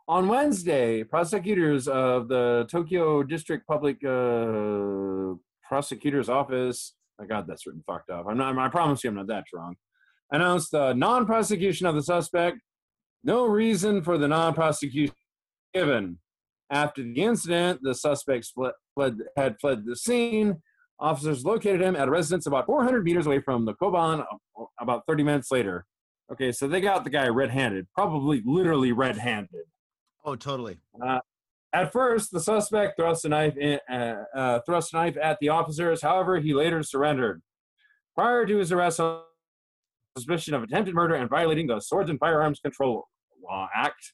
On 0.06 0.28
Wednesday, 0.28 1.02
prosecutors 1.02 1.88
of 1.88 2.28
the 2.28 2.66
Tokyo 2.70 3.22
District 3.22 3.66
Public 3.66 3.96
uh, 4.04 5.34
Prosecutor's 5.66 6.28
Office, 6.28 6.94
my 7.18 7.26
God, 7.26 7.46
that's 7.48 7.66
written 7.66 7.82
fucked 7.86 8.10
up. 8.10 8.26
I'm 8.28 8.36
not, 8.36 8.56
I 8.58 8.68
promise 8.68 9.02
you 9.02 9.10
I'm 9.10 9.16
not 9.16 9.28
that 9.28 9.44
drunk, 9.50 9.78
announced 10.30 10.72
the 10.72 10.92
non 10.92 11.24
prosecution 11.26 11.86
of 11.86 11.94
the 11.94 12.02
suspect. 12.02 12.58
No 13.22 13.46
reason 13.46 14.02
for 14.02 14.18
the 14.18 14.28
non 14.28 14.52
prosecution 14.52 15.14
given. 15.72 16.18
After 16.74 17.04
the 17.04 17.22
incident, 17.22 17.78
the 17.82 17.94
suspect 17.94 18.46
fled, 18.52 18.72
fled, 18.94 19.18
had 19.36 19.56
fled 19.60 19.84
the 19.86 19.94
scene. 19.94 20.60
Officers 20.98 21.44
located 21.44 21.80
him 21.80 21.94
at 21.94 22.08
a 22.08 22.10
residence 22.10 22.46
about 22.46 22.66
400 22.66 23.04
meters 23.04 23.26
away 23.26 23.40
from 23.40 23.64
the 23.64 23.74
Koban 23.74 24.20
uh, 24.20 24.64
about 24.80 25.04
30 25.06 25.22
minutes 25.22 25.52
later. 25.52 25.86
Okay, 26.32 26.50
so 26.50 26.66
they 26.66 26.80
got 26.80 27.04
the 27.04 27.10
guy 27.10 27.28
red 27.28 27.50
handed, 27.50 27.86
probably 27.94 28.42
literally 28.44 28.90
red 28.90 29.16
handed. 29.16 29.66
Oh, 30.24 30.34
totally. 30.34 30.78
At 31.72 31.92
first, 31.92 32.32
the 32.32 32.40
suspect 32.40 32.96
thrust 32.98 33.24
a 33.24 33.28
knife 33.28 33.56
in, 33.56 33.78
uh, 33.88 34.24
uh, 34.34 34.60
thrust 34.66 34.94
a 34.94 34.96
knife 34.96 35.16
at 35.16 35.38
the 35.40 35.50
officers. 35.50 36.02
However, 36.02 36.40
he 36.40 36.54
later 36.54 36.82
surrendered. 36.82 37.40
Prior 38.16 38.46
to 38.46 38.56
his 38.56 38.72
arrest 38.72 39.00
suspicion 40.16 40.54
of 40.54 40.64
attempted 40.64 40.94
murder 40.94 41.14
and 41.14 41.30
violating 41.30 41.68
the 41.68 41.78
Swords 41.78 42.10
and 42.10 42.18
Firearms 42.18 42.58
Control 42.58 43.06
Law 43.44 43.68
Act, 43.74 44.12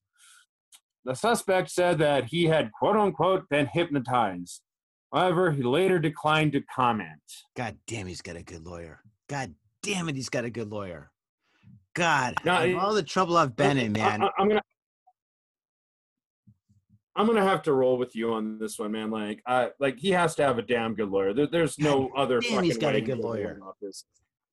the 1.04 1.14
suspect 1.14 1.70
said 1.70 1.98
that 1.98 2.24
he 2.26 2.44
had 2.44 2.70
"quote 2.72 2.96
unquote" 2.96 3.48
been 3.48 3.66
hypnotized. 3.66 4.62
However, 5.12 5.50
he 5.50 5.62
later 5.62 5.98
declined 5.98 6.52
to 6.52 6.60
comment. 6.62 7.20
God 7.56 7.76
damn, 7.86 8.06
he's 8.06 8.22
got 8.22 8.36
a 8.36 8.42
good 8.42 8.64
lawyer. 8.64 9.00
God 9.28 9.54
damn 9.82 10.08
it, 10.08 10.16
he's 10.16 10.28
got 10.28 10.44
a 10.44 10.50
good 10.50 10.70
lawyer. 10.70 11.10
God, 11.94 12.34
No, 12.44 12.58
of 12.58 12.64
it- 12.64 12.76
all 12.76 12.94
the 12.94 13.02
trouble 13.02 13.36
I've 13.36 13.56
been 13.56 13.76
in, 13.78 13.92
man. 13.92 14.22
I, 14.22 14.30
am 14.38 14.48
gonna. 14.48 14.62
I'm 17.16 17.26
gonna 17.26 17.42
have 17.44 17.62
to 17.64 17.72
roll 17.72 17.98
with 17.98 18.14
you 18.14 18.32
on 18.32 18.58
this 18.58 18.78
one, 18.78 18.92
man. 18.92 19.10
Like, 19.10 19.42
I 19.46 19.70
like 19.80 19.98
he 19.98 20.10
has 20.10 20.34
to 20.36 20.44
have 20.44 20.58
a 20.58 20.62
damn 20.62 20.94
good 20.94 21.10
lawyer. 21.10 21.34
There, 21.34 21.48
there's 21.48 21.78
no 21.78 22.08
other. 22.16 22.40
damn, 22.40 22.62
he's 22.62 22.76
fucking 22.76 22.80
got 22.80 22.94
a 22.94 23.00
good 23.00 23.18
lawyer. 23.18 23.60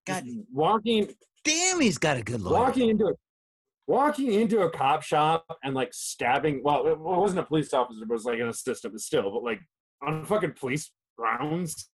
God 0.06 0.26
walking 0.52 1.14
damn, 1.44 1.80
he's 1.80 1.98
got 1.98 2.18
a 2.18 2.24
good 2.24 2.42
lawyer. 2.42 2.64
walking 2.64 2.90
into 2.90 3.06
a 3.06 3.14
walking 3.88 4.34
into 4.34 4.62
a 4.62 4.70
cop 4.70 5.02
shop 5.02 5.46
and 5.64 5.74
like 5.74 5.94
stabbing. 5.94 6.62
Well, 6.64 6.88
it 6.88 7.00
wasn't 7.00 7.40
a 7.40 7.44
police 7.44 7.74
officer, 7.74 8.06
but 8.06 8.14
it 8.14 8.18
was 8.18 8.26
like 8.26 8.40
an 8.40 8.50
assistant, 8.50 8.94
but 8.94 9.02
still, 9.02 9.32
but 9.32 9.44
like 9.44 9.62
on 10.06 10.26
fucking 10.26 10.54
police 10.60 10.92
grounds. 11.18 11.90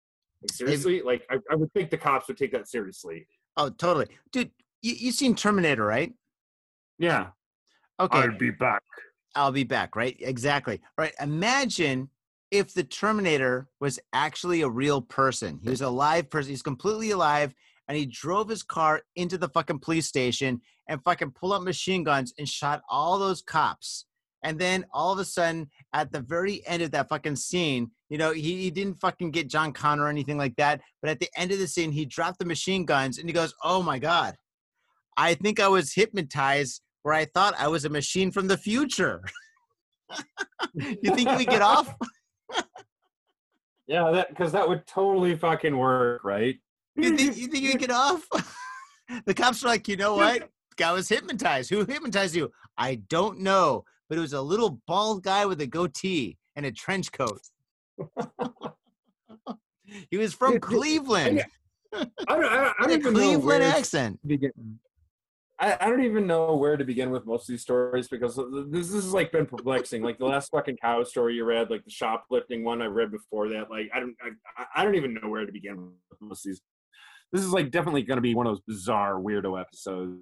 Like 0.43 0.53
seriously, 0.53 1.03
like 1.03 1.25
I, 1.31 1.39
I 1.51 1.57
would 1.57 1.73
think 1.73 1.91
the 1.91 1.99
cops 1.99 2.29
would 2.29 2.37
take 2.37 2.53
that 2.53 2.69
seriously. 2.69 3.27
Oh, 3.57 3.71
totally, 3.71 4.07
dude. 4.31 4.53
You 4.83 4.95
you 4.95 5.11
seen 5.11 5.35
Terminator, 5.35 5.85
right? 5.85 6.13
Yeah, 7.01 7.29
Okay, 8.01 8.19
i'll 8.19 8.39
be 8.39 8.51
back. 8.51 8.83
I'll 9.35 9.53
be 9.53 9.65
back, 9.65 9.97
right? 9.97 10.17
Exactly. 10.21 10.81
Right. 10.97 11.13
Imagine 11.21 12.09
if 12.51 12.73
the 12.73 12.85
Terminator 12.85 13.69
was 13.81 13.99
actually 14.13 14.63
a 14.63 14.69
real 14.69 15.03
person. 15.03 15.59
He 15.63 15.71
was 15.71 15.83
a 15.83 15.89
live 15.89 16.31
person. 16.31 16.51
He's 16.51 16.63
completely 16.63 17.11
alive. 17.11 17.55
And 17.89 17.97
he 17.97 18.07
drove 18.07 18.49
his 18.49 18.63
car 18.63 19.03
into 19.17 19.39
the 19.39 19.49
fucking 19.49 19.81
police 19.81 20.07
station 20.07 20.61
and 20.89 21.03
fucking 21.05 21.33
pull 21.33 21.53
up 21.53 21.63
machine 21.63 22.03
guns 22.03 22.33
and 22.39 22.49
shot 22.49 22.83
all 22.89 23.19
those 23.19 23.43
cops. 23.43 24.07
And 24.45 24.59
then 24.59 24.87
all 24.93 25.13
of 25.13 25.19
a 25.19 25.25
sudden, 25.25 25.69
at 25.93 26.13
the 26.13 26.21
very 26.21 26.67
end 26.67 26.83
of 26.83 26.93
that 26.93 27.09
fucking 27.09 27.37
scene, 27.37 27.91
you 28.09 28.19
know, 28.19 28.33
he, 28.33 28.63
he 28.63 28.71
didn't 28.71 29.01
fucking 29.01 29.33
get 29.33 29.49
John 29.49 29.73
Connor 29.73 30.05
or 30.05 30.09
anything 30.09 30.39
like 30.39 30.55
that. 30.57 30.81
But 31.03 31.11
at 31.11 31.19
the 31.19 31.29
end 31.37 31.51
of 31.51 31.59
the 31.59 31.67
scene, 31.67 31.91
he 31.91 32.05
dropped 32.05 32.39
the 32.39 32.45
machine 32.45 32.85
guns 32.85 33.19
and 33.19 33.29
he 33.29 33.33
goes, 33.33 33.55
Oh 33.65 33.83
my 33.83 33.99
God, 33.99 34.37
I 35.17 35.35
think 35.35 35.61
I 35.61 35.69
was 35.69 35.93
hypnotized 35.93 36.83
where 37.03 37.15
I 37.15 37.27
thought 37.27 37.55
I 37.59 37.69
was 37.69 37.85
a 37.85 37.89
machine 37.89 38.31
from 38.31 38.47
the 38.47 38.57
future. 38.57 39.23
you 40.75 41.15
think 41.15 41.29
you 41.29 41.37
would 41.37 41.49
get 41.49 41.63
off? 41.63 41.95
Yeah, 43.89 44.11
that 44.11 44.29
because 44.29 44.53
that 44.53 44.69
would 44.69 44.87
totally 44.87 45.35
fucking 45.35 45.75
work, 45.75 46.23
right? 46.23 46.57
You 46.95 47.17
think 47.17 47.39
you 47.39 47.47
think 47.47 47.65
you 47.65 47.71
would 47.71 47.81
get 47.81 47.91
off? 47.91 48.23
the 49.25 49.33
cops 49.33 49.65
are 49.65 49.69
like, 49.69 49.89
you 49.89 49.97
know 49.97 50.15
what? 50.15 50.51
Guy 50.79 50.93
was 50.93 51.09
hypnotized. 51.09 51.71
Who 51.71 51.85
hypnotized 51.85 52.35
you? 52.37 52.53
I 52.79 52.97
don't 53.09 53.41
know, 53.41 53.85
but 54.09 54.17
it 54.17 54.21
was 54.21 54.33
a 54.33 54.41
little 54.41 54.81
bald 54.87 55.25
guy 55.25 55.45
with 55.45 55.61
a 55.61 55.67
goatee 55.67 56.39
and 56.57 56.65
a 56.65 56.73
trench 56.73 57.11
coat. 57.13 57.41
he 60.11 60.17
was 60.17 60.33
from 60.33 60.53
dude, 60.55 60.63
Cleveland. 60.63 61.45
I 61.93 61.99
don't, 61.99 62.13
I 62.29 62.35
don't, 62.37 62.75
I 62.79 62.83
don't 62.83 62.91
even 62.93 63.13
know 63.13 63.19
where 63.19 63.59
Cleveland 63.59 63.63
to 63.63 63.79
accent. 63.79 64.21
begin. 64.27 64.53
I, 65.61 65.77
I 65.81 65.91
don't 65.91 66.05
even 66.05 66.29
know 66.29 66.55
where 66.55 66.77
to 66.77 66.85
begin 66.85 67.11
with 67.11 67.27
most 67.27 67.49
of 67.49 67.49
these 67.49 67.63
stories 67.63 68.07
because 68.07 68.37
this, 68.37 68.91
this 68.91 68.93
has 68.93 69.13
like 69.13 69.33
been 69.33 69.47
perplexing. 69.47 70.03
like 70.03 70.19
the 70.19 70.27
last 70.27 70.51
fucking 70.51 70.77
cow 70.81 71.03
story 71.03 71.35
you 71.35 71.45
read, 71.45 71.71
like 71.71 71.85
the 71.85 71.91
shoplifting 71.91 72.63
one 72.63 72.81
I 72.81 72.87
read 72.87 73.11
before 73.11 73.49
that. 73.49 73.69
Like 73.69 73.91
I 73.93 73.99
don't, 73.99 74.15
I, 74.57 74.65
I 74.77 74.85
don't 74.85 74.95
even 74.95 75.15
know 75.15 75.29
where 75.29 75.45
to 75.45 75.51
begin 75.51 75.77
with 76.11 76.21
most 76.21 76.47
of 76.47 76.51
these. 76.51 76.61
This 77.33 77.43
is 77.43 77.51
like 77.53 77.73
definitely 77.73 78.03
going 78.03 78.19
to 78.19 78.23
be 78.23 78.37
one 78.37 78.47
of 78.47 78.53
those 78.53 78.63
bizarre 78.67 79.15
weirdo 79.15 79.61
episodes. 79.61 80.21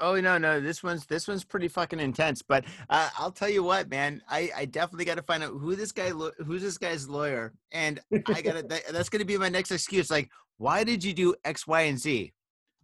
Oh 0.00 0.20
no, 0.20 0.38
no, 0.38 0.60
this 0.60 0.82
one's 0.82 1.06
this 1.06 1.26
one's 1.26 1.44
pretty 1.44 1.66
fucking 1.66 1.98
intense. 1.98 2.40
But 2.40 2.64
uh, 2.88 3.10
I'll 3.18 3.32
tell 3.32 3.48
you 3.48 3.64
what, 3.64 3.88
man, 3.88 4.22
I, 4.28 4.50
I 4.56 4.64
definitely 4.64 5.04
got 5.04 5.16
to 5.16 5.22
find 5.22 5.42
out 5.42 5.50
who 5.50 5.74
this 5.74 5.90
guy 5.90 6.12
lo- 6.12 6.30
who's 6.38 6.62
this 6.62 6.78
guy's 6.78 7.08
lawyer, 7.08 7.52
and 7.72 7.98
I 8.12 8.42
got 8.42 8.56
to 8.56 8.62
that, 8.62 8.82
that's 8.92 9.08
going 9.08 9.20
to 9.20 9.26
be 9.26 9.36
my 9.36 9.48
next 9.48 9.72
excuse. 9.72 10.10
Like, 10.10 10.30
why 10.58 10.84
did 10.84 11.02
you 11.02 11.12
do 11.12 11.34
X, 11.44 11.66
Y, 11.66 11.82
and 11.82 11.98
Z? 11.98 12.32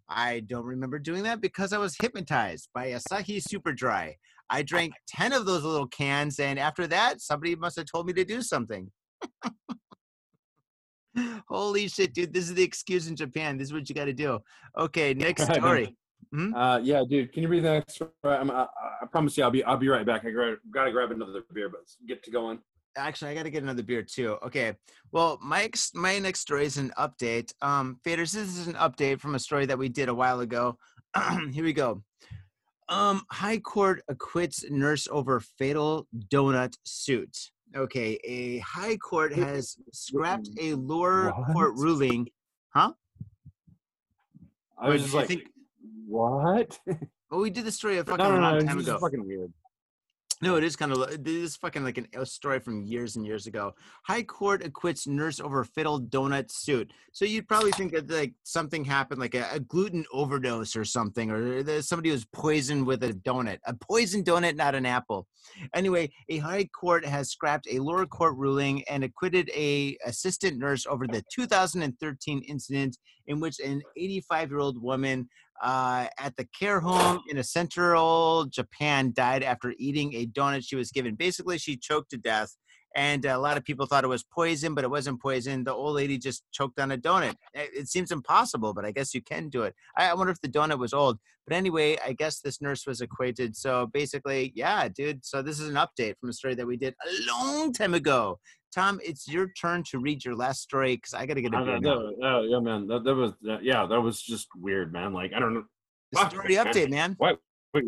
I 0.08 0.40
don't 0.40 0.64
remember 0.64 0.98
doing 0.98 1.22
that 1.22 1.40
because 1.40 1.72
I 1.72 1.78
was 1.78 1.96
hypnotized 2.00 2.68
by 2.74 2.88
Asahi 2.88 3.40
Super 3.40 3.72
Dry. 3.72 4.16
I 4.50 4.62
drank 4.62 4.94
ten 5.06 5.32
of 5.32 5.46
those 5.46 5.62
little 5.62 5.88
cans, 5.88 6.40
and 6.40 6.58
after 6.58 6.88
that, 6.88 7.20
somebody 7.20 7.54
must 7.54 7.76
have 7.76 7.86
told 7.86 8.06
me 8.06 8.12
to 8.14 8.24
do 8.24 8.42
something. 8.42 8.90
Holy 11.48 11.86
shit, 11.86 12.12
dude! 12.12 12.34
This 12.34 12.48
is 12.48 12.54
the 12.54 12.64
excuse 12.64 13.06
in 13.06 13.14
Japan. 13.14 13.56
This 13.56 13.68
is 13.68 13.72
what 13.72 13.88
you 13.88 13.94
got 13.94 14.06
to 14.06 14.12
do. 14.12 14.40
Okay, 14.76 15.14
next 15.14 15.48
Go 15.60 15.94
story. 16.34 16.54
Uh, 16.54 16.78
yeah, 16.82 17.02
dude, 17.08 17.32
can 17.32 17.42
you 17.42 17.48
read 17.48 17.62
the 17.64 17.70
next? 17.70 18.02
I'm, 18.24 18.50
I, 18.50 18.66
I 19.02 19.06
promise 19.10 19.36
you, 19.36 19.44
I'll 19.44 19.50
be 19.50 19.62
I'll 19.64 19.76
be 19.76 19.88
right 19.88 20.04
back. 20.06 20.24
I 20.24 20.30
gra- 20.30 20.56
gotta 20.72 20.90
grab 20.90 21.10
another 21.12 21.42
beer, 21.52 21.68
but 21.68 21.80
get 22.08 22.22
to 22.24 22.30
going. 22.30 22.58
actually 22.96 23.30
i 23.30 23.34
gotta 23.34 23.50
get 23.50 23.62
another 23.62 23.82
beer 23.82 24.02
too. 24.02 24.36
Okay 24.46 24.74
well 25.12 25.38
my 25.42 25.62
ex- 25.64 25.94
my 25.94 26.18
next 26.18 26.40
story 26.40 26.64
is 26.66 26.76
an 26.76 26.92
update. 26.98 27.52
Um 27.62 27.98
faders 28.04 28.32
this 28.32 28.56
is 28.56 28.66
an 28.68 28.74
update 28.74 29.20
from 29.20 29.34
a 29.34 29.38
story 29.38 29.66
that 29.66 29.78
we 29.78 29.88
did 29.88 30.08
a 30.08 30.14
while 30.14 30.40
ago. 30.40 30.78
Here 31.52 31.64
we 31.64 31.72
go. 31.72 32.02
Um 32.88 33.22
high 33.30 33.58
court 33.58 34.02
acquits 34.08 34.64
nurse 34.70 35.08
over 35.10 35.40
fatal 35.58 36.06
donut 36.32 36.74
suit. 36.84 37.36
Okay 37.74 38.18
a 38.24 38.58
high 38.58 38.96
court 38.96 39.32
has 39.34 39.76
scrapped 39.92 40.48
a 40.60 40.74
lower 40.74 41.32
court 41.52 41.74
ruling. 41.76 42.28
Huh? 42.76 42.92
I 44.78 44.88
was 44.88 45.02
just 45.02 45.14
like, 45.14 45.28
think- 45.28 45.48
what? 46.06 46.78
well 47.30 47.40
we 47.40 47.50
did 47.50 47.64
the 47.64 47.72
story 47.72 47.98
a 47.98 48.04
fucking 48.04 48.18
no, 48.18 48.34
no, 48.34 48.40
long 48.40 48.66
time 48.66 48.78
ago 48.78 48.98
fucking 48.98 49.26
weird. 49.26 49.52
No, 50.42 50.56
it 50.56 50.64
is 50.64 50.76
kind 50.76 50.92
of 50.92 51.24
this 51.24 51.34
is 51.34 51.56
fucking 51.56 51.84
like 51.84 51.96
an, 51.96 52.08
a 52.14 52.26
story 52.26 52.58
from 52.58 52.82
years 52.82 53.16
and 53.16 53.24
years 53.24 53.46
ago. 53.46 53.72
High 54.02 54.24
Court 54.24 54.62
acquits 54.62 55.06
nurse 55.06 55.40
over 55.40 55.64
fatal 55.64 56.00
donut 56.00 56.50
suit. 56.50 56.92
So 57.12 57.24
you'd 57.24 57.48
probably 57.48 57.70
think 57.72 57.92
that 57.92 58.10
like 58.10 58.34
something 58.42 58.84
happened, 58.84 59.20
like 59.20 59.34
a, 59.34 59.48
a 59.52 59.60
gluten 59.60 60.04
overdose 60.12 60.76
or 60.76 60.84
something, 60.84 61.30
or 61.30 61.80
somebody 61.80 62.10
was 62.10 62.26
poisoned 62.26 62.84
with 62.86 63.04
a 63.04 63.12
donut, 63.12 63.58
a 63.66 63.74
poisoned 63.74 64.26
donut, 64.26 64.56
not 64.56 64.74
an 64.74 64.84
apple. 64.84 65.26
Anyway, 65.72 66.10
a 66.28 66.38
high 66.38 66.64
court 66.78 67.06
has 67.06 67.30
scrapped 67.30 67.66
a 67.70 67.78
lower 67.78 68.04
court 68.04 68.36
ruling 68.36 68.82
and 68.84 69.04
acquitted 69.04 69.48
a 69.54 69.96
assistant 70.04 70.58
nurse 70.58 70.84
over 70.86 71.06
the 71.06 71.22
2013 71.32 72.42
incident 72.42 72.98
in 73.26 73.40
which 73.40 73.60
an 73.60 73.82
85 73.96 74.50
year 74.50 74.58
old 74.58 74.82
woman 74.82 75.28
uh, 75.62 76.06
at 76.18 76.36
the 76.36 76.46
care 76.58 76.80
home 76.80 77.20
in 77.28 77.38
a 77.38 77.44
central 77.44 78.46
Japan 78.46 79.12
died 79.14 79.42
after 79.42 79.74
eating 79.78 80.14
a 80.14 80.26
donut 80.26 80.64
she 80.66 80.76
was 80.76 80.90
given. 80.90 81.14
Basically, 81.14 81.58
she 81.58 81.76
choked 81.76 82.10
to 82.10 82.16
death. 82.16 82.56
And 82.96 83.24
a 83.24 83.38
lot 83.38 83.56
of 83.56 83.64
people 83.64 83.86
thought 83.86 84.04
it 84.04 84.08
was 84.08 84.22
poison, 84.22 84.72
but 84.72 84.84
it 84.84 84.90
wasn't 84.90 85.20
poison. 85.20 85.64
The 85.64 85.74
old 85.74 85.96
lady 85.96 86.16
just 86.16 86.44
choked 86.52 86.78
on 86.78 86.92
a 86.92 86.96
donut. 86.96 87.34
It 87.52 87.88
seems 87.88 88.12
impossible, 88.12 88.72
but 88.72 88.84
I 88.84 88.92
guess 88.92 89.14
you 89.14 89.20
can 89.20 89.48
do 89.48 89.64
it. 89.64 89.74
I 89.96 90.10
I 90.10 90.14
wonder 90.14 90.30
if 90.30 90.40
the 90.40 90.48
donut 90.48 90.78
was 90.78 90.94
old. 90.94 91.18
But 91.46 91.56
anyway, 91.56 91.98
I 92.04 92.12
guess 92.12 92.40
this 92.40 92.62
nurse 92.62 92.86
was 92.86 93.00
acquitted. 93.00 93.56
So 93.56 93.88
basically, 93.92 94.52
yeah, 94.54 94.88
dude. 94.88 95.24
So 95.24 95.42
this 95.42 95.60
is 95.60 95.68
an 95.68 95.74
update 95.74 96.14
from 96.18 96.30
a 96.30 96.32
story 96.32 96.54
that 96.54 96.66
we 96.66 96.76
did 96.76 96.94
a 97.04 97.32
long 97.32 97.72
time 97.72 97.94
ago. 97.94 98.38
Tom, 98.74 99.00
it's 99.04 99.28
your 99.28 99.48
turn 99.60 99.84
to 99.84 99.98
read 100.00 100.24
your 100.24 100.34
last 100.34 100.62
story 100.62 100.96
because 100.96 101.14
I 101.14 101.26
got 101.26 101.34
to 101.34 101.42
get 101.42 101.54
a 101.54 101.58
Uh, 101.58 101.64
that- 101.64 102.16
oh, 102.22 102.42
yeah, 102.42 102.58
man. 102.58 102.86
That, 102.88 103.04
that 103.04 103.14
was 103.14 103.32
that, 103.42 103.62
yeah, 103.62 103.86
that 103.86 104.00
was 104.00 104.20
just 104.20 104.48
weird, 104.56 104.92
man. 104.92 105.12
Like 105.12 105.32
I 105.34 105.38
don't 105.38 105.54
know. 105.54 105.64
Fuck, 106.14 106.30
story 106.30 106.56
man. 106.56 106.66
update, 106.66 106.90
man. 106.90 107.16
Wait, 107.20 107.38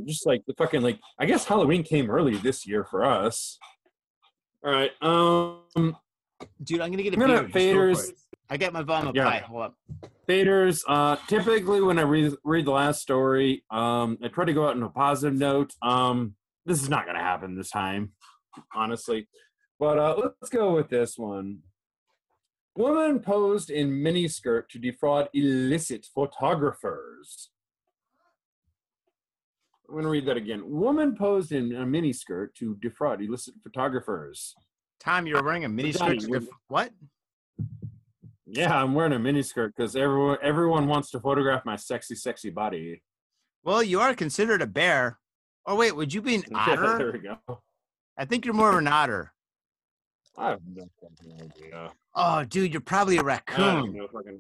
just 0.07 0.27
like 0.27 0.43
the 0.47 0.55
fucking 0.55 0.83
like 0.83 0.99
I 1.19 1.27
guess 1.27 1.45
Halloween 1.45 1.83
came 1.83 2.11
early 2.11 2.37
this 2.37 2.67
year 2.67 2.85
for 2.85 3.05
us. 3.05 3.59
All 4.65 4.73
right. 4.73 4.91
Um 5.03 5.97
Dude, 6.63 6.81
I'm 6.81 6.91
gonna 6.91 7.03
get 7.03 7.15
a 7.15 7.17
I'm 7.17 7.21
gonna 7.21 7.43
beer. 7.49 7.91
Just 7.93 8.07
go 8.09 8.13
for 8.13 8.13
faders. 8.13 8.13
I 8.51 8.57
got 8.57 8.73
my 8.73 8.83
vomit 8.83 9.15
Yeah. 9.15 9.25
pie. 9.25 9.45
Hold 9.47 9.63
up. 9.63 9.75
faders. 10.29 10.83
Uh 10.89 11.17
typically 11.29 11.81
when 11.81 11.99
I 11.99 12.03
read 12.03 12.33
read 12.45 12.65
the 12.65 12.73
last 12.73 13.01
story, 13.01 13.65
um 13.71 14.19
I 14.23 14.29
try 14.29 14.45
to 14.45 14.53
go 14.53 14.65
out 14.67 14.77
on 14.77 14.83
a 14.83 14.89
positive 14.89 15.39
note. 15.39 15.73
Um 15.83 16.35
this 16.65 16.83
is 16.83 16.89
not 16.89 17.07
gonna 17.07 17.23
happen 17.23 17.57
this 17.57 17.71
time, 17.71 18.13
honestly. 18.75 19.29
But 19.79 19.99
uh 19.99 20.15
let's 20.17 20.51
go 20.51 20.75
with 20.75 20.89
this 20.89 21.19
one. 21.19 21.61
Woman 22.77 23.21
posed 23.21 23.71
in 23.71 23.91
miniskirt 23.91 24.69
to 24.69 24.79
defraud 24.79 25.29
illicit 25.33 26.07
photographers. 26.15 27.51
I'm 29.89 29.95
going 29.95 30.05
to 30.05 30.11
read 30.11 30.27
that 30.27 30.37
again. 30.37 30.63
Woman 30.69 31.17
posed 31.17 31.53
in 31.53 31.73
a 31.75 31.87
miniskirt 31.87 32.55
to 32.59 32.77
defraud 32.83 33.23
illicit 33.23 33.55
photographers. 33.63 34.55
Tom, 35.01 35.27
you're 35.27 35.43
wearing 35.43 35.65
a 35.65 35.69
miniskirt. 35.69 36.21
Skirt. 36.21 36.43
What? 36.69 36.93
Yeah, 38.47 38.83
I'm 38.83 38.95
wearing 38.95 39.13
a 39.13 39.19
miniskirt 39.19 39.73
because 39.77 39.97
everyone 39.97 40.39
everyone 40.43 40.87
wants 40.87 41.11
to 41.11 41.21
photograph 41.21 41.65
my 41.65 41.77
sexy, 41.77 42.15
sexy 42.15 42.51
body. 42.51 43.03
Well, 43.65 43.83
you 43.83 44.01
are 44.01 44.15
considered 44.15 44.63
a 44.63 44.67
bear. 44.67 45.19
Oh 45.67 45.77
wait, 45.77 45.97
would 45.97 46.13
you 46.13 46.23
be 46.23 46.37
an 46.37 46.45
Yeah, 46.51 46.77
there 46.77 47.13
we 47.13 47.19
go. 47.21 47.63
I 48.19 48.25
think 48.25 48.45
you're 48.45 48.55
more 48.55 48.71
of 48.71 48.77
an 48.77 48.87
otter. 48.87 49.33
I 50.39 50.51
have 50.51 50.61
no 50.75 50.87
fucking 51.01 51.33
idea. 51.43 51.93
Oh, 52.15 52.45
dude, 52.45 52.73
you're 52.73 52.81
probably 52.81 53.17
a 53.17 53.21
I 53.21 53.23
have 53.23 53.27
raccoon. 53.27 53.95
no 53.95 54.07
fucking 54.09 54.39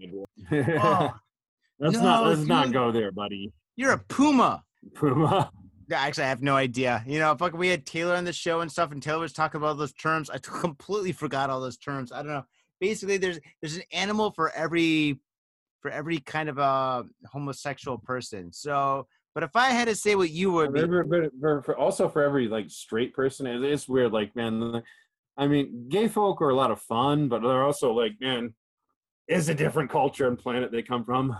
idea. 0.50 0.80
Oh, 0.82 1.14
let's 1.80 1.96
no, 1.96 2.02
not 2.02 2.26
let's 2.26 2.40
not 2.46 2.72
go 2.72 2.92
there, 2.92 3.10
buddy. 3.12 3.52
you're 3.76 3.92
a 3.92 3.98
puma. 3.98 4.62
Puma. 4.94 5.50
Yeah, 5.88 6.00
Actually, 6.00 6.24
I 6.24 6.28
have 6.28 6.42
no 6.42 6.56
idea. 6.56 7.04
You 7.06 7.18
know, 7.20 7.34
fucking, 7.36 7.58
we 7.58 7.68
had 7.68 7.86
Taylor 7.86 8.16
on 8.16 8.24
the 8.24 8.32
show 8.32 8.60
and 8.60 8.70
stuff, 8.70 8.90
and 8.92 9.00
Taylor 9.02 9.20
was 9.20 9.32
talking 9.32 9.58
about 9.60 9.78
those 9.78 9.92
terms. 9.92 10.28
I 10.30 10.38
completely 10.42 11.12
forgot 11.12 11.48
all 11.50 11.60
those 11.60 11.76
terms. 11.78 12.10
I 12.12 12.18
don't 12.18 12.28
know. 12.32 12.44
Basically, 12.80 13.16
there's 13.16 13.38
there's 13.62 13.76
an 13.76 13.82
animal 13.92 14.32
for 14.32 14.50
every 14.50 15.20
for 15.80 15.90
every 15.90 16.18
kind 16.18 16.48
of 16.48 16.58
a 16.58 17.04
homosexual 17.30 17.98
person. 17.98 18.52
So 18.52 19.06
But 19.34 19.44
if 19.44 19.54
I 19.54 19.68
had 19.70 19.86
to 19.88 19.94
say 19.94 20.14
what 20.16 20.30
you 20.30 20.50
would 20.52 20.72
be, 20.74 20.80
But, 20.86 21.08
but, 21.08 21.30
but 21.40 21.64
for, 21.64 21.76
also 21.76 22.08
for 22.08 22.22
every 22.22 22.48
like 22.48 22.68
straight 22.70 23.14
person, 23.14 23.46
it's 23.46 23.88
weird. 23.88 24.12
Like, 24.12 24.34
man, 24.36 24.58
the- 24.60 24.82
I 25.36 25.46
mean, 25.46 25.88
gay 25.88 26.08
folk 26.08 26.40
are 26.40 26.48
a 26.50 26.54
lot 26.54 26.70
of 26.70 26.80
fun, 26.80 27.28
but 27.28 27.42
they're 27.42 27.62
also 27.64 27.92
like, 27.92 28.12
man, 28.20 28.54
is 29.28 29.48
a 29.48 29.54
different 29.54 29.90
culture 29.90 30.26
and 30.28 30.38
planet 30.38 30.72
they 30.72 30.82
come 30.82 31.04
from. 31.04 31.36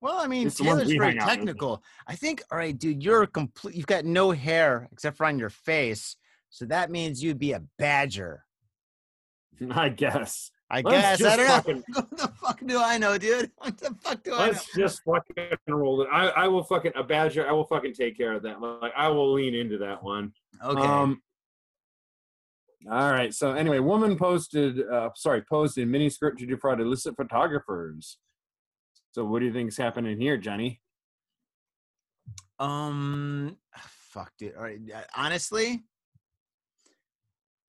well, 0.00 0.18
I 0.18 0.26
mean, 0.26 0.46
It's 0.48 0.56
Taylor's 0.56 0.90
very 0.90 1.14
technical. 1.16 1.82
I 2.06 2.16
think, 2.16 2.42
all 2.50 2.58
right, 2.58 2.76
dude, 2.76 3.02
you're 3.02 3.26
complete. 3.26 3.74
You've 3.76 3.86
got 3.86 4.04
no 4.04 4.30
hair 4.32 4.88
except 4.92 5.16
for 5.16 5.26
on 5.26 5.38
your 5.38 5.50
face, 5.50 6.16
so 6.48 6.64
that 6.66 6.90
means 6.90 7.22
you'd 7.22 7.38
be 7.38 7.52
a 7.52 7.62
badger. 7.78 8.44
I 9.70 9.90
guess. 9.90 10.50
I 10.72 10.82
Let's 10.82 11.20
guess 11.20 11.32
I 11.32 11.36
don't 11.36 11.46
know. 11.48 11.54
fucking- 11.56 11.84
what 11.94 12.10
the 12.16 12.28
fuck 12.40 12.60
do 12.64 12.80
I 12.80 12.96
know, 12.96 13.18
dude? 13.18 13.50
What 13.58 13.76
the 13.78 13.94
fuck 14.02 14.22
do 14.22 14.32
I 14.34 14.38
know? 14.38 14.44
Let's 14.52 14.72
just 14.74 15.02
fucking 15.04 15.56
roll 15.68 16.02
it. 16.02 16.08
I, 16.12 16.28
I 16.28 16.48
will 16.48 16.62
fucking 16.62 16.92
a 16.96 17.02
badger. 17.02 17.48
I 17.48 17.52
will 17.52 17.64
fucking 17.64 17.94
take 17.94 18.16
care 18.16 18.32
of 18.34 18.42
that. 18.44 18.60
Like 18.60 18.92
I 18.96 19.08
will 19.08 19.32
lean 19.32 19.54
into 19.54 19.78
that 19.78 20.00
one. 20.02 20.32
Okay. 20.64 20.80
Um, 20.80 21.20
all 22.88 23.12
right. 23.12 23.34
So 23.34 23.52
anyway, 23.52 23.78
woman 23.78 24.16
posted, 24.16 24.80
uh, 24.88 25.10
sorry, 25.14 25.42
posed 25.42 25.76
in 25.78 25.90
miniskirt 25.90 26.38
to 26.38 26.46
defraud 26.46 26.80
illicit 26.80 27.16
photographers. 27.16 28.18
So 29.12 29.24
what 29.24 29.40
do 29.40 29.46
you 29.46 29.52
think 29.52 29.68
is 29.68 29.76
happening 29.76 30.20
here, 30.20 30.36
Johnny? 30.36 30.80
Um, 32.58 33.56
fuck, 34.10 34.32
dude. 34.38 34.54
All 34.56 34.62
right, 34.62 34.78
uh, 34.94 35.00
honestly, 35.16 35.82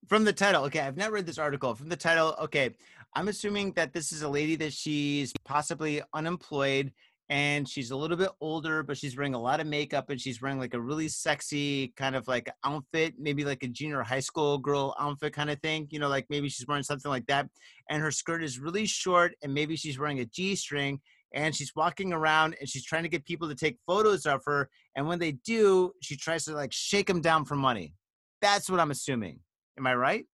from 0.07 0.23
the 0.23 0.33
title, 0.33 0.65
okay, 0.65 0.81
I've 0.81 0.97
not 0.97 1.11
read 1.11 1.25
this 1.25 1.37
article. 1.37 1.73
From 1.75 1.89
the 1.89 1.95
title, 1.95 2.35
okay, 2.41 2.71
I'm 3.15 3.27
assuming 3.27 3.71
that 3.73 3.93
this 3.93 4.11
is 4.11 4.21
a 4.21 4.29
lady 4.29 4.55
that 4.57 4.73
she's 4.73 5.33
possibly 5.45 6.01
unemployed 6.13 6.91
and 7.31 7.67
she's 7.67 7.91
a 7.91 7.95
little 7.95 8.17
bit 8.17 8.29
older, 8.41 8.83
but 8.83 8.97
she's 8.97 9.15
wearing 9.15 9.35
a 9.35 9.41
lot 9.41 9.61
of 9.61 9.65
makeup 9.65 10.09
and 10.09 10.19
she's 10.19 10.41
wearing 10.41 10.59
like 10.59 10.73
a 10.73 10.81
really 10.81 11.07
sexy 11.07 11.93
kind 11.95 12.13
of 12.13 12.27
like 12.27 12.51
outfit, 12.65 13.13
maybe 13.17 13.45
like 13.45 13.63
a 13.63 13.69
junior 13.69 14.03
high 14.03 14.19
school 14.19 14.57
girl 14.57 14.93
outfit 14.99 15.31
kind 15.31 15.49
of 15.49 15.57
thing. 15.61 15.87
You 15.91 15.99
know, 15.99 16.09
like 16.09 16.25
maybe 16.29 16.49
she's 16.49 16.67
wearing 16.67 16.83
something 16.83 17.09
like 17.09 17.25
that. 17.27 17.47
And 17.89 18.01
her 18.03 18.11
skirt 18.11 18.43
is 18.43 18.59
really 18.59 18.85
short 18.85 19.33
and 19.41 19.53
maybe 19.53 19.77
she's 19.77 19.97
wearing 19.97 20.19
a 20.19 20.25
G 20.25 20.55
string 20.55 20.99
and 21.33 21.55
she's 21.55 21.71
walking 21.73 22.11
around 22.11 22.57
and 22.59 22.67
she's 22.67 22.83
trying 22.83 23.03
to 23.03 23.09
get 23.09 23.23
people 23.23 23.47
to 23.47 23.55
take 23.55 23.77
photos 23.87 24.25
of 24.25 24.41
her. 24.45 24.69
And 24.97 25.07
when 25.07 25.19
they 25.19 25.31
do, 25.31 25.93
she 26.01 26.17
tries 26.17 26.43
to 26.45 26.53
like 26.53 26.73
shake 26.73 27.07
them 27.07 27.21
down 27.21 27.45
for 27.45 27.55
money. 27.55 27.93
That's 28.41 28.69
what 28.69 28.81
I'm 28.81 28.91
assuming. 28.91 29.39
Am 29.77 29.87
I 29.87 29.95
right? 29.95 30.25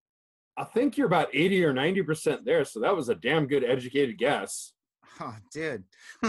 I 0.56 0.64
think 0.64 0.96
you're 0.96 1.06
about 1.06 1.28
80 1.32 1.64
or 1.64 1.72
90% 1.72 2.44
there. 2.44 2.64
So 2.64 2.80
that 2.80 2.96
was 2.96 3.08
a 3.08 3.14
damn 3.14 3.46
good 3.46 3.62
educated 3.62 4.18
guess. 4.18 4.72
Oh, 5.20 5.34
dude. 5.52 5.84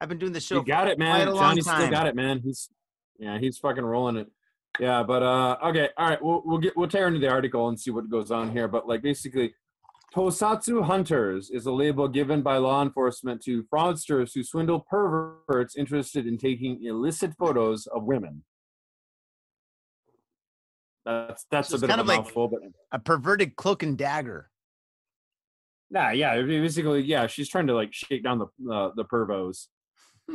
I've 0.00 0.08
been 0.08 0.18
doing 0.18 0.32
the 0.32 0.40
show. 0.40 0.56
You 0.56 0.64
got 0.64 0.88
it, 0.88 0.98
man. 0.98 1.14
quite 1.16 1.28
a 1.28 1.34
long 1.34 1.42
Johnny 1.56 1.60
still 1.62 1.90
got 1.90 2.06
it, 2.06 2.14
man. 2.16 2.40
He's 2.42 2.70
yeah, 3.18 3.38
he's 3.38 3.58
fucking 3.58 3.84
rolling 3.84 4.16
it. 4.16 4.28
Yeah, 4.78 5.02
but 5.02 5.22
uh 5.22 5.56
okay, 5.64 5.88
all 5.96 6.08
right, 6.08 6.22
we'll 6.22 6.42
we'll 6.44 6.58
get 6.58 6.76
we'll 6.76 6.88
tear 6.88 7.06
into 7.06 7.18
the 7.20 7.28
article 7.28 7.68
and 7.68 7.78
see 7.78 7.90
what 7.90 8.08
goes 8.08 8.30
on 8.30 8.50
here. 8.52 8.66
But 8.68 8.88
like 8.88 9.02
basically, 9.02 9.54
Tosatsu 10.14 10.82
Hunters 10.84 11.50
is 11.50 11.66
a 11.66 11.72
label 11.72 12.08
given 12.08 12.40
by 12.42 12.56
law 12.56 12.80
enforcement 12.82 13.42
to 13.42 13.64
fraudsters 13.64 14.32
who 14.34 14.42
swindle 14.42 14.80
perverts 14.80 15.76
interested 15.76 16.26
in 16.26 16.38
taking 16.38 16.82
illicit 16.84 17.34
photos 17.38 17.86
of 17.88 18.04
women. 18.04 18.42
That's 21.04 21.44
that's 21.50 21.68
So 21.70 21.76
a 21.76 21.80
bit 21.80 21.88
kind 21.90 22.00
of 22.00 22.06
of 22.06 22.10
a 22.12 22.16
like- 22.16 22.24
mouthful, 22.24 22.48
but 22.48 22.60
a 22.92 22.98
perverted 22.98 23.56
cloak 23.56 23.82
and 23.82 23.96
dagger. 23.98 24.50
Nah, 25.90 26.10
yeah, 26.10 26.40
basically, 26.42 27.02
yeah, 27.02 27.26
she's 27.26 27.48
trying 27.48 27.66
to 27.66 27.74
like 27.74 27.92
shake 27.92 28.22
down 28.22 28.38
the 28.38 28.72
uh, 28.72 28.90
the 28.96 29.04
pervos. 29.04 29.66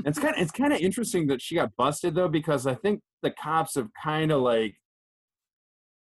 it's 0.05 0.19
kind 0.19 0.35
of 0.35 0.41
it's 0.41 0.51
kind 0.51 0.73
of 0.73 0.79
interesting 0.79 1.27
that 1.27 1.41
she 1.41 1.55
got 1.55 1.71
busted 1.77 2.15
though 2.15 2.27
because 2.27 2.67
I 2.67 2.75
think 2.75 3.01
the 3.23 3.31
cops 3.31 3.75
have 3.75 3.87
kind 4.01 4.31
of 4.31 4.41
like 4.41 4.75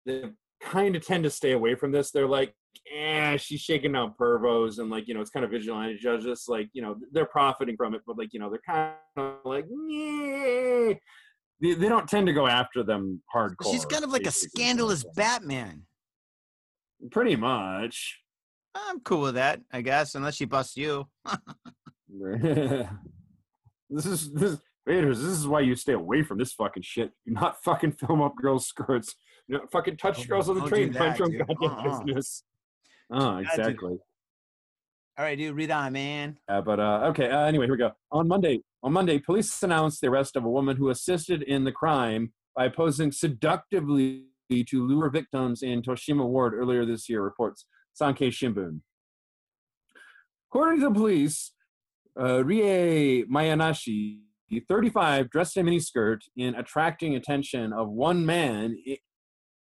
they 0.05 0.25
kind 0.61 0.97
of 0.97 1.07
tend 1.07 1.25
to 1.25 1.31
stay 1.31 1.53
away 1.53 1.77
from 1.77 1.93
this. 1.93 2.11
They're 2.11 2.27
like, 2.27 2.53
eh, 2.93 3.37
she's 3.37 3.61
shaking 3.61 3.93
down 3.93 4.15
pervos 4.21 4.79
and 4.79 4.91
like 4.91 5.07
you 5.07 5.15
know 5.15 5.21
it's 5.21 5.31
kind 5.31 5.45
of 5.45 5.53
vigilante 5.53 5.97
judges 5.99 6.47
like 6.49 6.69
you 6.73 6.83
know 6.83 6.97
they're 7.13 7.27
profiting 7.27 7.77
from 7.77 7.95
it, 7.95 8.03
but 8.05 8.19
like 8.19 8.33
you 8.33 8.41
know 8.41 8.51
they're 8.51 8.61
kind 8.67 8.95
of 9.17 9.35
like, 9.45 9.67
yeah. 9.89 10.95
They, 11.59 11.73
they 11.73 11.89
don't 11.89 12.07
tend 12.07 12.27
to 12.27 12.35
go 12.35 12.47
after 12.47 12.83
them 12.83 13.23
hardcore. 13.35 13.71
She's 13.71 13.87
kind 13.87 14.05
of 14.05 14.11
like 14.11 14.27
a 14.27 14.31
scandalous 14.31 15.05
Batman. 15.15 15.85
Pretty 17.11 17.35
much. 17.37 18.21
I'm 18.89 19.01
cool 19.01 19.23
with 19.23 19.35
that, 19.35 19.61
I 19.73 19.81
guess, 19.81 20.15
unless 20.15 20.35
she 20.37 20.45
busts 20.45 20.77
you. 20.77 21.07
this 22.09 24.07
is 24.07 24.33
this 24.33 24.59
faders, 24.89 25.17
this 25.17 25.25
is 25.39 25.47
why 25.49 25.61
you 25.61 25.75
stay 25.75 25.93
away 25.95 26.23
from 26.23 26.39
this 26.39 26.53
fucking 26.53 26.83
shit. 26.83 27.11
Do 27.27 27.33
not 27.33 27.63
fucking 27.63 27.93
film 27.93 28.23
up 28.23 28.37
girls' 28.37 28.67
skirts. 28.67 29.15
You 29.49 29.59
not 29.59 29.71
fucking 29.71 29.97
touch 29.97 30.19
Don't- 30.19 30.29
girls 30.29 30.49
on 30.49 30.59
the 30.61 30.69
train. 30.69 30.93
Mind 30.93 31.17
that, 31.17 31.19
your 31.19 31.29
own 31.29 31.39
goddamn 31.39 31.71
Uh-uh. 31.71 32.05
business. 32.05 32.43
Oh, 33.11 33.37
exactly. 33.39 33.99
All 35.19 35.25
right, 35.25 35.39
dude, 35.39 35.57
read 35.57 35.71
on, 35.71 35.93
man. 35.93 36.39
Uh, 36.49 36.61
but 36.61 36.79
uh, 36.79 37.07
okay. 37.11 37.31
Uh, 37.31 37.45
anyway, 37.47 37.67
here 37.67 37.73
we 37.75 37.79
go. 37.79 37.93
On 38.13 38.29
Monday, 38.29 38.61
on 38.83 38.93
Monday, 38.93 39.19
police 39.19 39.63
announced 39.63 40.01
the 40.01 40.09
arrest 40.09 40.37
of 40.37 40.45
a 40.45 40.51
woman 40.51 40.77
who 40.77 40.91
assisted 40.91 41.43
in 41.43 41.65
the 41.65 41.73
crime 41.73 42.33
by 42.55 42.69
posing 42.69 43.13
seductively 43.13 44.25
to 44.51 44.87
lure 44.87 45.09
victims 45.11 45.63
in 45.63 45.83
Toshima 45.83 46.27
Ward 46.27 46.55
earlier 46.55 46.85
this 46.85 47.09
year. 47.09 47.23
Reports 47.23 47.67
Sankei 48.01 48.29
Shimbun. 48.31 48.81
According 50.51 50.81
to 50.81 50.89
the 50.89 50.95
police, 50.95 51.53
uh, 52.21 52.45
Rie 52.45 53.25
Miyanashi, 53.31 54.19
35, 54.69 55.31
dressed 55.31 55.57
in 55.57 55.67
a 55.67 55.71
miniskirt 55.71 56.19
in 56.37 56.55
attracting 56.55 57.17
attention 57.17 57.73
of 57.73 57.89
one 57.91 58.25
man 58.25 58.77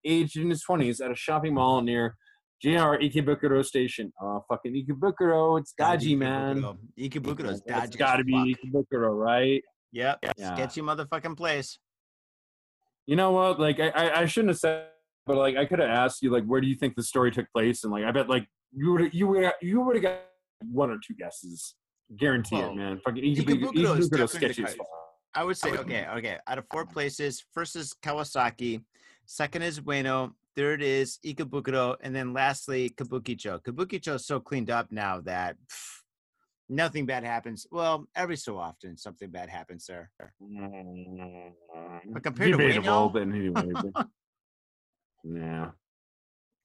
aged 0.04 0.36
in 0.36 0.48
his 0.50 0.64
20s 0.68 1.04
at 1.04 1.10
a 1.10 1.14
shopping 1.14 1.54
mall 1.54 1.82
near 1.82 2.16
JR 2.62 2.96
Ikebukuro 2.96 3.64
Station. 3.64 4.12
Oh, 4.20 4.44
fucking 4.48 4.72
Ikebukuro. 4.74 5.58
It's 5.60 5.72
dodgy, 5.72 6.16
man. 6.16 6.62
Ikebukuro 6.98 7.50
is 7.50 7.60
It's 7.60 7.66
dodgy. 7.66 7.98
got 7.98 8.16
to 8.16 8.24
be 8.24 8.54
fuck. 8.54 8.64
Ikebukuro, 8.72 9.14
right? 9.16 9.62
Yep. 9.92 10.18
Yeah. 10.38 10.54
Sketchy 10.54 10.80
motherfucking 10.82 11.36
place. 11.36 11.78
You 13.06 13.16
know 13.16 13.32
what? 13.32 13.58
Like, 13.60 13.80
I, 13.80 13.88
I, 13.88 14.20
I 14.20 14.26
shouldn't 14.26 14.50
have 14.50 14.58
said, 14.58 14.86
but 15.30 15.38
like, 15.38 15.56
I 15.56 15.64
could 15.64 15.78
have 15.78 15.88
asked 15.90 16.22
you, 16.22 16.30
like, 16.30 16.44
where 16.44 16.60
do 16.60 16.66
you 16.66 16.74
think 16.74 16.96
the 16.96 17.02
story 17.02 17.30
took 17.30 17.46
place? 17.52 17.84
And 17.84 17.92
like, 17.92 18.04
I 18.04 18.10
bet, 18.10 18.28
like, 18.28 18.46
you 18.72 18.92
would, 18.92 19.14
you 19.14 19.26
would, 19.28 19.52
you 19.60 19.80
would 19.80 19.96
have 19.96 20.02
got 20.02 20.20
one 20.70 20.90
or 20.90 20.98
two 21.04 21.14
guesses. 21.14 21.74
Guarantee 22.16 22.56
Well, 22.56 22.70
it, 22.70 22.76
man. 22.76 23.00
Fucking 23.04 23.22
Ikebukuro 23.22 23.98
is 23.98 24.08
definitely 24.08 24.38
sketchy 24.38 24.64
as. 24.64 24.76
I 25.34 25.44
would 25.44 25.56
say, 25.56 25.70
okay, 25.76 26.06
okay. 26.16 26.38
Out 26.48 26.58
of 26.58 26.64
four 26.72 26.84
places, 26.84 27.44
first 27.54 27.76
is 27.76 27.94
Kawasaki, 28.02 28.82
second 29.26 29.62
is 29.62 29.78
Ueno, 29.80 30.32
third 30.56 30.82
is 30.82 31.18
Ikebukuro, 31.24 31.96
and 32.00 32.14
then 32.14 32.32
lastly, 32.32 32.90
Kabukicho. 32.90 33.62
Kabukicho 33.62 34.16
is 34.16 34.26
so 34.26 34.40
cleaned 34.40 34.70
up 34.70 34.90
now 34.90 35.20
that 35.20 35.56
pff, 35.68 36.00
nothing 36.68 37.06
bad 37.06 37.22
happens. 37.22 37.64
Well, 37.70 38.08
every 38.16 38.36
so 38.36 38.58
often 38.58 38.96
something 38.96 39.30
bad 39.30 39.48
happens 39.48 39.86
there. 39.86 40.10
Mm-hmm. 40.42 42.12
But 42.12 42.22
compared 42.24 42.50
to 42.50 42.56
Debatable, 42.56 43.10
Ueno- 43.10 43.12
but 43.12 43.22
anyway. 43.22 43.92
but- 43.94 44.08
yeah. 45.24 45.70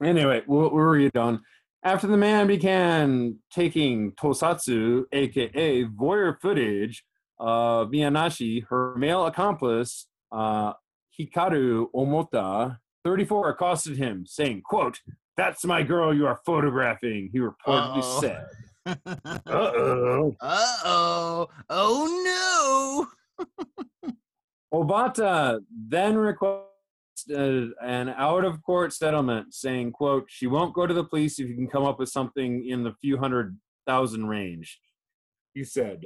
Anyway, 0.02 0.42
we'll, 0.46 0.70
we'll 0.70 0.84
read 0.84 1.16
on. 1.16 1.42
After 1.82 2.06
the 2.06 2.16
man 2.16 2.46
began 2.46 3.38
taking 3.52 4.12
Tosatsu, 4.12 5.04
aka 5.12 5.84
voyeur 5.84 6.36
footage 6.40 7.04
of 7.38 7.88
Miyanashi, 7.88 8.64
her 8.68 8.96
male 8.96 9.26
accomplice, 9.26 10.08
uh, 10.32 10.72
Hikaru 11.18 11.86
Omota, 11.94 12.78
34, 13.04 13.50
accosted 13.50 13.96
him, 13.96 14.24
saying, 14.26 14.62
quote, 14.64 15.00
That's 15.36 15.64
my 15.64 15.82
girl 15.82 16.14
you 16.14 16.26
are 16.26 16.40
photographing, 16.44 17.30
he 17.32 17.38
reportedly 17.38 18.20
said. 18.20 18.44
Uh-oh. 18.86 18.96
said. 18.96 18.96
uh 19.46 19.50
Uh-oh. 19.52 20.36
oh. 20.84 21.48
Oh 21.70 23.06
no. 23.38 24.12
Obata 24.74 25.60
then 25.88 26.16
requested 26.16 26.66
an 27.28 28.08
out-of-court 28.08 28.92
settlement, 28.92 29.54
saying, 29.54 29.92
"quote 29.92 30.26
She 30.28 30.46
won't 30.46 30.74
go 30.74 30.86
to 30.86 30.94
the 30.94 31.04
police 31.04 31.38
if 31.38 31.48
you 31.48 31.54
can 31.54 31.68
come 31.68 31.84
up 31.84 31.98
with 31.98 32.08
something 32.08 32.66
in 32.68 32.82
the 32.82 32.94
few 33.00 33.18
hundred 33.18 33.58
thousand 33.86 34.26
range." 34.26 34.80
He 35.54 35.64
said. 35.64 36.04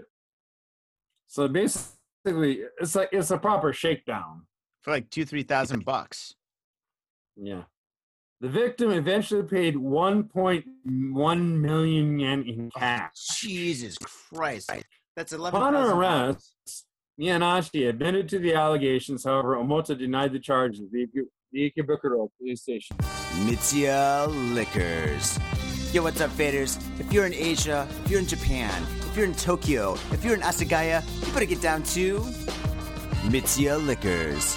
So 1.27 1.47
basically, 1.49 2.62
it's 2.81 2.95
like 2.95 3.11
it's 3.12 3.31
a 3.31 3.39
proper 3.39 3.73
shakedown. 3.73 4.47
For 4.83 4.91
like 4.91 5.11
two, 5.11 5.25
three 5.25 5.43
thousand 5.43 5.85
bucks. 5.85 6.35
Yeah. 7.37 7.64
The 8.41 8.49
victim 8.49 8.91
eventually 8.91 9.43
paid 9.43 9.75
1.1 9.77 11.61
million 11.61 12.18
yen 12.18 12.43
in 12.45 12.71
cash. 12.75 13.12
Jesus 13.39 13.99
Christ. 13.99 14.71
That's 15.14 15.33
eleven. 15.35 15.61
Upon 15.61 15.75
arrest, 15.77 16.55
Miyanashi 17.21 17.89
admitted 17.89 18.29
to 18.31 18.39
the 18.39 18.55
allegations. 18.55 19.25
However, 19.25 19.57
Omota 19.57 19.99
denied 19.99 20.33
the 20.33 20.39
charges. 20.39 20.81
The, 20.91 21.07
the 21.53 21.71
Ikebukuro 21.71 22.31
police 22.39 22.62
station. 22.62 22.97
Mitsuya 23.45 24.27
Liquors. 24.55 25.39
Yo, 25.93 26.03
what's 26.03 26.21
up, 26.23 26.31
faders? 26.31 26.81
If 26.99 27.12
you're 27.12 27.27
in 27.27 27.35
Asia, 27.35 27.87
if 28.05 28.11
you're 28.11 28.21
in 28.21 28.27
Japan, 28.27 28.83
if 29.01 29.16
you're 29.16 29.27
in 29.27 29.35
Tokyo, 29.35 29.95
if 30.12 30.25
you're 30.25 30.35
in 30.35 30.41
Asagaya, 30.41 31.05
you 31.27 31.33
better 31.35 31.45
get 31.45 31.61
down 31.61 31.83
to 31.83 32.21
Mitsuya 33.29 33.85
Liquors. 33.85 34.57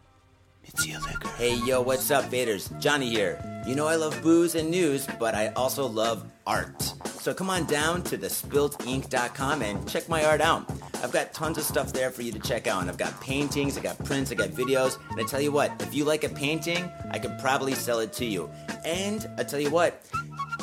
Mitsuya 0.71 1.05
Liquors. 1.05 1.31
Hey 1.31 1.55
yo, 1.65 1.81
what's 1.81 2.09
up, 2.11 2.25
faders? 2.25 2.77
Johnny 2.79 3.09
here. 3.09 3.41
You 3.67 3.75
know 3.75 3.87
I 3.87 3.95
love 3.95 4.21
booze 4.21 4.55
and 4.55 4.71
news, 4.71 5.07
but 5.19 5.35
I 5.35 5.49
also 5.49 5.85
love 5.85 6.31
art. 6.47 6.81
So 7.05 7.33
come 7.33 7.49
on 7.49 7.65
down 7.65 8.03
to 8.03 8.17
thespiltink.com 8.17 9.61
and 9.61 9.87
check 9.87 10.07
my 10.07 10.23
art 10.23 10.39
out. 10.41 10.71
I've 11.03 11.11
got 11.11 11.33
tons 11.33 11.57
of 11.57 11.63
stuff 11.63 11.91
there 11.93 12.09
for 12.09 12.21
you 12.21 12.31
to 12.31 12.39
check 12.39 12.67
out. 12.67 12.81
And 12.81 12.89
I've 12.89 12.97
got 12.97 13.19
paintings, 13.21 13.77
I 13.77 13.81
got 13.81 14.03
prints, 14.05 14.31
I 14.31 14.35
got 14.35 14.49
videos. 14.49 14.97
And 15.09 15.19
I 15.19 15.23
tell 15.23 15.41
you 15.41 15.51
what, 15.51 15.73
if 15.81 15.93
you 15.93 16.05
like 16.05 16.23
a 16.23 16.29
painting, 16.29 16.89
I 17.09 17.19
could 17.19 17.37
probably 17.39 17.73
sell 17.73 17.99
it 17.99 18.13
to 18.13 18.25
you. 18.25 18.49
And 18.85 19.29
I 19.37 19.43
tell 19.43 19.59
you 19.59 19.71
what, 19.71 20.01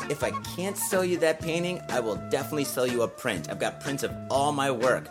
if 0.08 0.24
I 0.24 0.30
can't 0.56 0.76
sell 0.76 1.04
you 1.04 1.18
that 1.18 1.40
painting, 1.40 1.80
I 1.90 2.00
will 2.00 2.16
definitely 2.30 2.64
sell 2.64 2.86
you 2.86 3.02
a 3.02 3.08
print. 3.08 3.50
I've 3.50 3.60
got 3.60 3.80
prints 3.80 4.02
of 4.02 4.12
all 4.30 4.52
my 4.52 4.70
work. 4.70 5.10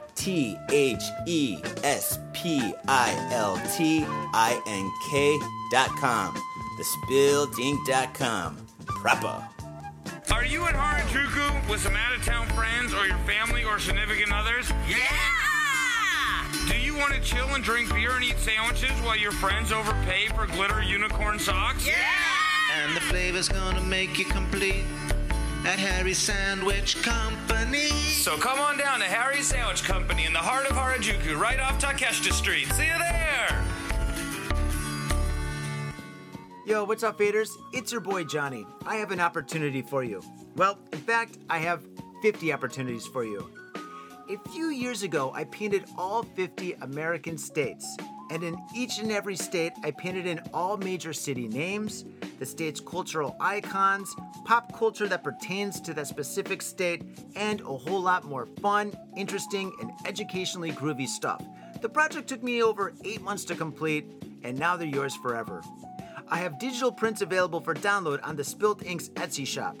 T 0.15 0.57
H 0.69 1.03
E 1.25 1.59
S 1.83 2.19
P 2.33 2.73
I 2.87 3.29
L 3.31 3.59
T 3.75 4.03
I 4.07 4.61
N 4.67 4.91
K 5.09 5.39
dot 5.71 5.89
com. 5.99 6.35
Thespiltink.com. 6.79 8.57
Proper. 8.85 9.47
Are 10.31 10.45
you 10.45 10.67
in 10.67 10.73
Harajuku 10.73 11.69
with 11.69 11.81
some 11.81 11.95
out 11.95 12.15
of 12.15 12.25
town 12.25 12.47
friends 12.49 12.93
or 12.93 13.05
your 13.05 13.17
family 13.19 13.63
or 13.63 13.79
significant 13.79 14.31
others? 14.31 14.71
Yeah! 14.87 14.97
Do 16.67 16.77
you 16.79 16.95
want 16.95 17.13
to 17.13 17.19
chill 17.21 17.47
and 17.49 17.63
drink 17.63 17.93
beer 17.93 18.11
and 18.15 18.23
eat 18.23 18.37
sandwiches 18.37 18.91
while 19.01 19.17
your 19.17 19.31
friends 19.33 19.71
overpay 19.71 20.27
for 20.29 20.47
glitter 20.47 20.81
unicorn 20.81 21.37
socks? 21.37 21.85
Yeah! 21.85 21.95
And 22.81 22.95
the 22.95 23.01
flavor's 23.01 23.49
gonna 23.49 23.81
make 23.81 24.17
you 24.17 24.25
complete 24.25 24.85
at 25.65 25.77
Harry's 25.77 26.17
Sandwich 26.17 27.01
Company. 27.03 27.89
So 27.89 28.37
come 28.37 28.59
on 28.59 28.77
down 28.77 28.99
to 28.99 29.05
Harry's 29.05 29.47
Sandwich 29.47 29.83
Company 29.83 30.25
in 30.25 30.33
the 30.33 30.39
heart 30.39 30.65
of 30.65 30.75
Harajuku, 30.75 31.37
right 31.37 31.59
off 31.59 31.79
Takeshita 31.79 32.33
Street. 32.33 32.67
See 32.73 32.85
you 32.85 32.97
there! 32.97 33.63
Yo, 36.65 36.83
what's 36.83 37.03
up, 37.03 37.19
faders? 37.19 37.49
It's 37.73 37.91
your 37.91 38.01
boy 38.01 38.23
Johnny. 38.23 38.65
I 38.85 38.95
have 38.95 39.11
an 39.11 39.19
opportunity 39.19 39.81
for 39.81 40.03
you. 40.03 40.23
Well, 40.55 40.79
in 40.91 40.99
fact, 40.99 41.37
I 41.49 41.59
have 41.59 41.83
50 42.21 42.53
opportunities 42.53 43.05
for 43.05 43.23
you. 43.23 43.49
A 44.29 44.37
few 44.49 44.69
years 44.69 45.03
ago, 45.03 45.31
I 45.35 45.43
painted 45.45 45.85
all 45.97 46.23
50 46.23 46.73
American 46.81 47.37
states, 47.37 47.97
and 48.31 48.43
in 48.43 48.57
each 48.73 48.97
and 48.99 49.11
every 49.11 49.35
state, 49.35 49.73
I 49.83 49.91
painted 49.91 50.25
in 50.25 50.39
all 50.53 50.77
major 50.77 51.11
city 51.11 51.49
names, 51.49 52.05
the 52.39 52.45
state's 52.45 52.79
cultural 52.79 53.35
icons, 53.41 54.15
pop 54.45 54.73
culture 54.73 55.05
that 55.09 55.21
pertains 55.21 55.81
to 55.81 55.93
that 55.95 56.07
specific 56.07 56.61
state, 56.61 57.03
and 57.35 57.59
a 57.59 57.65
whole 57.65 58.01
lot 58.01 58.23
more 58.23 58.45
fun, 58.61 58.93
interesting, 59.17 59.73
and 59.81 59.91
educationally 60.05 60.71
groovy 60.71 61.07
stuff. 61.07 61.43
The 61.81 61.89
project 61.89 62.29
took 62.29 62.41
me 62.41 62.63
over 62.63 62.93
eight 63.03 63.21
months 63.21 63.43
to 63.45 63.55
complete, 63.55 64.05
and 64.43 64.57
now 64.57 64.77
they're 64.77 64.87
yours 64.87 65.15
forever. 65.17 65.61
I 66.29 66.37
have 66.37 66.57
digital 66.57 66.93
prints 66.93 67.21
available 67.21 67.59
for 67.59 67.75
download 67.75 68.21
on 68.23 68.37
the 68.37 68.45
Spilt 68.45 68.85
Inks 68.85 69.09
Etsy 69.09 69.45
shop. 69.45 69.75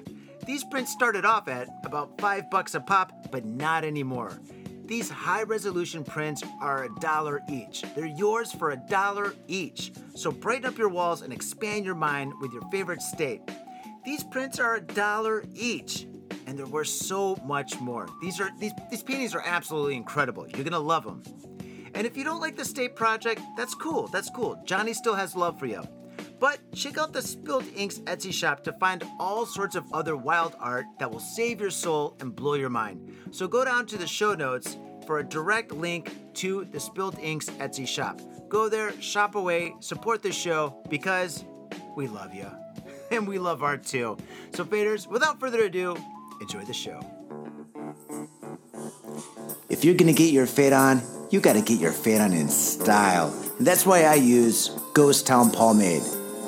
These 0.45 0.65
prints 0.65 0.91
started 0.91 1.23
off 1.23 1.47
at 1.47 1.69
about 1.85 2.19
5 2.19 2.49
bucks 2.49 2.75
a 2.75 2.81
pop, 2.81 3.31
but 3.31 3.45
not 3.45 3.85
anymore. 3.85 4.37
These 4.91 5.09
high 5.09 5.43
resolution 5.43 6.03
prints 6.03 6.43
are 6.59 6.83
a 6.83 6.89
dollar 6.99 7.39
each. 7.47 7.85
They're 7.95 8.07
yours 8.07 8.51
for 8.51 8.71
a 8.71 8.75
dollar 8.75 9.33
each. 9.47 9.93
So 10.15 10.33
brighten 10.33 10.65
up 10.65 10.77
your 10.77 10.89
walls 10.89 11.21
and 11.21 11.31
expand 11.31 11.85
your 11.85 11.95
mind 11.95 12.33
with 12.41 12.51
your 12.51 12.63
favorite 12.63 13.01
state. 13.01 13.39
These 14.03 14.25
prints 14.25 14.59
are 14.59 14.75
a 14.75 14.81
dollar 14.81 15.45
each 15.55 16.07
and 16.45 16.59
they're 16.59 16.65
worth 16.65 16.89
so 16.89 17.37
much 17.45 17.79
more. 17.79 18.09
These 18.21 18.41
are 18.41 18.49
these 18.59 18.73
these 18.89 19.01
paintings 19.01 19.33
are 19.33 19.43
absolutely 19.45 19.95
incredible. 19.95 20.45
You're 20.45 20.65
going 20.65 20.73
to 20.73 20.79
love 20.79 21.05
them. 21.05 21.23
And 21.95 22.05
if 22.05 22.17
you 22.17 22.25
don't 22.25 22.41
like 22.41 22.57
the 22.57 22.65
state 22.65 22.97
project, 22.97 23.39
that's 23.55 23.73
cool. 23.73 24.07
That's 24.07 24.29
cool. 24.29 24.61
Johnny 24.65 24.93
still 24.93 25.15
has 25.15 25.37
love 25.37 25.57
for 25.57 25.67
you. 25.67 25.87
But 26.41 26.59
check 26.73 26.97
out 26.97 27.13
the 27.13 27.21
Spilt 27.21 27.65
Inks 27.75 27.99
Etsy 27.99 28.33
shop 28.33 28.63
to 28.63 28.73
find 28.73 29.03
all 29.19 29.45
sorts 29.45 29.75
of 29.75 29.85
other 29.93 30.17
wild 30.17 30.55
art 30.59 30.85
that 30.97 31.09
will 31.09 31.19
save 31.19 31.61
your 31.61 31.69
soul 31.69 32.17
and 32.19 32.35
blow 32.35 32.55
your 32.55 32.71
mind. 32.71 33.15
So 33.29 33.47
go 33.47 33.63
down 33.63 33.85
to 33.85 33.97
the 33.97 34.07
show 34.07 34.33
notes 34.33 34.75
for 35.05 35.19
a 35.19 35.23
direct 35.23 35.71
link 35.71 36.11
to 36.35 36.65
the 36.71 36.79
Spilt 36.79 37.19
Inks 37.19 37.45
Etsy 37.61 37.87
shop. 37.87 38.19
Go 38.49 38.69
there, 38.69 38.99
shop 38.99 39.35
away, 39.35 39.75
support 39.81 40.23
the 40.23 40.31
show 40.31 40.83
because 40.89 41.45
we 41.95 42.07
love 42.07 42.33
you. 42.33 42.47
And 43.11 43.27
we 43.27 43.39
love 43.39 43.61
art 43.61 43.83
too. 43.83 44.15
So, 44.53 44.63
faders, 44.63 45.05
without 45.05 45.37
further 45.37 45.63
ado, 45.65 45.97
enjoy 46.39 46.63
the 46.63 46.73
show. 46.73 47.05
If 49.69 49.83
you're 49.83 49.95
gonna 49.95 50.13
get 50.13 50.31
your 50.31 50.45
fade 50.45 50.71
on, 50.71 51.01
you 51.29 51.41
gotta 51.41 51.61
get 51.61 51.77
your 51.77 51.91
fade 51.91 52.21
on 52.21 52.31
in 52.31 52.47
style. 52.47 53.35
And 53.57 53.67
that's 53.67 53.85
why 53.85 54.03
I 54.03 54.13
use 54.13 54.69
Ghost 54.93 55.27
Town 55.27 55.51
Pomade. 55.51 56.03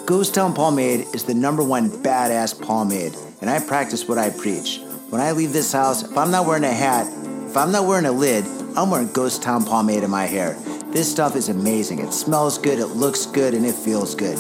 Ghost 0.05 0.35
Town 0.35 0.53
Pomade 0.53 1.07
is 1.13 1.23
the 1.23 1.33
number 1.33 1.63
one 1.63 1.89
badass 1.89 2.61
pomade, 2.61 3.15
and 3.39 3.49
I 3.49 3.65
practice 3.65 4.05
what 4.05 4.17
I 4.17 4.31
preach. 4.31 4.81
When 5.09 5.21
I 5.21 5.31
leave 5.31 5.53
this 5.53 5.71
house, 5.71 6.03
if 6.03 6.17
I'm 6.17 6.29
not 6.29 6.45
wearing 6.45 6.65
a 6.65 6.73
hat, 6.73 7.07
if 7.47 7.55
I'm 7.55 7.71
not 7.71 7.87
wearing 7.87 8.05
a 8.05 8.11
lid, 8.11 8.43
I'm 8.75 8.91
wearing 8.91 9.13
Ghost 9.13 9.41
Town 9.41 9.63
Pomade 9.63 10.03
in 10.03 10.11
my 10.11 10.25
hair. 10.25 10.55
This 10.87 11.09
stuff 11.09 11.37
is 11.37 11.47
amazing. 11.47 11.99
It 11.99 12.11
smells 12.11 12.57
good, 12.57 12.79
it 12.79 12.87
looks 12.87 13.25
good, 13.25 13.53
and 13.53 13.65
it 13.65 13.75
feels 13.75 14.13
good. 14.13 14.37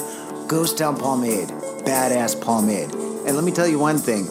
Ghost 0.49 0.79
Town 0.79 0.97
Pomade, 0.97 1.47
badass 1.85 2.41
pomade. 2.41 2.91
And 3.25 3.33
let 3.33 3.45
me 3.45 3.53
tell 3.53 3.67
you 3.67 3.79
one 3.79 3.97
thing 3.97 4.27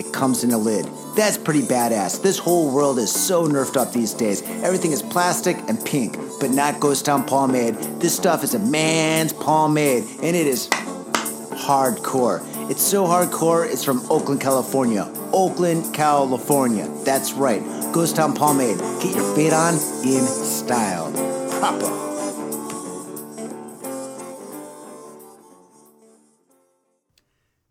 it 0.00 0.12
comes 0.12 0.42
in 0.42 0.50
a 0.50 0.58
lid. 0.58 0.88
That's 1.14 1.38
pretty 1.38 1.62
badass. 1.62 2.20
This 2.22 2.38
whole 2.38 2.72
world 2.72 2.98
is 2.98 3.12
so 3.12 3.46
nerfed 3.46 3.76
up 3.76 3.92
these 3.92 4.14
days. 4.14 4.42
Everything 4.64 4.90
is 4.90 5.00
plastic 5.00 5.56
and 5.68 5.84
pink, 5.84 6.16
but 6.40 6.50
not 6.50 6.80
Ghost 6.80 7.06
Town 7.06 7.24
Pomade. 7.24 7.74
This 8.00 8.16
stuff 8.16 8.44
is 8.44 8.54
a 8.54 8.58
man's 8.58 9.32
pomade, 9.32 10.04
and 10.22 10.36
it 10.36 10.46
is 10.46 10.68
hardcore. 10.68 12.42
It's 12.70 12.82
so 12.82 13.04
hardcore, 13.04 13.70
it's 13.70 13.84
from 13.84 14.00
Oakland, 14.10 14.40
California. 14.40 15.12
Oakland, 15.32 15.94
California. 15.94 16.88
That's 17.04 17.32
right. 17.32 17.62
Ghost 17.92 18.16
Town 18.16 18.34
Pomade. 18.34 18.78
Get 19.02 19.14
your 19.14 19.34
fade 19.34 19.52
on 19.52 19.74
in 19.74 20.24
style. 20.24 21.12
Proper. 21.60 22.04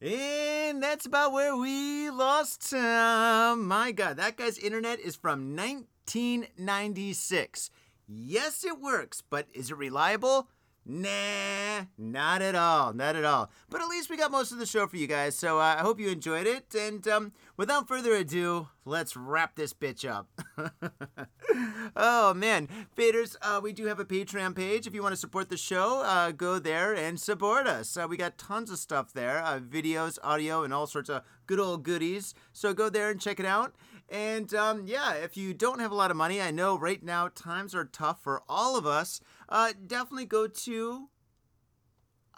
And 0.02 0.84
that's 0.84 1.06
about 1.06 1.32
where 1.32 1.56
we 1.56 2.10
lost 2.10 2.70
time. 2.70 3.68
My 3.68 3.92
God, 3.92 4.18
that 4.18 4.38
guy's 4.38 4.58
internet 4.58 5.00
is 5.00 5.16
from 5.16 5.56
1996. 5.56 7.70
Yes, 8.08 8.64
it 8.64 8.80
works, 8.80 9.22
but 9.22 9.48
is 9.54 9.70
it 9.70 9.78
reliable? 9.78 10.48
Nah, 10.90 11.84
not 11.98 12.42
at 12.42 12.56
all, 12.56 12.94
not 12.94 13.18
at 13.18 13.26
all. 13.26 13.52
But 13.70 13.82
at 13.82 13.90
least 13.90 14.10
we 14.10 14.16
got 14.16 14.32
most 14.32 14.54
of 14.54 14.58
the 14.58 14.66
show 14.66 14.88
for 14.88 14.96
you 14.96 15.06
guys, 15.06 15.38
so 15.38 15.60
uh, 15.60 15.76
I 15.78 15.82
hope 15.82 16.00
you 16.00 16.08
enjoyed 16.08 16.48
it. 16.48 16.74
And 16.74 17.06
um, 17.10 17.34
without 17.58 17.90
further 17.90 18.14
ado, 18.14 18.70
let's 18.86 19.18
wrap 19.18 19.56
this 19.56 19.74
bitch 19.74 20.10
up. 20.10 20.30
oh 21.98 22.34
man, 22.34 22.70
faders, 22.98 23.36
uh, 23.42 23.60
we 23.62 23.74
do 23.74 23.88
have 23.88 24.00
a 24.00 24.06
Patreon 24.06 24.56
page. 24.56 24.88
If 24.88 24.94
you 24.94 25.04
want 25.04 25.12
to 25.12 25.20
support 25.20 25.50
the 25.50 25.58
show, 25.58 26.04
uh, 26.06 26.32
go 26.32 26.58
there 26.58 26.96
and 26.96 27.20
support 27.20 27.68
us. 27.68 27.98
Uh, 27.98 28.08
we 28.10 28.16
got 28.16 28.38
tons 28.38 28.72
of 28.72 28.80
stuff 28.80 29.12
there, 29.12 29.44
uh, 29.44 29.60
videos, 29.60 30.18
audio, 30.24 30.64
and 30.64 30.74
all 30.74 30.88
sorts 30.88 31.10
of 31.10 31.24
good 31.48 31.60
old 31.60 31.84
goodies. 31.84 32.34
So 32.54 32.74
go 32.74 32.90
there 32.90 33.10
and 33.10 33.20
check 33.20 33.42
it 33.42 33.46
out. 33.46 33.76
And 34.10 34.54
um, 34.54 34.84
yeah, 34.86 35.14
if 35.14 35.36
you 35.36 35.54
don't 35.54 35.80
have 35.80 35.92
a 35.92 35.96
lot 35.96 36.12
of 36.12 36.18
money, 36.18 36.42
I 36.42 36.52
know 36.52 36.78
right 36.78 37.04
now 37.04 37.28
times 37.28 37.76
are 37.76 37.86
tough 37.86 38.24
for 38.24 38.42
all 38.48 38.78
of 38.78 38.86
us. 38.86 39.20
Uh, 39.50 39.74
definitely 39.86 40.26
go 40.26 40.48
to 40.48 41.10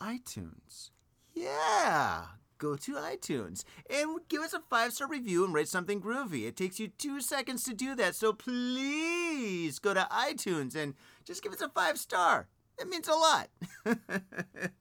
iTunes. 0.02 0.90
Yeah, 1.34 2.26
go 2.58 2.76
to 2.76 2.94
iTunes 2.94 3.64
and 3.90 4.20
give 4.30 4.42
us 4.42 4.54
a 4.54 4.62
five 4.70 4.94
star 4.94 5.08
review 5.08 5.46
and 5.46 5.54
rate 5.54 5.68
something 5.68 6.02
groovy. 6.02 6.48
It 6.48 6.58
takes 6.58 6.80
you 6.80 6.88
two 6.88 7.22
seconds 7.22 7.64
to 7.64 7.74
do 7.74 7.96
that, 7.96 8.16
so 8.16 8.34
please 8.34 9.80
go 9.80 9.94
to 9.94 10.08
iTunes 10.12 10.76
and 10.76 10.96
just 11.24 11.44
give 11.44 11.54
us 11.54 11.62
a 11.62 11.70
five 11.70 11.98
star. 11.98 12.48
It 12.80 12.88
means 12.88 13.08
a 13.08 13.14
lot. 13.14 13.50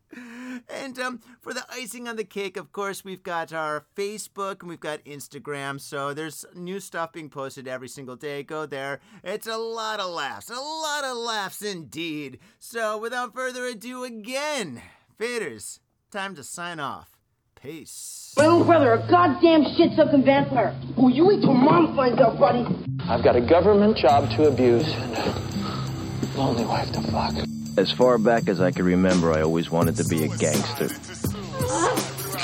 and 0.69 0.99
um, 0.99 1.21
for 1.41 1.53
the 1.53 1.65
icing 1.71 2.09
on 2.09 2.17
the 2.17 2.25
cake, 2.25 2.57
of 2.57 2.73
course, 2.73 3.05
we've 3.05 3.23
got 3.23 3.53
our 3.53 3.87
Facebook 3.97 4.61
and 4.61 4.69
we've 4.69 4.81
got 4.81 5.05
Instagram. 5.05 5.81
So 5.81 6.15
there's 6.15 6.45
new 6.55 6.81
stuff 6.81 7.13
being 7.13 7.31
posted 7.31 7.67
every 7.67 7.89
single 7.89 8.17
day. 8.17 8.43
Go 8.43 8.67
there. 8.67 9.01
It's 9.25 9.47
a 9.47 9.57
lot 9.57 10.01
of 10.01 10.11
laughs, 10.11 10.51
a 10.51 10.55
lot 10.55 11.05
of 11.05 11.17
laughs 11.17 11.63
indeed. 11.63 12.39
So 12.59 12.99
without 12.99 13.35
further 13.35 13.67
ado, 13.67 14.05
again, 14.05 14.83
faders, 15.19 15.81
time 16.11 16.35
to 16.37 16.45
sign 16.45 16.81
off. 16.81 17.19
Peace. 17.61 18.35
My 18.37 18.47
own 18.47 18.65
brother, 18.65 18.93
a 18.93 18.99
goddamn 19.11 19.65
shit 19.77 19.91
sucking 19.97 20.25
vampire. 20.25 20.79
Oh, 20.97 21.09
you 21.09 21.27
wait 21.27 21.41
till 21.41 21.55
mom 21.55 21.97
finds 21.97 22.21
out, 22.21 22.39
buddy. 22.39 22.65
I've 23.09 23.25
got 23.25 23.35
a 23.35 23.41
government 23.41 23.97
job 23.97 24.31
to 24.37 24.47
abuse 24.47 24.87
and 24.87 25.17
a 25.17 26.39
lonely 26.39 26.65
wife 26.65 26.93
to 26.93 27.01
fuck. 27.03 27.35
As 27.79 27.93
far 27.93 28.19
back 28.19 28.49
as 28.49 28.61
I 28.61 28.73
can 28.73 28.85
remember, 28.85 29.33
I 29.33 29.43
always 29.43 29.71
wanted 29.71 29.95
to 29.99 30.05
be 30.07 30.25
a 30.25 30.29
gangster. 30.29 30.89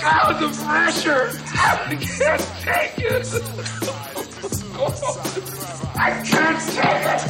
God, 0.00 0.38
the 0.38 0.46
pressure! 0.62 1.28
I 1.56 1.96
can't 2.00 2.40
take 2.62 2.98
it! 3.00 3.26
I 5.96 6.22
can't 6.24 6.60
take 6.70 7.06
it! 7.10 7.22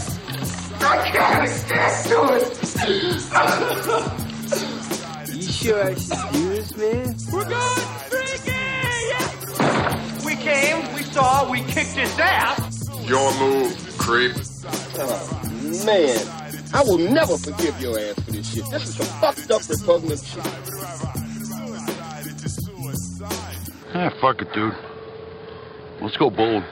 I 0.82 1.00
can't 1.12 1.48
stand 1.48 2.04
to 2.10 2.18
it! 2.34 2.44
you 5.34 5.42
sure 5.42 5.82
I 5.82 5.94
should 5.94 6.32
do 6.34 6.48
this, 6.50 6.76
man? 6.76 7.16
We're 7.32 7.48
going 7.48 7.86
freaking! 8.10 9.14
We 10.26 10.36
came, 10.36 10.94
we 10.94 11.02
saw, 11.04 11.50
we 11.50 11.60
kicked 11.60 11.94
his 11.94 12.18
ass! 12.18 12.86
Your 13.08 13.32
move, 13.38 13.96
creep. 13.96 14.36
Oh, 14.98 15.40
man. 15.86 16.43
I 16.74 16.82
will 16.82 16.98
never 16.98 17.38
forgive 17.38 17.80
your 17.80 17.96
ass 18.00 18.14
for 18.14 18.32
this 18.32 18.52
shit. 18.52 18.68
This 18.68 18.88
is 18.88 18.96
some 18.96 19.06
fucked 19.20 19.48
up 19.48 19.62
repugnant 19.68 20.20
shit. 20.20 20.44
Ah, 23.94 24.10
fuck 24.20 24.42
it, 24.42 24.52
dude. 24.52 24.74
Let's 26.02 26.16
go 26.16 26.30
bold. 26.30 26.64